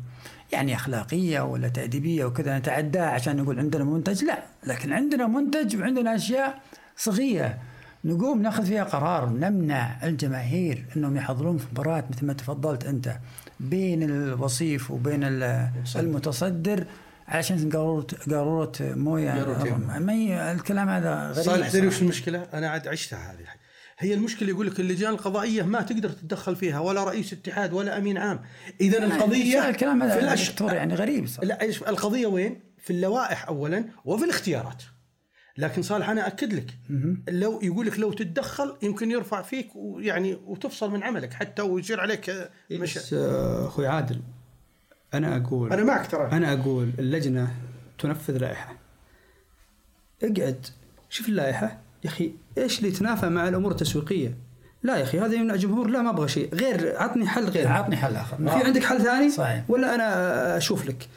يعني 0.52 0.76
أخلاقية 0.76 1.42
ولا 1.42 1.68
تأديبية 1.68 2.26
وكذا 2.26 2.58
نتعداها 2.60 3.10
عشان 3.10 3.38
نقول 3.38 3.60
عندنا 3.60 3.84
منتج 3.84 4.24
لا 4.24 4.44
لكن 4.68 4.94
عندنا 4.94 5.28
منتج 5.28 5.78
وعندنا 5.78 6.16
أشياء 6.16 6.62
صغيرة 6.98 7.58
نقوم 8.06 8.42
نأخذ 8.42 8.66
فيها 8.66 8.84
قرار 8.84 9.30
نمنع 9.30 10.04
الجماهير 10.04 10.86
إنهم 10.98 11.18
يحضرون 11.18 11.58
في 11.58 11.66
مباراة 11.72 12.04
مثل 12.12 12.26
ما 12.26 12.34
تفضلت 12.34 12.86
أنت 12.86 13.18
بين 13.60 14.04
الوصيف 14.04 14.92
وبين 14.92 15.24
ال- 15.24 15.70
المتصدر 15.96 16.86
عشان 17.28 17.70
قاروره 17.70 18.08
قارورة 18.30 18.72
موية. 18.80 19.34
ما 20.00 20.52
الكلام 20.52 20.90
هذا 20.90 21.32
غريب 21.32 21.44
صالح 21.46 21.70
تدري 21.70 21.88
وش. 21.88 22.02
المشكلة؟ 22.02 22.46
أنا 22.54 22.70
عاد 22.70 22.88
عشتها 22.88 23.32
هذه 23.34 23.40
الحاجة. 23.40 23.60
هي 24.00 24.14
المشكلة 24.14 24.50
يقول 24.50 24.68
لك 24.68 24.80
اللجان 24.80 25.14
القضائية 25.14 25.64
ما 25.64 25.82
تقدر 25.82 26.10
تتدخل 26.10 26.56
فيها 26.56 26.80
ولا 26.80 27.04
رئيس 27.04 27.34
اتحاد 27.34 27.74
ولا 27.74 27.98
أمين 27.98 28.18
عام. 28.18 28.42
اذا 28.82 29.06
القضية 29.06 29.70
الكلام 29.70 30.00
في 30.00 30.06
هذا 30.06 30.20
الأش... 30.20 30.52
دكتور 30.52 30.74
يعني 30.74 30.96
غريب 30.96 31.28
صراحة. 31.28 31.48
لا 31.48 31.66
القضية 31.66 32.28
وين؟ 32.28 32.60
في 32.78 32.94
اللوائح 32.94 33.48
اولا 33.48 33.86
وفي 34.06 34.26
الاختيارات. 34.26 34.84
لكن 35.58 35.82
صالح 35.82 36.10
أنا 36.10 36.28
أكد 36.28 36.54
لك 36.54 36.78
لو 37.30 37.60
يقول 37.62 37.88
لك 37.88 38.00
لو 38.00 38.14
تتدخل 38.14 38.78
يمكن 38.82 39.12
يرفع 39.12 39.42
فيك 39.42 39.76
ويعني 39.76 40.34
وتفصل 40.34 40.92
من 40.92 41.04
عملك 41.04 41.34
حتى 41.34 41.62
ويصير 41.62 42.00
عليك 42.00 42.50
مش... 42.72 42.98
بس 42.98 43.14
أخوي 43.14 43.88
عادل 43.88 44.22
أنا 45.14 45.38
أقول 45.38 45.74
أنا 45.74 45.84
معك 45.84 46.12
ترى. 46.12 46.32
أنا 46.32 46.54
أقول 46.54 46.92
اللجنة 47.00 47.56
تنفذ 48.00 48.38
لائحة. 48.38 48.78
اقعد 50.24 50.66
شوف 51.10 51.30
اللائحة. 51.30 51.83
يا 52.04 52.10
أخي 52.10 52.34
إيش 52.58 52.78
اللي 52.78 52.90
يتنافى 52.90 53.30
مع 53.30 53.48
الأمور 53.48 53.72
التسويقية؟ 53.72 54.38
لا 54.84 54.98
يا 54.98 55.04
أخي 55.04 55.20
هذا 55.20 55.34
يمنع 55.34 55.56
جمهور 55.56 55.88
لا 55.88 56.02
ما 56.02 56.10
أبغى 56.10 56.28
شيء. 56.28 56.56
غير 56.56 56.94
عطني 56.98 57.28
حل 57.28 57.50
غير. 57.50 57.68
عطني 57.68 57.98
حل 57.98 58.16
آخر. 58.16 58.38
في 58.38 58.66
عندك 58.66 58.84
حل 58.84 59.02
ثاني؟ 59.02 59.30
صحيح. 59.30 59.64
ولا 59.70 59.96
أنا 59.96 60.58
أشوف 60.58 60.86
لك. 60.86 61.10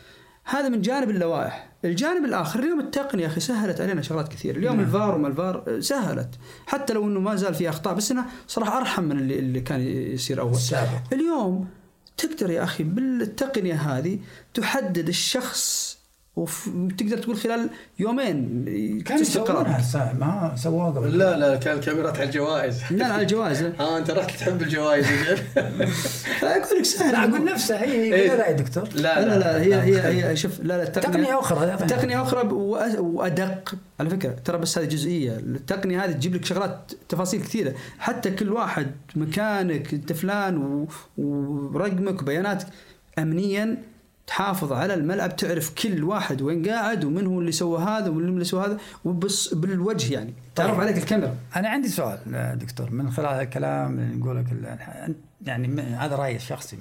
هذا 0.44 0.68
من 0.68 0.80
جانب 0.80 1.10
اللوائح. 1.10 1.68
الجانب 1.84 2.24
الآخر 2.24 2.60
اليوم 2.60 2.80
التقنيه 2.80 3.22
يا 3.22 3.28
أخي 3.28 3.40
سهلت 3.40 3.80
علينا 3.80 4.02
شغلات 4.02 4.28
كثير. 4.28 4.56
اليوم 4.56 4.80
الفار 4.80 5.14
وما 5.14 5.28
الفار 5.28 5.64
آه، 5.68 5.80
سهلت. 5.80 6.28
حتى 6.66 6.92
لو 6.92 7.04
إنه 7.04 7.20
ما 7.20 7.34
زال 7.34 7.54
في 7.54 7.68
أخطاء 7.68 7.94
بس 7.94 8.10
انها 8.10 8.26
صراحة 8.46 8.78
أرحم 8.78 9.04
من 9.04 9.18
اللي, 9.18 9.38
اللي 9.38 9.60
كان 9.60 9.80
يصير 9.80 10.40
أول. 10.40 10.52
السابق. 10.52 11.12
اليوم 11.12 11.68
تقدر 12.16 12.50
يا 12.50 12.64
أخي 12.64 12.84
بالتقنية 12.84 13.74
هذه 13.74 14.18
تحدد 14.54 15.08
الشخص 15.08 15.96
وتقدر 16.36 17.18
تقول 17.18 17.36
خلال 17.36 17.70
يومين 17.98 18.64
قرار. 19.08 19.20
يسوونها 19.20 19.78
الساعة 19.78 20.12
ما 20.12 20.52
سووها 20.56 20.90
قبل. 20.90 21.18
لا 21.18 21.36
لا 21.38 21.56
كان 21.56 21.80
كاميرات 21.80 22.16
على 22.16 22.24
الجوائز. 22.24 22.82
لا 22.90 22.96
لا 22.96 23.06
على 23.06 23.22
الجواز 23.22 23.62
آه 23.80 23.98
انت 23.98 24.10
رحت 24.10 24.30
تحب 24.30 24.62
الجوائز. 24.62 25.06
أقول 26.42 26.78
لك 26.78 26.84
سهل. 26.84 27.12
لا 27.12 27.24
أقول 27.24 27.44
نفسها 27.44 27.82
هي 27.82 28.14
هي 28.14 28.14
إيه. 28.14 28.34
لا 28.34 28.46
يا 28.46 28.52
دكتور. 28.52 28.88
لا 28.94 29.24
لا 29.26 29.38
لا 29.38 29.62
هي 29.62 29.74
هي 29.74 30.28
هي 30.28 30.36
شوف 30.36 30.60
لا 30.60 30.76
لا 30.76 30.82
التقنيه 30.82 31.12
تقنية 31.12 31.40
أخرى 31.40 31.86
تقنية 31.86 32.22
أخرى 32.22 32.48
وأدق. 33.00 33.74
على 34.00 34.10
فكرة 34.10 34.30
ترى 34.44 34.58
بس 34.58 34.78
هذه 34.78 34.86
جزئية. 34.86 35.36
التقنية 35.36 36.04
هذه 36.04 36.12
تجيب 36.12 36.34
لك 36.34 36.44
شغلات 36.44 36.92
تفاصيل 37.08 37.42
كثيرة. 37.42 37.74
حتى 37.98 38.30
كل 38.30 38.52
واحد 38.52 38.86
مكانك 39.16 39.94
انت 39.94 40.12
فلان 40.12 40.86
ورقمك 41.18 42.22
وبياناتك 42.22 42.66
امنيا 43.18 43.82
تحافظ 44.26 44.72
على 44.72 44.94
الملعب 44.94 45.36
تعرف 45.36 45.74
كل 45.74 46.04
واحد 46.04 46.42
وين 46.42 46.68
قاعد 46.68 47.04
ومن 47.04 47.26
هو 47.26 47.40
اللي 47.40 47.52
سوى 47.52 47.82
هذا 47.82 48.08
ومن 48.08 48.28
اللي 48.28 48.44
سوى 48.44 48.66
هذا 48.66 48.78
وبس 49.04 49.54
بالوجه 49.54 50.14
يعني. 50.14 50.34
تعرف 50.54 50.70
طيب. 50.70 50.80
عليك 50.80 50.98
الكاميرا. 50.98 51.36
أنا 51.56 51.68
عندي 51.68 51.88
سؤال 51.88 52.18
دكتور 52.58 52.90
من 52.90 53.10
خلال 53.10 53.40
الكلام 53.40 54.20
كل 54.22 54.66
يعني 55.46 55.80
هذا 55.80 56.16
رأيي 56.16 56.36
الشخصي. 56.36 56.78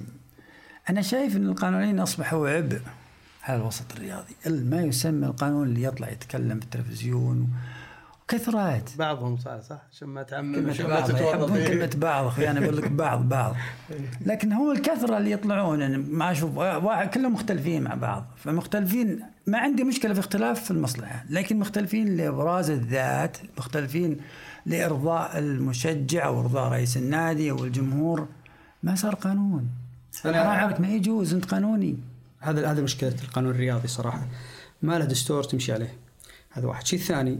أنا 0.90 1.02
شايف 1.02 1.36
إن 1.36 1.46
القانونيين 1.46 2.00
أصبحوا 2.00 2.48
عبء 2.48 2.80
على 3.44 3.60
الوسط 3.60 3.92
الرياضي. 3.96 4.34
ما 4.46 4.82
يسمى 4.82 5.26
القانون 5.26 5.66
اللي 5.68 5.82
يطلع 5.82 6.10
يتكلم 6.10 6.58
في 6.58 6.64
التلفزيون 6.64 7.48
كثرات. 8.28 8.90
بعضهم 8.98 9.36
صح 9.36 9.60
صح 9.60 9.78
عشان 9.92 10.08
ما 10.08 10.22
تعمم 10.22 10.54
كلمة 10.54 10.70
عشان 10.70 10.86
ما 10.86 10.94
بعض 11.00 11.10
يحبون 11.10 11.46
تتورط 11.46 11.68
كلمة 11.68 11.90
بعض 11.96 12.26
أخوي 12.26 12.50
أنا 12.50 12.64
أقول 12.64 12.76
لك 12.76 12.88
بعض 12.90 13.28
بعض. 13.28 13.54
لكن 14.26 14.52
هو 14.52 14.72
الكثرة 14.72 15.18
اللي 15.18 15.30
يطلعون 15.30 15.82
أنا 15.82 15.98
ما 15.98 16.30
أشوف 16.32 16.56
واحد 16.56 17.08
كلهم 17.10 17.32
مختلفين 17.34 17.82
مع 17.82 17.94
بعض. 17.94 18.26
فمختلفين 18.36 19.22
ما 19.46 19.58
عندي 19.58 19.84
مشكلة 19.84 20.14
في 20.14 20.20
اختلاف 20.20 20.64
في 20.64 20.70
المصلحة 20.70 21.24
لكن 21.30 21.58
مختلفين 21.58 22.16
لإبراز 22.16 22.70
الذات 22.70 23.36
مختلفين 23.58 24.16
لإرضاء 24.66 25.38
المشجع 25.38 26.26
أو 26.26 26.40
ارضاء 26.40 26.68
رئيس 26.72 26.96
النادي 26.96 27.50
أو 27.50 27.64
الجمهور 27.64 28.28
ما 28.82 28.94
صار 28.94 29.14
قانون. 29.14 29.68
أنا- 30.22 30.26
أنا 30.26 30.40
عرفت 30.40 30.80
ما 30.80 30.88
يجوز 30.88 31.34
أنت 31.34 31.44
قانوني. 31.44 31.96
هذا 32.40 32.70
هذا 32.70 32.82
مشكلة 32.82 33.14
القانون 33.24 33.50
الرياضي 33.50 33.88
صراحة. 33.88 34.26
ما 34.82 34.98
له 34.98 35.04
دستور 35.04 35.42
تمشي 35.44 35.72
عليه. 35.72 35.94
هذا 36.50 36.66
واحد. 36.66 36.86
شيء 36.86 36.98
ثاني 36.98 37.38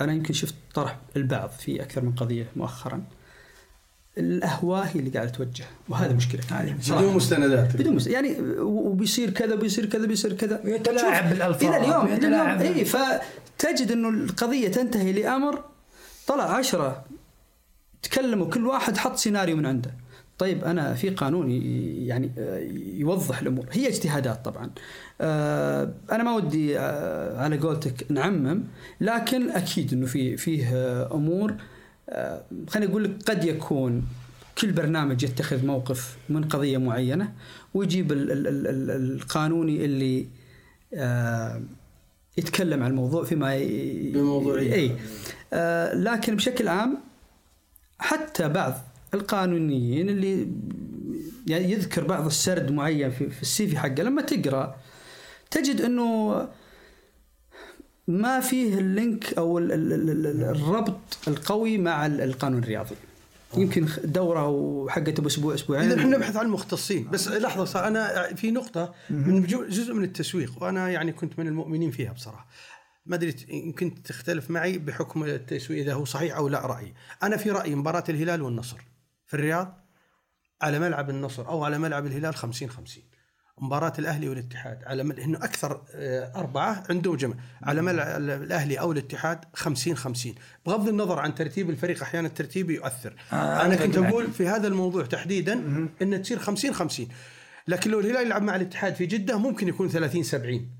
أنا 0.00 0.12
يمكن 0.12 0.34
شفت 0.34 0.54
طرح 0.74 0.98
البعض 1.16 1.50
في 1.50 1.82
أكثر 1.82 2.04
من 2.04 2.12
قضية 2.12 2.46
مؤخرا. 2.56 3.02
الأهواء 4.18 4.86
هي 4.94 5.00
اللي 5.00 5.10
قاعدة 5.10 5.30
توجه 5.30 5.64
وهذا 5.88 6.12
مشكلة. 6.12 6.40
صراحة. 6.80 7.00
بدون 7.02 7.14
مستندات. 7.14 7.76
بدون 7.76 7.94
مس... 7.94 8.06
يعني 8.06 8.40
وبيصير 8.60 9.30
كذا 9.30 9.54
وبيصير 9.54 9.86
كذا 9.86 10.06
بيصير 10.06 10.32
كذا. 10.32 10.60
ويتلاعب 10.64 11.22
شوف، 11.22 11.32
بالألفاظ، 11.32 11.64
إلى 11.64 11.76
اليوم. 11.76 12.06
إلى 12.06 12.26
اليوم 12.26 12.76
اي 12.76 12.84
فتجد 12.84 13.92
إنه 13.92 14.08
القضية 14.08 14.68
تنتهي 14.68 15.12
لأمر 15.12 15.64
طلع 16.26 16.44
عشرة 16.44 17.04
تكلموا 18.02 18.50
كل 18.50 18.66
واحد 18.66 18.96
حط 18.96 19.16
سيناريو 19.16 19.56
من 19.56 19.66
عنده. 19.66 19.94
طيب 20.38 20.64
أنا 20.64 20.94
في 20.94 21.08
قانون 21.10 21.50
يعني 22.06 22.30
يوضح 22.98 23.38
الأمور. 23.40 23.66
هي 23.72 23.88
اجتهادات 23.88 24.44
طبعا. 24.44 24.70
آه، 25.20 25.92
أنا 26.12 26.22
ما 26.22 26.34
ودي 26.36 26.78
آه، 26.78 27.38
على 27.42 27.58
قولتك 27.58 28.06
نعمم 28.12 28.62
لكن 29.00 29.50
أكيد 29.50 29.92
إنه 29.92 30.06
في 30.06 30.36
فيه 30.36 30.66
آه، 30.76 31.14
أمور. 31.14 31.54
خليني 32.68 32.90
أقول 32.92 33.04
لك 33.04 33.10
قد 33.26 33.44
يكون 33.44 34.02
كل 34.60 34.72
برنامج 34.72 35.22
يتخذ 35.22 35.66
موقف 35.66 36.16
من 36.28 36.44
قضية 36.44 36.78
معينة 36.78 37.32
ويجيب 37.74 38.12
ال- 38.12 38.32
ال- 38.32 38.46
ال- 38.46 38.66
ال- 38.66 39.12
القانوني 39.16 39.84
اللي 39.84 40.26
يتكلم 42.38 42.82
عن 42.82 42.90
الموضوع 42.90 43.24
فيما 43.24 43.56
بموضوعية. 44.14 44.74
إي. 44.74 44.90
لكن 45.94 46.36
بشكل 46.36 46.68
عام 46.68 46.98
حتى 47.98 48.48
بعض 48.48 48.74
القانونيين 49.16 50.08
اللي 50.08 50.48
يعني 51.46 51.72
يذكر 51.72 52.04
بعض 52.04 52.26
السرد 52.26 52.72
معين 52.72 53.10
في, 53.10 53.30
في 53.30 53.42
ال 53.42 53.66
CV 53.66 53.78
حقه. 53.78 54.02
لما 54.02 54.22
تقرأ 54.22 54.76
تجد 55.50 55.80
إنه 55.80 56.48
ما 58.08 58.40
فيه 58.40 58.78
ال 58.78 58.89
link 58.89 59.34
أو 59.34 59.58
ال- 59.58 59.72
ال- 59.72 59.92
ال- 59.92 60.26
ال- 60.26 60.42
الربط 60.44 61.18
القوي 61.28 61.78
مع 61.78 62.06
ال- 62.06 62.20
القانون 62.20 62.62
الرياضي. 62.62 62.94
يمكن 63.56 63.86
دورة 64.04 64.48
وحقته 64.48 65.22
باسبوع 65.22 65.54
أسبوعين. 65.54 65.90
إذا 65.90 66.00
إحنا 66.00 66.16
نبحث 66.16 66.36
عن 66.36 66.46
المختصين 66.46 67.10
بس 67.10 67.28
لحظة 67.28 67.64
صار 67.64 67.86
أنا 67.86 68.34
في 68.34 68.50
نقطة 68.50 68.94
من 69.10 69.46
جزء 69.46 69.94
من 69.94 70.04
التسويق 70.04 70.62
وأنا 70.62 70.88
يعني 70.88 71.12
كنت 71.12 71.38
من 71.38 71.46
المؤمنين 71.46 71.90
فيها 71.90 72.12
بصراحة. 72.12 72.46
ما 73.06 73.16
أدري 73.16 73.34
يمكن 73.48 74.02
تختلف 74.02 74.50
معي 74.50 74.78
بحكم 74.78 75.24
التسويق 75.24 75.80
إذا 75.82 75.94
هو 75.94 76.04
صحيح 76.04 76.36
أو 76.36 76.48
لا 76.48 76.66
رأيي. 76.66 76.94
أنا 77.22 77.36
في 77.36 77.50
رأيي 77.50 77.74
مباراة 77.74 78.04
الهلال 78.08 78.42
والنصر. 78.42 78.76
في 79.26 79.34
الرياض 79.34 79.86
على 80.62 80.78
ملعب 80.78 81.10
النصر 81.10 81.48
أو 81.48 81.64
على 81.64 81.78
ملعب 81.78 82.06
الهلال 82.06 82.34
50 82.34 82.70
50 82.70 83.04
مباراة 83.60 83.92
الأهلي 83.98 84.28
والاتحاد 84.28 84.84
على 84.84 85.04
مل... 85.04 85.20
إنه 85.20 85.38
أكثر 85.38 85.82
آه، 85.94 86.32
أربعة 86.36 86.84
عندهم 86.90 87.16
جمع. 87.16 87.34
على 87.62 87.82
ملعب 87.82 88.22
الأهلي 88.22 88.80
أو 88.80 88.92
الاتحاد 88.92 89.44
50 89.54 89.96
50 89.96 90.34
بغض 90.66 90.88
النظر 90.88 91.18
عن 91.18 91.34
ترتيب 91.34 91.70
الفريق 91.70 92.02
أحيانا 92.02 92.28
الترتيب 92.28 92.70
يؤثر. 92.70 93.14
آه، 93.32 93.66
أنا 93.66 93.76
كنت. 93.76 93.96
أقول 93.96 94.32
في 94.32 94.48
هذا 94.48 94.68
الموضوع 94.68 95.04
تحديدا 95.04 95.54
إن 96.02 96.22
تصير 96.22 96.38
50 96.38 96.74
50 96.74 97.08
لكن 97.68 97.90
لو 97.90 98.00
الهلال 98.00 98.26
يلعب 98.26 98.42
مع 98.42 98.56
الاتحاد 98.56 98.94
في 98.94 99.06
جدة 99.06 99.38
ممكن 99.38 99.68
يكون 99.68 99.88
30 99.88 100.22
70 100.22 100.70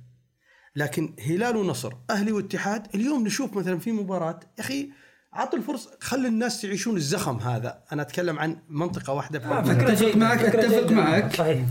لكن 0.76 1.14
هلال 1.26 1.56
ونصر 1.56 1.92
أهلي 2.10 2.32
واتحاد 2.32 2.86
اليوم 2.94 3.26
نشوف 3.26 3.56
مثلا 3.56 3.78
في 3.78 3.92
مباراة 3.92 4.40
يا 4.58 4.64
أخي 4.64 4.90
عطوا 5.36 5.58
الفرصة. 5.58 5.90
خلي 6.00 6.28
الناس 6.28 6.64
يعيشون 6.64 6.96
الزخم 6.96 7.36
هذا. 7.36 7.78
أنا 7.92 8.02
أتكلم 8.02 8.38
عن 8.38 8.56
منطقة 8.70 9.12
واحدة. 9.12 9.38
آه، 9.38 9.62
في 9.62 9.74
فكرة 9.74 9.92
أتفق 9.92 10.16
معك، 10.16 10.56
جيدة. 10.56 10.94
معك. 10.94 11.34
صحيح. 11.36 11.62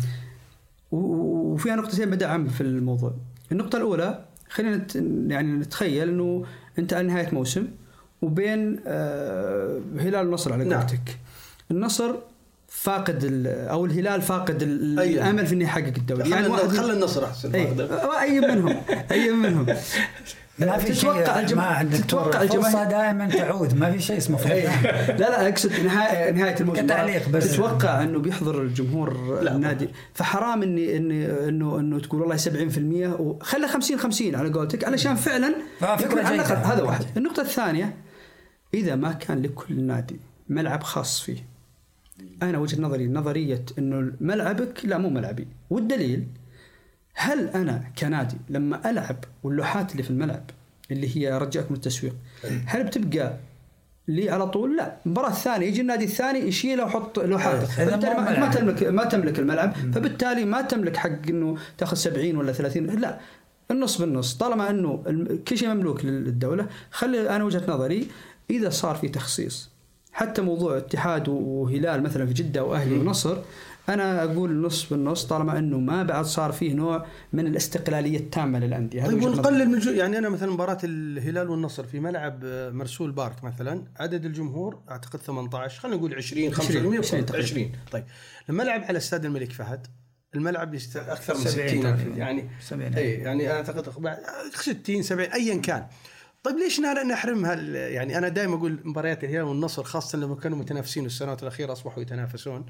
وفيها 0.91 1.75
نقطتين 1.75 2.09
بدعم 2.09 2.47
في 2.47 2.61
الموضوع. 2.61 3.13
النقطة 3.51 3.77
الأولى 3.77 4.25
خلينا 4.49 4.85
يعني 5.27 5.51
نتخيل 5.51 6.09
أنه 6.09 6.45
أنت 6.79 6.93
على 6.93 7.07
نهاية 7.07 7.29
موسم 7.33 7.67
وبين 8.21 8.79
آه 8.87 9.81
هلال 9.99 10.15
النصر 10.25 10.53
على 10.53 10.63
نعم. 10.63 10.79
قولتك. 10.79 11.17
النصر 11.71 12.15
فاقد 12.67 13.23
ال- 13.23 13.47
أو 13.47 13.85
الهلال 13.85 14.21
فاقد 14.21 14.61
ال- 14.61 14.99
أيوة. 14.99 15.23
الأمل 15.23 15.47
في 15.47 15.55
إنه 15.55 15.63
يحقق 15.63 15.93
الدوري. 15.97 16.29
يعني 16.29 16.47
خلي 16.57 16.93
النصر 16.93 17.25
أحسن 17.25 17.55
واحدة. 17.55 18.21
أي 18.21 18.39
منهم. 18.39 18.81
أي 19.11 19.31
منهم. 19.31 19.65
ما 20.59 20.77
في 20.77 20.95
شيء 20.95 21.11
تتوقع 21.11 21.39
الجم... 21.39 21.57
ما 21.57 21.63
عندك 21.63 21.97
تتوقع 21.99 22.41
الجماهير 22.41 22.89
دائما 22.89 23.29
تعود. 23.29 23.77
ما 23.77 23.91
في 23.91 23.99
شيء 23.99 24.17
اسمه 24.17 24.37
فرصه 24.37 24.81
لا 25.19 25.29
لا 25.29 25.49
أقصد 25.49 25.71
نهايه 25.71 26.31
نهاية 26.31 26.55
الموسم. 26.61 26.85
كتعليق 26.85 27.29
بس. 27.29 27.51
تتوقع 27.51 28.03
إنه 28.03 28.19
بيحضر 28.19 28.61
الجمهور 28.61 29.41
لا. 29.41 29.55
النادي؟ 29.55 29.89
فحرام 30.13 30.63
اني 30.63 30.97
اني 30.97 31.49
انه 31.49 31.79
إنه 31.79 31.99
تقول 31.99 32.21
والله 32.21 32.37
70% 32.37 33.19
وخلى 33.19 33.67
50 33.67 33.99
50 33.99 34.35
على 34.35 34.49
قولتك 34.49 34.83
علشان 34.83 35.15
فعلا 35.15 35.55
فكرة 35.79 36.05
يكون 36.05 36.19
على 36.19 36.41
هذا 36.41 36.83
واحد. 36.83 37.05
النقطة 37.17 37.41
الثانية 37.41 37.95
إذا 38.73 38.95
ما 38.95 39.11
كان 39.11 39.41
لكل 39.41 39.81
نادي 39.81 40.19
ملعب 40.49 40.83
خاص 40.83 41.21
فيه 41.21 41.45
أنا 42.43 42.57
وجهة 42.57 42.81
نظري 42.81 43.07
نظرية 43.07 43.65
إنه 43.77 44.11
ملعبك 44.21 44.85
لا 44.85 44.97
مو 44.97 45.09
ملعبي 45.09 45.47
والدليل 45.69 46.27
هل 47.15 47.47
أنا 47.47 47.83
كنادي 47.97 48.37
لما 48.49 48.89
ألعب 48.89 49.17
واللوحات 49.43 49.91
اللي 49.91 50.03
في 50.03 50.09
الملعب 50.09 50.43
اللي 50.91 51.17
هي 51.17 51.37
رجعك 51.37 51.71
من 51.71 51.77
التسويق 51.77 52.15
هل 52.65 52.83
بتبقى 52.83 53.37
لي 54.07 54.29
على 54.29 54.47
طول؟ 54.47 54.77
لا. 54.77 54.97
المباراة 55.05 55.29
الثانية 55.29 55.67
يجي 55.67 55.81
النادي 55.81 56.05
الثاني 56.05 56.39
يشيلها 56.39 56.85
ويحط 56.85 57.19
لوحاته. 57.19 57.57
إذا 57.57 57.65
فبالتالي 57.65 58.13
ما, 58.15 58.21
ما 58.21 58.31
ملعب. 58.31 58.51
تملك 58.51 58.83
ما 58.83 59.05
تملك 59.05 59.39
الملعب. 59.39 59.73
فبالتالي 59.93 60.45
ما 60.45 60.61
تملك 60.61 60.97
حق 60.97 61.27
إنه 61.29 61.57
تاخذ 61.77 61.97
70 61.97 62.37
ولا 62.37 62.51
30 62.51 62.85
لا. 62.85 63.19
النص 63.71 64.01
بالنص. 64.01 64.33
طالما 64.37 64.69
إنه 64.69 65.03
كل 65.47 65.57
شيء 65.57 65.69
مملوك 65.69 66.05
للدولة 66.05 66.67
خلي 66.91 67.29
أنا 67.35 67.43
وجهة 67.43 67.63
نظري 67.67 68.07
إذا 68.49 68.69
صار 68.69 68.95
في 68.95 69.07
تخصيص 69.07 69.69
حتى 70.13 70.41
موضوع 70.41 70.77
اتحاد 70.77 71.27
وهلال 71.29 72.03
مثلا 72.03 72.25
في 72.25 72.33
جدة 72.33 72.63
وأهلي 72.63 72.97
ونصر 72.97 73.37
أنا 73.89 74.23
أقول 74.23 74.61
نص 74.61 74.89
بالنص 74.89 75.25
طالما 75.25 75.59
إنه 75.59 75.79
ما 75.79 76.03
بعد 76.03 76.25
صار 76.25 76.51
فيه 76.51 76.73
نوع 76.73 77.05
من 77.33 77.47
الاستقلالية 77.47 78.17
التامة 78.17 78.59
للأندية 78.59 79.01
هذا 79.05 79.11
طيب. 79.11 79.23
ونقلل 79.23 79.69
من 79.69 79.79
جو... 79.79 79.91
يعني 79.91 80.17
أنا 80.17 80.29
مثلا 80.29 80.51
مباراة 80.51 80.77
الهلال 80.83 81.49
والنصر 81.49 81.83
في 81.83 81.99
ملعب 81.99 82.39
آه، 82.45 82.69
مرسول 82.69 83.11
بارك 83.11 83.43
مثلا 83.43 83.83
عدد 83.99 84.25
الجمهور 84.25 84.79
أعتقد 84.89 85.19
18 85.19 85.79
خلينا 85.81 85.97
نقول 85.97 86.15
20 86.15 86.41
20 86.47 86.53
25 86.53 86.97
20 86.97 87.25
تقريبا. 87.25 87.45
20 87.47 87.71
طيب 87.91 88.03
لما 88.49 88.63
العب 88.63 88.83
على 88.83 88.97
استاد 88.97 89.25
الملك 89.25 89.51
فهد 89.51 89.87
الملعب 90.35 90.73
يست... 90.73 90.97
أكثر 90.97 91.33
من 91.37 91.39
70 91.43 91.67
60 91.69 91.85
الف 91.85 91.99
تقريباً. 92.01 92.17
يعني 92.17 92.49
70 92.61 92.93
اي 92.93 93.09
يعني 93.13 93.49
أنا 93.51 93.57
أعتقد 93.57 94.01
بعد 94.01 94.17
60 94.53 95.01
70 95.01 95.29
ايا 95.29 95.55
كان 95.61 95.85
طيب 96.43 96.55
ليش 96.55 96.79
ن- 96.79 97.07
نحرمها 97.07 97.53
ال- 97.53 97.75
يعني 97.75 98.17
أنا 98.17 98.27
دائما 98.29 98.55
أقول 98.55 98.79
مباريات 98.83 99.23
الهلال 99.23 99.41
والنصر 99.43 99.83
خاصة 99.83 100.17
لما 100.17 100.35
كانوا 100.35 100.57
متنافسين 100.57 101.05
السنوات 101.05 101.43
الأخيرة 101.43 101.71
أصبحوا 101.71 102.01
يتنافسون 102.01 102.65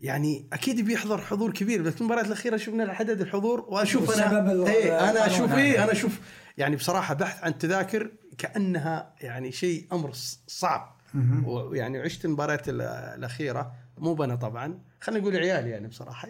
يعني 0.00 0.46
أكيد 0.52 0.80
بيحضر 0.84 1.20
حضور 1.20 1.52
كبير 1.52 1.82
بس 1.82 2.00
المباريات 2.00 2.26
الأخيرة 2.26 2.56
شفنا 2.56 2.92
عدد 2.92 3.20
الحضور 3.20 3.60
واشوف 3.68 4.18
أنا 4.20 4.52
إيه 4.66 5.10
أنا 5.10 5.26
أشوف 5.26 5.54
إيه. 5.54 5.84
أنا 5.84 5.92
أشوف 5.92 6.20
يعني 6.58 6.76
بصراحة 6.76 7.14
بحث 7.14 7.44
عن 7.44 7.58
تذاكر 7.58 8.10
كأنها 8.38 9.14
يعني 9.20 9.52
شيء 9.52 9.86
أمر 9.92 10.10
صعب. 10.46 10.96
ويعني 11.44 11.98
عشت 11.98 12.24
المباريات 12.24 12.68
ال- 12.68 12.80
الأخيرة 13.18 13.72
مو 13.98 14.14
بنا 14.14 14.34
طبعا 14.34 14.78
خلينا 15.00 15.20
نقول 15.22 15.36
عيالي 15.36 15.70
يعني 15.70 15.88
بصراحة. 15.88 16.28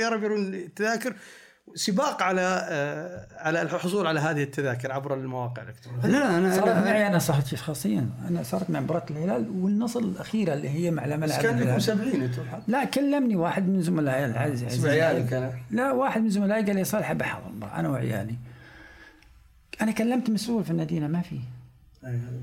يا 0.00 0.08
رب 0.08 0.22
يرون 0.22 0.54
التذاكر. 0.54 1.14
سباق 1.74 2.22
على 2.22 2.66
آه، 2.70 3.26
على 3.38 3.62
الحصول 3.62 4.06
على 4.06 4.20
هذه 4.20 4.42
التذاكر 4.42 4.92
عبر 4.92 5.14
المواقع 5.14 5.62
الإلكترونية. 5.62 6.06
لا 6.06 6.38
أنا 6.38 6.50
صارت 6.56 6.64
أنا- 6.68 6.86
معي 6.88 7.06
أنا 7.06 7.18
صارت 7.18 7.46
شخصيا. 7.46 8.08
أنا 8.28 8.42
صارت 8.42 8.70
مع 8.70 8.80
مباراة 8.80 9.04
الهلال 9.10 9.50
والنصر 9.50 10.00
الأخيرة 10.00 10.54
اللي 10.54 10.68
هي 10.68 10.90
مع 10.90 11.02
بس 11.06 11.12
ملعب 11.12 11.42
كان 11.42 11.54
لكم 11.56 11.62
الهلال 11.62 11.82
70 11.82 12.22
أنتم. 12.22 12.42
لا 12.68 12.84
كلمني 12.84 13.36
واحد 13.36 13.68
من 13.68 13.82
زملائي 13.82 14.24
العزيز 14.24 14.86
عيالك 14.86 15.32
أنا. 15.32 15.52
لا 15.70 15.92
واحد 15.92 16.20
من 16.22 16.30
زملائي 16.30 16.64
قال 16.64 16.76
لي 16.76 16.84
صالح 16.84 17.12
بحضر 17.12 17.50
أنا 17.74 17.88
وعيالي. 17.88 18.34
أنا 19.82 19.92
كلمت 19.92 20.30
مسؤول 20.30 20.64
في 20.64 20.70
المدينة 20.70 21.06
ما 21.06 21.20
في. 21.20 21.38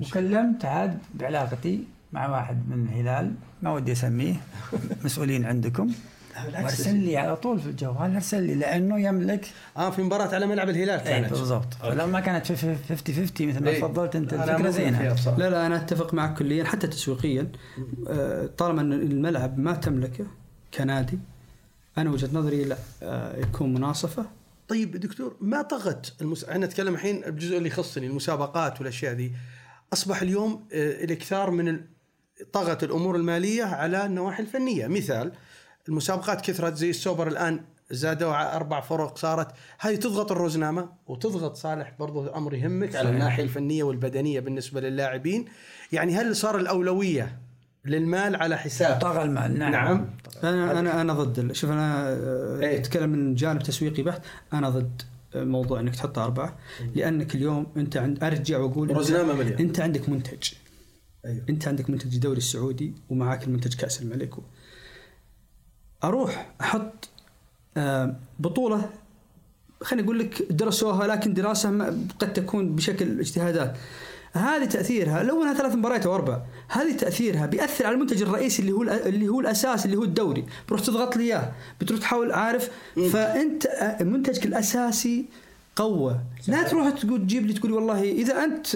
وكلمت 0.02 0.66
عاد 0.66 0.98
بعلاقتي 1.14 1.84
مع 2.14 2.28
واحد 2.30 2.70
من 2.70 2.88
الهلال 2.88 3.34
ما 3.62 3.72
ودي 3.74 3.92
أسميه 3.92 4.36
مسؤولين 5.04 5.46
عندكم. 5.46 5.92
وارسل 6.44 6.96
لي 6.96 7.18
على 7.18 7.36
طول 7.36 7.60
في 7.60 7.66
الجوال 7.66 8.14
ارسل 8.14 8.44
لي 8.44 8.56
لأنه 8.56 9.00
يملك 9.00 9.48
آه 9.78 9.90
في 9.90 10.02
مباراة 10.04 10.36
على 10.36 10.46
ملعب 10.48 10.70
الهلال 10.70 11.00
اي 11.00 11.04
كانت. 11.04 11.30
بالضبط. 11.30 11.74
فلما 11.74 12.20
كانت 12.20 12.48
50 12.48 12.78
50 12.90 13.48
مثل 13.48 13.64
ما 13.64 13.70
إيه. 13.70 13.80
تفضلت 13.80 14.16
أنت 14.16 14.34
الفكرة 14.34 14.70
زينة. 14.70 15.16
لا 15.38 15.50
لا 15.50 15.66
أنا 15.66 15.76
أتفق 15.76 16.14
معك 16.14 16.38
كليا 16.38 16.64
حتى 16.64 16.88
تسويقيا. 16.88 17.52
آه، 18.08 18.46
طالما 18.58 18.82
أن 18.82 18.94
الملعب 18.94 19.60
ما 19.60 19.74
تملكه 19.74 20.26
كنادي 20.74 21.20
أنا 21.98 22.10
وجهة 22.10 22.30
نظري 22.34 22.64
لا 22.64 22.78
آه، 23.04 23.40
يكون 23.40 23.74
مناصفة. 23.74 24.26
طيب 24.68 24.98
دكتور 24.98 25.36
ما 25.42 25.62
طغت 25.62 26.14
المس... 26.22 26.44
إحنا 26.44 26.66
نتكلم 26.66 26.94
الحين 26.94 27.24
الجزء 27.26 27.58
اللي 27.58 27.70
يخصني 27.70 28.08
المسابقات 28.08 28.80
والأشياء 28.80 29.14
ذي. 29.14 29.32
أصبح 29.94 30.22
اليوم 30.22 30.68
آه، 30.74 31.04
الإكثار 31.04 31.52
من. 31.52 31.80
طغت 32.54 32.84
الأمور 32.84 33.16
المالية 33.16 33.64
على 33.64 34.06
النواحي 34.06 34.44
الفنية. 34.44 34.88
مثال 34.88 35.32
المسابقات 35.90 36.42
كثرت 36.42 36.76
زي 36.76 36.90
السوبر 36.90 37.28
الآن 37.28 37.60
زادوا 37.92 38.34
ع- 38.34 38.56
أربع 38.56 38.82
فرق 38.82 39.18
صارت. 39.18 39.48
هذه 39.80 39.96
تضغط 39.96 40.32
الروزنامه 40.32 40.90
وتضغط 41.08 41.56
صالح 41.56 41.94
برضو 42.00 42.28
أمر 42.28 42.54
يهمك 42.54 42.96
على 42.96 43.10
الناحية 43.10 43.44
الفنية 43.44 43.84
والبدنية 43.84 44.40
بالنسبة 44.40 44.82
للاعبين. 44.82 45.46
يعني 45.92 46.16
هل 46.16 46.36
صار 46.36 46.58
الأولوية 46.58 47.40
للمال 47.86 48.36
على 48.36 48.58
حساب؟ 48.58 49.00
طغى 49.00 49.24
المال 49.24 49.60
نعم, 49.60 49.72
نعم. 49.72 50.10
أنا 50.44 50.80
أنا 50.80 51.02
أنا 51.02 51.14
ضد 51.14 51.52
شوف 51.52 51.72
أنا 51.72 52.10
آه، 52.10 52.60
إيه. 52.60 52.78
أتكلم 52.80 53.10
من 53.10 53.36
جانب 53.36 53.64
تسويقي 53.64 54.04
بحت. 54.04 54.22
أنا 54.54 54.70
ضد 54.70 55.02
موضوع 55.36 55.80
إنك 55.80 55.96
تحط 55.96 56.20
أربعة 56.20 56.58
لأنك 56.96 57.36
اليوم 57.36 57.68
أنت 57.78 57.98
عند 57.98 58.24
أرجع 58.24 58.58
وأقول 58.58 58.88
مليون. 58.88 59.58
أنت 59.60 59.80
عندك 59.80 60.10
منتج. 60.10 60.50
أيوه. 61.26 61.46
أنت 61.50 61.68
عندك 61.68 61.90
منتج 61.90 62.14
الدوري 62.14 62.38
السعودي 62.38 62.94
ومعاك 63.10 63.44
المنتج 63.44 63.74
كأس 63.74 64.02
الملك 64.02 64.34
أروح 66.08 66.53
أحط 66.62 67.10
آه، 67.78 68.16
بطولة. 68.39 68.89
خليني 69.82 70.06
أقول 70.06 70.20
لك 70.20 70.41
درسوها 70.51 71.08
لكن 71.08 71.34
دراسة 71.34 71.86
قد 72.20 72.34
تكون 72.34 72.76
بشكل 72.76 73.20
اجتهادات. 73.20 73.78
هذه 74.34 74.66
تأثيرها 74.66 75.24
لو 75.24 75.43
أنها 75.43 75.53
ثلاث 75.53 75.76
مباريات 75.76 76.06
أو 76.06 76.16
أربع 76.16 76.41
هذه 76.68 76.97
تأثيرها 76.97 77.45
بيأثر 77.45 77.86
على 77.86 77.95
المنتج 77.95 78.22
الرئيسي 78.22 78.62
اللي 78.62 78.72
هو 78.72 78.82
اللي 78.84 79.28
هو 79.28 79.39
الأساس 79.39 79.86
اللي 79.86 79.97
هو 79.97 80.03
الدوري. 80.03 80.45
بتروح 80.66 80.82
تضغط 80.82 81.18
لي 81.18 81.24
إياه 81.24 81.51
بتروح 81.82 81.99
تحاول 81.99 82.32
عارف. 82.32 82.70
فأنت 83.14 83.66
آه، 83.66 84.03
منتجك 84.03 84.45
الأساسي 84.45 85.26
قوة. 85.76 86.24
لا 86.48 86.64
تروح 86.64 86.90
تقول 86.90 87.22
تجيب 87.22 87.46
لي 87.46 87.54
تقول 87.54 87.72
والله 87.72 88.12
إذا 88.12 88.44
أنت 88.44 88.68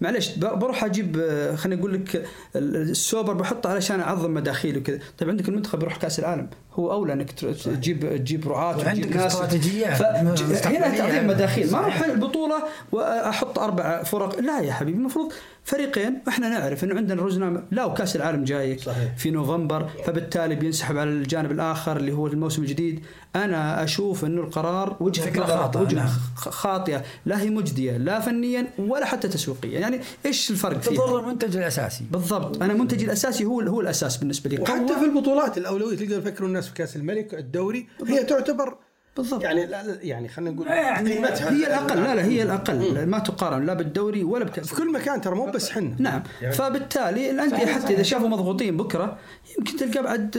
معلش 0.00 0.34
بروح 0.38 0.84
أجيب 0.84 1.18
آه، 1.20 1.54
خليني 1.56 1.80
أقول 1.80 1.94
لك 1.94 2.26
السوبر 2.56 3.32
بحطه 3.32 3.70
علشان 3.70 4.00
أعظم 4.00 4.34
مداخيل 4.34 4.78
وكذا. 4.78 4.98
طيب 5.18 5.28
عندك 5.30 5.48
المنتخب 5.48 5.78
بيروح 5.78 5.96
كأس 5.96 6.18
العالم؟ 6.18 6.48
هو 6.74 6.92
أولى 6.92 7.12
إنك 7.12 7.30
تجيب 7.32 8.16
تجيب 8.16 8.48
رعاه 8.48 8.78
وعندك 8.78 9.16
ف- 9.18 10.66
هنا. 10.66 10.98
تعظيم 10.98 11.26
مداخيل. 11.26 11.72
ما 11.72 11.78
أروح. 11.78 12.02
البطولة 12.02 12.54
وأحط 12.92 13.58
أربع 13.58 14.02
فرق. 14.02 14.40
لا 14.40 14.60
يا 14.60 14.72
حبيبي 14.72 14.98
المفروض 14.98 15.32
فريقين 15.64 16.18
وإحنا 16.26 16.48
نعرف 16.48 16.84
إنه 16.84 16.94
عندنا 16.96 17.22
روزنامه 17.22 17.62
لا 17.70 17.84
وكاس 17.84 18.16
العالم 18.16 18.44
جاي 18.44 18.78
صحيح. 18.78 19.16
في 19.16 19.30
نوفمبر 19.30 19.88
فبالتالي 20.06 20.54
بينسحب 20.54 20.96
على 20.96 21.10
الجانب 21.10 21.50
الآخر 21.50 21.96
اللي 21.96 22.12
هو 22.12 22.26
الموسم 22.26 22.62
الجديد. 22.62 23.04
أنا 23.36 23.84
أشوف 23.84 24.24
إنه 24.24 24.40
القرار 24.40 24.96
وجهه 25.00 25.24
فكرة 25.24 25.44
نظر- 25.44 25.56
خاطئة، 25.56 25.80
وجهه 25.80 25.94
نعم. 25.96 26.08
خاطئة. 26.36 27.02
لا 27.26 27.40
هي 27.42 27.50
مجدية 27.50 27.96
لا 27.96 28.20
فنيا 28.20 28.66
ولا 28.78 29.06
حتى 29.06 29.28
تسويقيا. 29.28 29.78
يعني 29.80 30.00
إيش 30.26 30.50
الفرق 30.50 30.80
تضر 30.80 30.94
فيها 31.06 31.18
المنتج 31.20 31.56
الأساسي. 31.56 32.04
بالضبط. 32.10 32.62
أنا 32.62 32.74
منتجي 32.74 33.04
الأساسي 33.04 33.44
هو 33.44 33.60
هو 33.60 33.80
الأساس 33.80 34.16
بالنسبة 34.16 34.50
لي. 34.50 34.62
وحتى 34.62 34.94
في 35.00 35.04
البطولات 35.04 35.58
الأولوية 35.58 35.96
تقدر 35.96 36.18
يفكروا 36.18 36.48
الناس 36.48 36.61
في 36.68 36.74
كأس 36.74 36.96
الملك 36.96 37.34
الدوري 37.34 37.86
هي 38.06 38.24
تعتبر 38.24 38.76
بالضبط. 39.16 39.42
يعني 39.42 39.66
لا 39.66 39.98
يعني 40.02 40.28
خلينا 40.28 40.50
نقول 40.50 40.66
يعني 40.66 41.12
قيمتها. 41.14 41.50
هي 41.50 41.66
الأقل 41.66 41.96
لا 41.96 42.14
لا 42.14 42.24
هي 42.24 42.42
الأقل. 42.42 43.06
ما 43.06 43.18
تقارن 43.18 43.66
لا 43.66 43.74
بالدوري 43.74 44.24
ولا 44.24 44.44
بكاس 44.44 44.66
في 44.68 44.74
كل 44.74 44.92
مكان 44.92 45.20
ترى 45.20 45.34
مو 45.34 45.46
بس 45.46 45.70
حنا. 45.70 45.96
نعم. 45.98 46.22
يعني- 46.42 46.54
فبالتالي 46.54 47.30
الأندية 47.30 47.66
حتى. 47.66 47.94
إذا 47.94 48.02
شافوا 48.02 48.28
مضغوطين 48.28 48.76
بكرة 48.76 49.18
يمكن 49.58 49.76
تلقى 49.76 50.02
بعد 50.02 50.38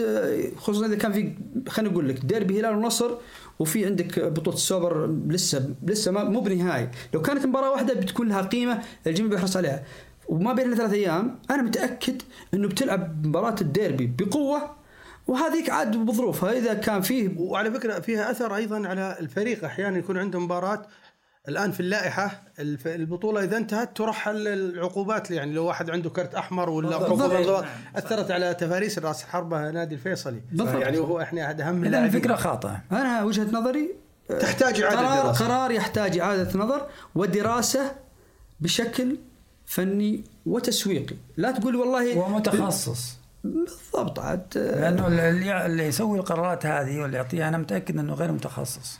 خصوصا 0.57 0.85
إذا 0.85 0.95
كان 0.95 1.11
في 1.13 1.33
خلينا 1.69 1.91
نقول 1.91 2.09
لك 2.09 2.19
ديربي 2.25 2.59
هلال 2.59 2.75
ونصر 2.75 3.11
وفي 3.59 3.85
عندك 3.85 4.19
بطولة 4.19 4.57
السوبر 4.57 5.07
لسه 5.27 5.69
لسه 5.83 6.11
ما 6.11 6.23
مو 6.23 6.39
بنهائي. 6.39 6.89
لو 7.13 7.21
كانت 7.21 7.45
مباراة 7.45 7.71
واحدة 7.71 7.93
بتكون 7.93 8.27
لها 8.29 8.41
قيمة 8.41 8.79
الجميع 9.07 9.29
بيحرص 9.31 9.57
عليها. 9.57 9.83
وما 10.29 10.53
بين 10.53 10.75
ثلاث 10.75 10.93
أيام 10.93 11.39
أنا 11.51 11.61
متأكد 11.61 12.21
إنه 12.53 12.67
بتلعب 12.67 13.27
مباراة 13.27 13.55
الديربي 13.61 14.13
بقوة 14.17 14.82
وهذيك 15.27 15.69
عاد 15.69 15.97
بظروفها. 15.97 16.51
إذا 16.51 16.73
كان 16.73 17.01
فيه 17.01 17.29
وعلى 17.37 17.71
فكرة 17.71 17.99
فيها 17.99 18.31
أثر 18.31 18.55
أيضا 18.55 18.87
على 18.87 19.17
الفريق. 19.19 19.65
أحيانا 19.65 19.97
يكون 19.97 20.17
عنده 20.17 20.39
مباراة 20.39 20.85
الآن 21.47 21.71
في 21.71 21.79
اللائحة. 21.79 22.43
البطولة 22.85 23.43
إذا 23.43 23.57
انتهت 23.57 23.97
ترحل 23.97 24.47
العقوبات 24.47 25.31
يعني 25.31 25.53
لو 25.53 25.65
واحد 25.65 25.89
عنده 25.89 26.09
كرت 26.09 26.35
أحمر 26.35 26.69
ولا 26.69 26.97
بالضبط. 26.97 27.65
أثرت 27.95 28.31
على 28.31 28.53
تفاريس 28.53 28.99
رأس 28.99 29.23
الحربة 29.23 29.71
نادي 29.71 29.95
الفيصلي. 29.95 30.41
بالضبط. 30.51 30.81
يعني 30.81 30.97
وهو 30.97 31.21
إحنا 31.21 31.45
أحد 31.45 31.61
أهم 31.61 31.77
اذا 31.77 31.85
اللاعبين. 31.85 32.15
الفكرة 32.15 32.35
خاطئة. 32.35 32.81
أنا 32.91 33.23
وجهة 33.23 33.47
نظري 33.51 33.95
آه، 34.31 34.39
تحتاج 34.39 34.81
إعادة 34.81 34.99
قرار 34.99 35.33
قرار 35.33 35.71
يحتاج 35.71 36.17
إعادة 36.17 36.59
نظر 36.59 36.87
ودراسة 37.15 37.91
بشكل 38.59 39.17
فني 39.65 40.23
وتسويقي. 40.45 41.15
لا 41.37 41.51
تقول 41.51 41.75
والله 41.75 42.17
ومتخصص. 42.17 43.22
بالضبط 43.43 44.19
عاد 44.19 44.57
لأنه 44.57 45.07
اللي 45.65 45.87
يسوي 45.87 46.19
القرارات 46.19 46.65
هذه 46.65 46.99
واللي 46.99 47.17
يعطيها 47.17 47.47
أنا 47.47 47.57
متأكد 47.57 47.97
إنه 47.97 48.13
غير 48.13 48.31
متخصص. 48.31 48.99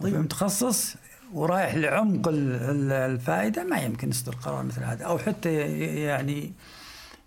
طيب. 0.00 0.16
متخصص 0.16 0.94
ورايح 1.32 1.74
لعمق 1.74 2.28
ال- 2.28 2.52
ال- 2.54 2.92
الفائدة 2.92 3.64
ما 3.64 3.76
يمكن 3.78 4.08
يصدر 4.10 4.34
قرار 4.34 4.62
مثل 4.62 4.82
هذا. 4.84 5.04
أو 5.04 5.18
حتى 5.18 5.52
يعني 6.04 6.52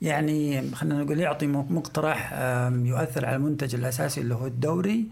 يعني 0.02 0.72
خلينا 0.72 1.04
نقول 1.04 1.20
يعطي 1.20 1.48
مقترح 1.48 2.34
يؤثر 2.72 3.26
على 3.26 3.36
المنتج 3.36 3.76
الأساسي 3.76 4.22
اللي 4.22 4.36
هو 4.36 4.46
الدوري 4.48 5.06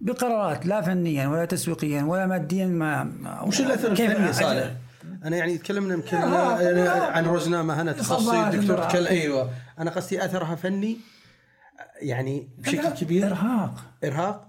بقرارات 0.00 0.66
لا 0.66 0.80
فنيا 0.80 1.28
ولا 1.28 1.44
تسويقيا 1.44 2.02
ولا 2.02 2.26
ماديا 2.26 2.66
ما 2.66 3.40
وش 3.46 3.60
الأثر 3.60 3.90
الفني 3.92 4.32
صالح؟ 4.32 4.72
أنا 5.24 5.36
يعني 5.36 5.58
تكلمنا 5.58 5.94
يمكن 5.94 6.16
آه، 6.16 6.60
أنا 6.70 7.08
آه، 7.08 7.10
عن 7.10 7.24
روزنامه 7.24 7.82
هنا 7.82 7.92
تخصصي 7.92 8.40
الدكتور. 8.40 8.84
تكلم 8.84 9.06
أيوه. 9.06 9.50
أنا 9.78 9.90
قصدي 9.90 10.24
أثرها 10.24 10.54
فني 10.54 10.96
يعني 12.00 12.48
بشكل 12.58 12.88
كبير. 12.88 13.26
إرهاق. 13.26 13.84
إرهاق؟ 14.04 14.48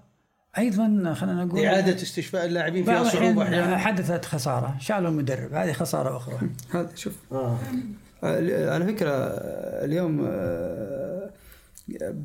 أيضا 0.58 1.14
خلينا 1.14 1.44
نقول 1.44 1.64
إعادة 1.64 1.94
استشفاء 1.94 2.46
اللاعبين 2.46 2.84
فيها 2.84 3.04
صعوبه 3.04 3.42
أحيانا 3.42 3.78
حدثت 3.78 4.24
خسارة. 4.24 4.76
شالوا 4.80 5.08
المدرب. 5.10 5.54
هذه 5.54 5.72
خسارة 5.72 6.16
أخرى. 6.16 6.38
هذا 6.74 6.90
شوف. 6.94 7.14
آه. 7.32 7.58
آه، 8.24 8.74
على 8.74 8.84
فكرة 8.86 9.10
آه، 9.10 9.84
اليوم 9.84 10.26
آه، 10.30 11.30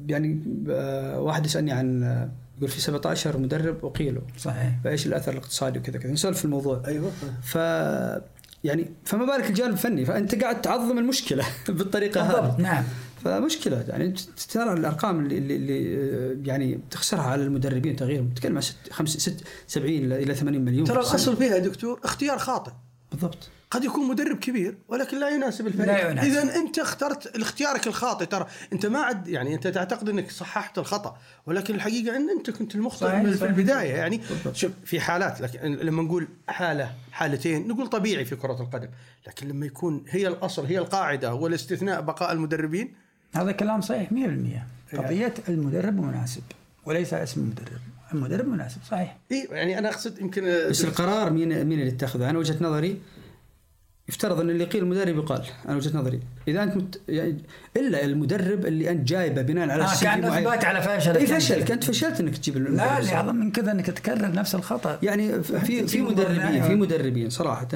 يعني 0.07 0.43
آه، 0.69 1.19
واحد 1.19 1.45
يسألني 1.45 1.71
عن 1.71 2.03
آه، 2.03 2.29
يقول 2.57 2.69
في 2.69 2.81
17 2.81 3.37
مدرب 3.37 3.85
أقيلوا. 3.85 4.21
صحيح. 4.37 4.71
فإيش 4.83 5.07
الأثر 5.07 5.31
الاقتصادي 5.31 5.79
وكذا 5.79 5.99
كذا. 5.99 6.11
نسولف 6.11 6.37
في 6.37 6.45
الموضوع. 6.45 6.81
أيوه. 6.87 7.11
ف 7.43 7.55
يعني 8.63 8.91
فما 9.05 9.25
بالك 9.25 9.49
الجانب 9.49 9.73
الفني. 9.73 10.05
فأنت 10.05 10.43
قاعد 10.43 10.61
تعظم 10.61 10.97
المشكلة 10.97 11.45
بالطريقة 11.69 12.21
هذه. 12.21 12.41
بالضبط. 12.41 12.59
نعم. 12.59 12.83
فمشكلة. 13.23 13.85
يعني 13.87 14.13
ترى 14.53 14.73
الأرقام 14.73 15.19
اللي, 15.25 15.37
اللي, 15.37 15.97
آه، 15.97 16.35
يعني 16.45 16.79
تخسرها 16.91 17.23
على 17.23 17.43
المدربين 17.43 17.95
تغييرهم. 17.95 18.29
تتكلم 18.29 18.55
عن 18.55 18.61
ست 18.61 18.75
خمس 18.91 19.09
ست 19.17 19.43
70 19.67 19.93
إلى 20.05 20.23
إلى 20.23 20.35
80 20.35 20.65
مليون 20.65 20.87
ترى. 20.87 20.97
الأصل 20.97 21.37
فيها 21.37 21.55
يا 21.55 21.59
دكتور 21.59 21.99
اختيار 22.03 22.37
خاطئ. 22.37 22.71
بالضبط. 23.11 23.49
قد 23.71 23.83
يكون 23.83 24.07
مدرب 24.07 24.37
كبير 24.37 24.77
ولكن 24.87 25.19
لا 25.19 25.29
يناسب 25.29 25.67
الفريق. 25.67 25.87
لا 25.87 26.11
يناسب. 26.11 26.27
اذا 26.27 26.55
أنت 26.55 26.79
اخترت 26.79 27.35
اختيارك 27.35 27.87
الخاطئ. 27.87 28.25
ترى 28.25 28.47
أنت 28.73 28.85
ما 28.85 28.99
عد 28.99 29.27
يعني 29.27 29.55
أنت 29.55 29.67
تعتقد 29.67 30.09
أنك 30.09 30.31
صححت 30.31 30.77
الخطأ 30.77 31.17
ولكن 31.45 31.75
الحقيقة 31.75 32.15
أن 32.15 32.29
أنت 32.29 32.49
كنت 32.49 32.75
المخطئ 32.75 33.05
صحيح، 33.05 33.23
في 33.23 33.37
صحيح. 33.37 33.49
البداية. 33.49 33.93
يعني 33.93 34.21
شوف 34.53 34.71
في 34.85 34.99
حالات 34.99 35.41
لكن 35.41 35.59
لما 35.75 36.03
نقول 36.03 36.27
حالة 36.47 36.91
حالتين 37.11 37.67
نقول 37.67 37.87
طبيعي 37.87 38.25
في 38.25 38.35
كرة 38.35 38.61
القدم. 38.61 38.89
لكن 39.27 39.47
لما 39.47 39.65
يكون 39.65 40.05
هي 40.09 40.27
الأصل 40.27 40.65
هي 40.65 40.77
القاعدة 40.77 41.33
والاستثناء 41.33 42.01
بقاء 42.01 42.31
المدربين. 42.31 42.93
هذا 43.35 43.51
كلام 43.51 43.81
صحيح 43.81 44.11
100% 44.11 44.95
قضية 44.97 45.33
المدرب 45.49 45.99
مناسب 45.99 46.43
وليس 46.85 47.13
اسم 47.13 47.41
المدرب. 47.41 47.81
المدرب 48.13 48.47
مناسب 48.47 48.77
صحيح. 48.89 49.17
إي 49.31 49.47
يعني 49.51 49.79
أنا 49.79 49.89
أقصد 49.89 50.19
يمكن 50.21 50.43
بس 50.69 50.85
القرار 50.85 51.33
مين 51.33 51.65
مين 51.65 51.79
اللي 51.79 51.87
يتخذه؟ 51.91 52.29
أنا 52.29 52.39
وجهة 52.39 52.57
نظري 52.61 53.01
يفترض 54.09 54.39
أن 54.39 54.49
اللي 54.49 54.63
يقيل 54.63 54.83
المدرب 54.83 55.15
يقال. 55.15 55.43
أنا 55.67 55.75
وجهة 55.75 55.97
نظري. 55.97 56.19
إذا 56.47 56.63
أنت 56.63 56.77
مت... 56.77 57.01
يعني 57.09 57.37
إلا 57.77 58.05
المدرب 58.05 58.65
اللي 58.65 58.89
أنت 58.89 59.07
جايبه 59.07 59.41
بناء 59.41 59.69
على 59.69 59.83
آه 59.83 60.01
كان. 60.01 60.25
إثبات 60.25 60.65
على 60.65 60.81
فشلك 60.81 61.17
إي 61.17 61.27
فشلك 61.27 61.71
انت 61.71 61.83
فشلت 61.83 62.19
إنك 62.19 62.37
تجيب 62.37 62.57
لا 62.57 62.99
اللي 62.99 63.13
أعظم 63.13 63.35
من 63.35 63.51
كذا 63.51 63.71
إنك 63.71 63.85
تكرر 63.85 64.31
نفس 64.31 64.55
الخطأ. 64.55 64.99
يعني 65.03 65.43
في 65.43 65.87
في 65.87 66.01
مدربين 66.01 66.35
مدرب 66.35 66.51
في 66.51 66.57
يعني. 66.57 66.75
مدربين 66.75 67.29
صراحة 67.29 67.67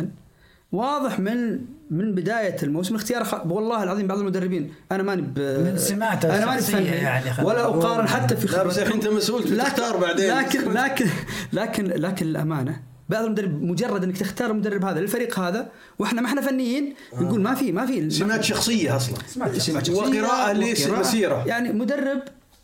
واضح 0.72 1.20
من 1.20 1.60
من 1.92 2.16
بداية 2.16 2.56
الموسم 2.64 2.96
اختيار 2.96 3.24
خ... 3.24 3.46
والله 3.46 3.84
العظيم 3.84 4.08
بعض 4.08 4.20
المدربين 4.20 4.74
أنا 4.92 5.04
ماني 5.04 5.22
ب... 5.22 5.40
من 5.40 5.78
سماته 5.78 6.38
أنا 6.38 6.46
ماني 6.46 6.88
يعني 6.88 7.46
ولا. 7.48 7.66
أقارن 7.66 8.08
حتى 8.08 8.36
في 8.36 8.48
لا 8.48 8.64
بس 8.64 8.74
خبرتهم. 8.80 8.94
أنت 8.94 9.08
مسؤول 9.08 9.42
لكن- 9.42 9.58
تختار 9.58 9.98
بعدين. 9.98 10.32
لكن 10.38 10.72
لكن 10.74 11.06
لكن 11.54 11.86
لكن 11.88 12.26
الامانه 12.26 12.82
بعض 13.10 13.24
المدرب 13.26 13.64
مجرد 13.64 14.04
إنك 14.04 14.18
تختار 14.18 14.52
المدرب 14.52 14.86
هذا 14.86 15.00
للفريق 15.00 15.40
هذا 15.40 15.70
وإحنا 16.00 16.22
ما 16.22 16.28
إحنا 16.28 16.42
فنيين 16.42 16.94
نقول 17.14 17.42
ما 17.42 17.56
في 17.56 17.72
ما 17.72 17.86
في 17.86 18.10
سمات 18.10 18.44
شخصية 18.44 18.96
أصلا 18.96 19.16
سمات 19.28 19.86
شخصية 19.86 20.22
وقراءة 20.22 20.54
لمسيرة. 20.54 21.44
يعني 21.48 21.74
مدرب 21.74 22.22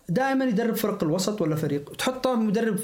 دائما 0.09 0.45
يدرب 0.45 0.75
فرق 0.75 1.03
الوسط 1.03 1.41
ولا 1.41 1.55
فريق 1.55 1.93
تحطه 1.97 2.35
مدرب 2.35 2.79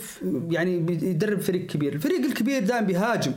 يعني 0.49 0.75
يدرب 0.89 1.39
فريق 1.39 1.65
كبير 1.65 1.93
الفريق 1.93 2.25
الكبير 2.25 2.63
دائما 2.63 2.87
بيهاجم 2.87 3.31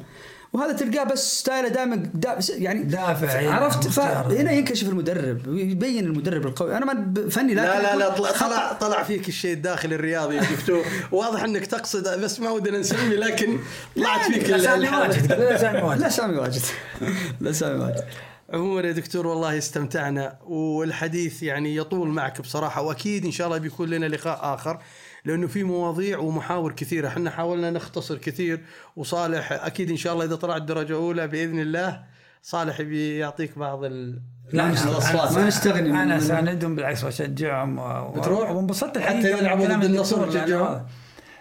وهذا 0.55 0.73
تلقاه 0.73 1.05
بس 1.05 1.39
ستايله 1.41 1.69
دائما 1.69 1.97
دا 1.97 2.39
يعني 2.49 2.83
دافع، 2.83 3.51
عرفت. 3.51 3.89
فهنا 3.89 4.53
ينكشف 4.53 4.89
المدرب 4.89 5.57
يبين 5.57 6.05
المدرب 6.05 6.47
القوي. 6.47 6.77
أنا 6.77 6.87
ما 6.87 7.15
فني 7.31 7.55
لكن 7.55 7.69
لا 7.69 7.83
لا 7.83 7.97
لا 7.97 8.09
طلع 8.09 8.29
خطأ. 8.33 8.49
طلع, 8.49 8.73
طلع 8.73 9.03
فيك 9.03 9.29
الشيء 9.29 9.53
الداخلي 9.53 9.95
الرياضي 9.95 10.37
يا 10.37 10.43
دكتور. 10.43 10.85
واضح 11.13 11.43
إنك 11.45 11.67
تقصد 11.67 12.21
بس 12.21 12.41
ما 12.41 12.51
ودنا 12.51 12.79
نسمي 12.79 13.17
لكن 13.17 13.59
طلعت 13.97 14.31
فيك 14.31 14.57
سامي. 14.57 14.89
واجد 14.89 15.33
لا 15.33 15.57
سامي 15.57 15.83
واجد. 15.83 16.01
لا 16.01 16.09
سامي 16.09 16.37
واجد. 16.37 16.63
لا 17.41 17.53
سامي 17.53 17.81
واجد. 17.85 18.05
عموما 18.53 18.81
يا 18.81 18.93
دكتور 18.93 19.27
والله 19.27 19.59
استمتعنا 19.59 20.37
والحديث 20.47 21.43
يعني 21.43 21.77
يطول 21.77 22.09
معك 22.09 22.41
بصراحة 22.41 22.83
وأكيد 22.83 23.25
إن 23.25 23.31
شاء 23.33 23.47
الله 23.47 23.59
بيكون 23.59 23.89
لنا 23.89 24.07
لقاء 24.07 24.55
آخر. 24.55 24.79
لأنه 25.25 25.47
في 25.47 25.65
مواضيع 25.65 26.19
ومحاور 26.19 26.73
كثيرة 26.73 27.09
إحنا 27.09 27.31
حاولنا 27.31 27.71
نختصر 27.71 28.19
كثير 28.19 28.61
وصالح 28.97 29.53
أكيد 29.53 29.91
إن 29.91 29.97
شاء 29.97 30.13
الله 30.13 30.25
إذا 30.25 30.35
طلعت 30.37 30.63
درجة 30.63 30.95
أولى 30.95 31.27
بإذن 31.29 31.59
الله 31.61 32.03
صالح 32.43 32.83
بيعطيك 32.83 33.59
بعض 33.59 33.85
ال 33.85 34.21
لا 34.53 34.67
الأصوات. 34.71 35.33
ما 35.33 35.47
نستغني 35.47 35.91
أنا 36.03 36.15
من- 36.15 36.21
ساندهم 36.21 36.77
بالعكس 36.77 37.05
وأشجعهم 37.05 37.79
و- 37.79 38.11
بتروح؟ 38.13 38.51
وانبسطت 38.51 38.99
حتى 38.99 39.31
يلعبوا 39.39 39.59
بالكلام 39.61 39.81
ضد 39.81 39.85
النصر 39.87 40.23
وتشجعهم؟ 40.23 40.87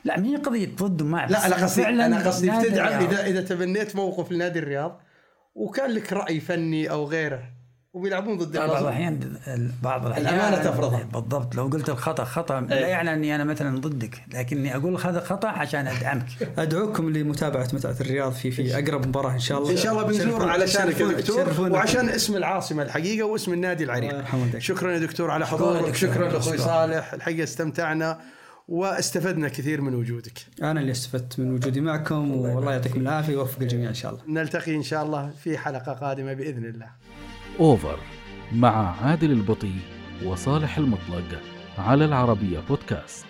لا 0.06 0.20
مين 0.20 0.38
قضية 0.38 0.70
ضدهم 0.76 1.12
معي 1.12 1.28
لا 1.30 1.46
أنا 1.48 1.56
قصدي 1.56 1.88
أنا 1.88 2.28
قصدي 2.28 2.50
بتدعم. 2.52 3.04
اذا 3.04 3.26
إذا 3.26 3.42
تبنيت 3.42 3.96
موقف 3.96 4.32
لنادي 4.32 4.60
الرياض 4.60 5.02
وكان 5.56 5.92
لك 5.92 6.14
رأي 6.14 6.40
فني 6.40 6.90
أو 6.92 7.06
غيره 7.06 7.44
وبيلعبون 7.94 8.38
ضد 8.38 8.58
بعض 8.58 8.70
النصر 8.70 8.84
الاحيان 8.84 9.39
بعض 9.84 10.06
الأحيان 10.06 10.28
الأمانة 10.28 10.64
تفرضها. 10.64 11.04
بالضبط 11.04 11.56
لو 11.56 11.68
قلت 11.68 11.89
الخطأ 11.89 12.24
خطأ 12.24 12.62
لا 12.62 12.86
أي. 12.86 12.89
يعني 12.89 13.14
أني 13.14 13.36
أنا 13.36 13.44
مثلا 13.44 13.80
ضدك 13.80 14.22
لكني 14.34 14.76
أقول 14.76 14.96
هذا 14.96 15.20
خطأ 15.20 15.48
عشان 15.48 15.88
أدعمك 15.88 16.26
أدعوكم 16.58 17.10
لمتابعة 17.10 17.68
متعة 17.74 17.96
الرياض 18.02 18.32
في 18.32 18.52
في 18.52 18.80
أقرب 18.80 19.08
مباراة 19.08 19.34
إن 19.34 19.39
شاء 19.39 19.58
الله 19.58 19.72
إن 19.72 19.78
شاء 19.78 19.91
الله 19.94 20.04
بنزور 20.04 20.50
علشانك 20.50 21.00
يا 21.00 21.08
دكتور. 21.08 21.72
وعشان 21.72 22.10
اسم 22.10 22.36
العاصمة 22.36 22.84
الحقيقة 22.84 23.26
واسم 23.26 23.54
النادي 23.54 23.84
العريق. 23.84 24.24
شكرا 24.58 24.91
يا 24.91 25.00
دكتور 25.00 25.32
على 25.32 25.48
حضورك 25.48 25.96
شكرا. 25.96 26.30
لأخوي. 26.30 26.58
صالح 26.58 27.14
الحقيقة 27.14 27.44
استمتعنا 27.44 28.20
واستفدنا 28.68 29.50
كثير 29.50 29.82
من 29.82 29.96
وجودك 29.96 30.39
أنا 30.62 30.80
اللي 30.80 30.91
استفدت 30.91 31.39
من 31.39 31.54
وجودي 31.54 31.82
معكم 31.82 32.32
والله 32.32 32.72
يعطيكم 32.72 33.02
العافية 33.02 33.36
ويوفق 33.36 33.62
الجميع 33.62 33.89
إن 33.89 33.94
شاء 33.94 34.12
الله 34.12 34.22
نلتقي 34.28 34.76
إن 34.76 34.84
شاء 34.84 35.04
الله 35.04 35.32
في 35.44 35.58
حلقة 35.58 35.94
قادمة 35.94 36.34
بإذن 36.34 36.66
الله 36.66 36.88
أوفر 37.60 37.99
مع 38.51 38.95
عادل 39.06 39.32
البطي 39.32 39.74
وصالح 40.26 40.78
المطلق 40.78 41.41
على 41.78 42.06
العربية 42.06 42.60
بودكاست 42.70 43.26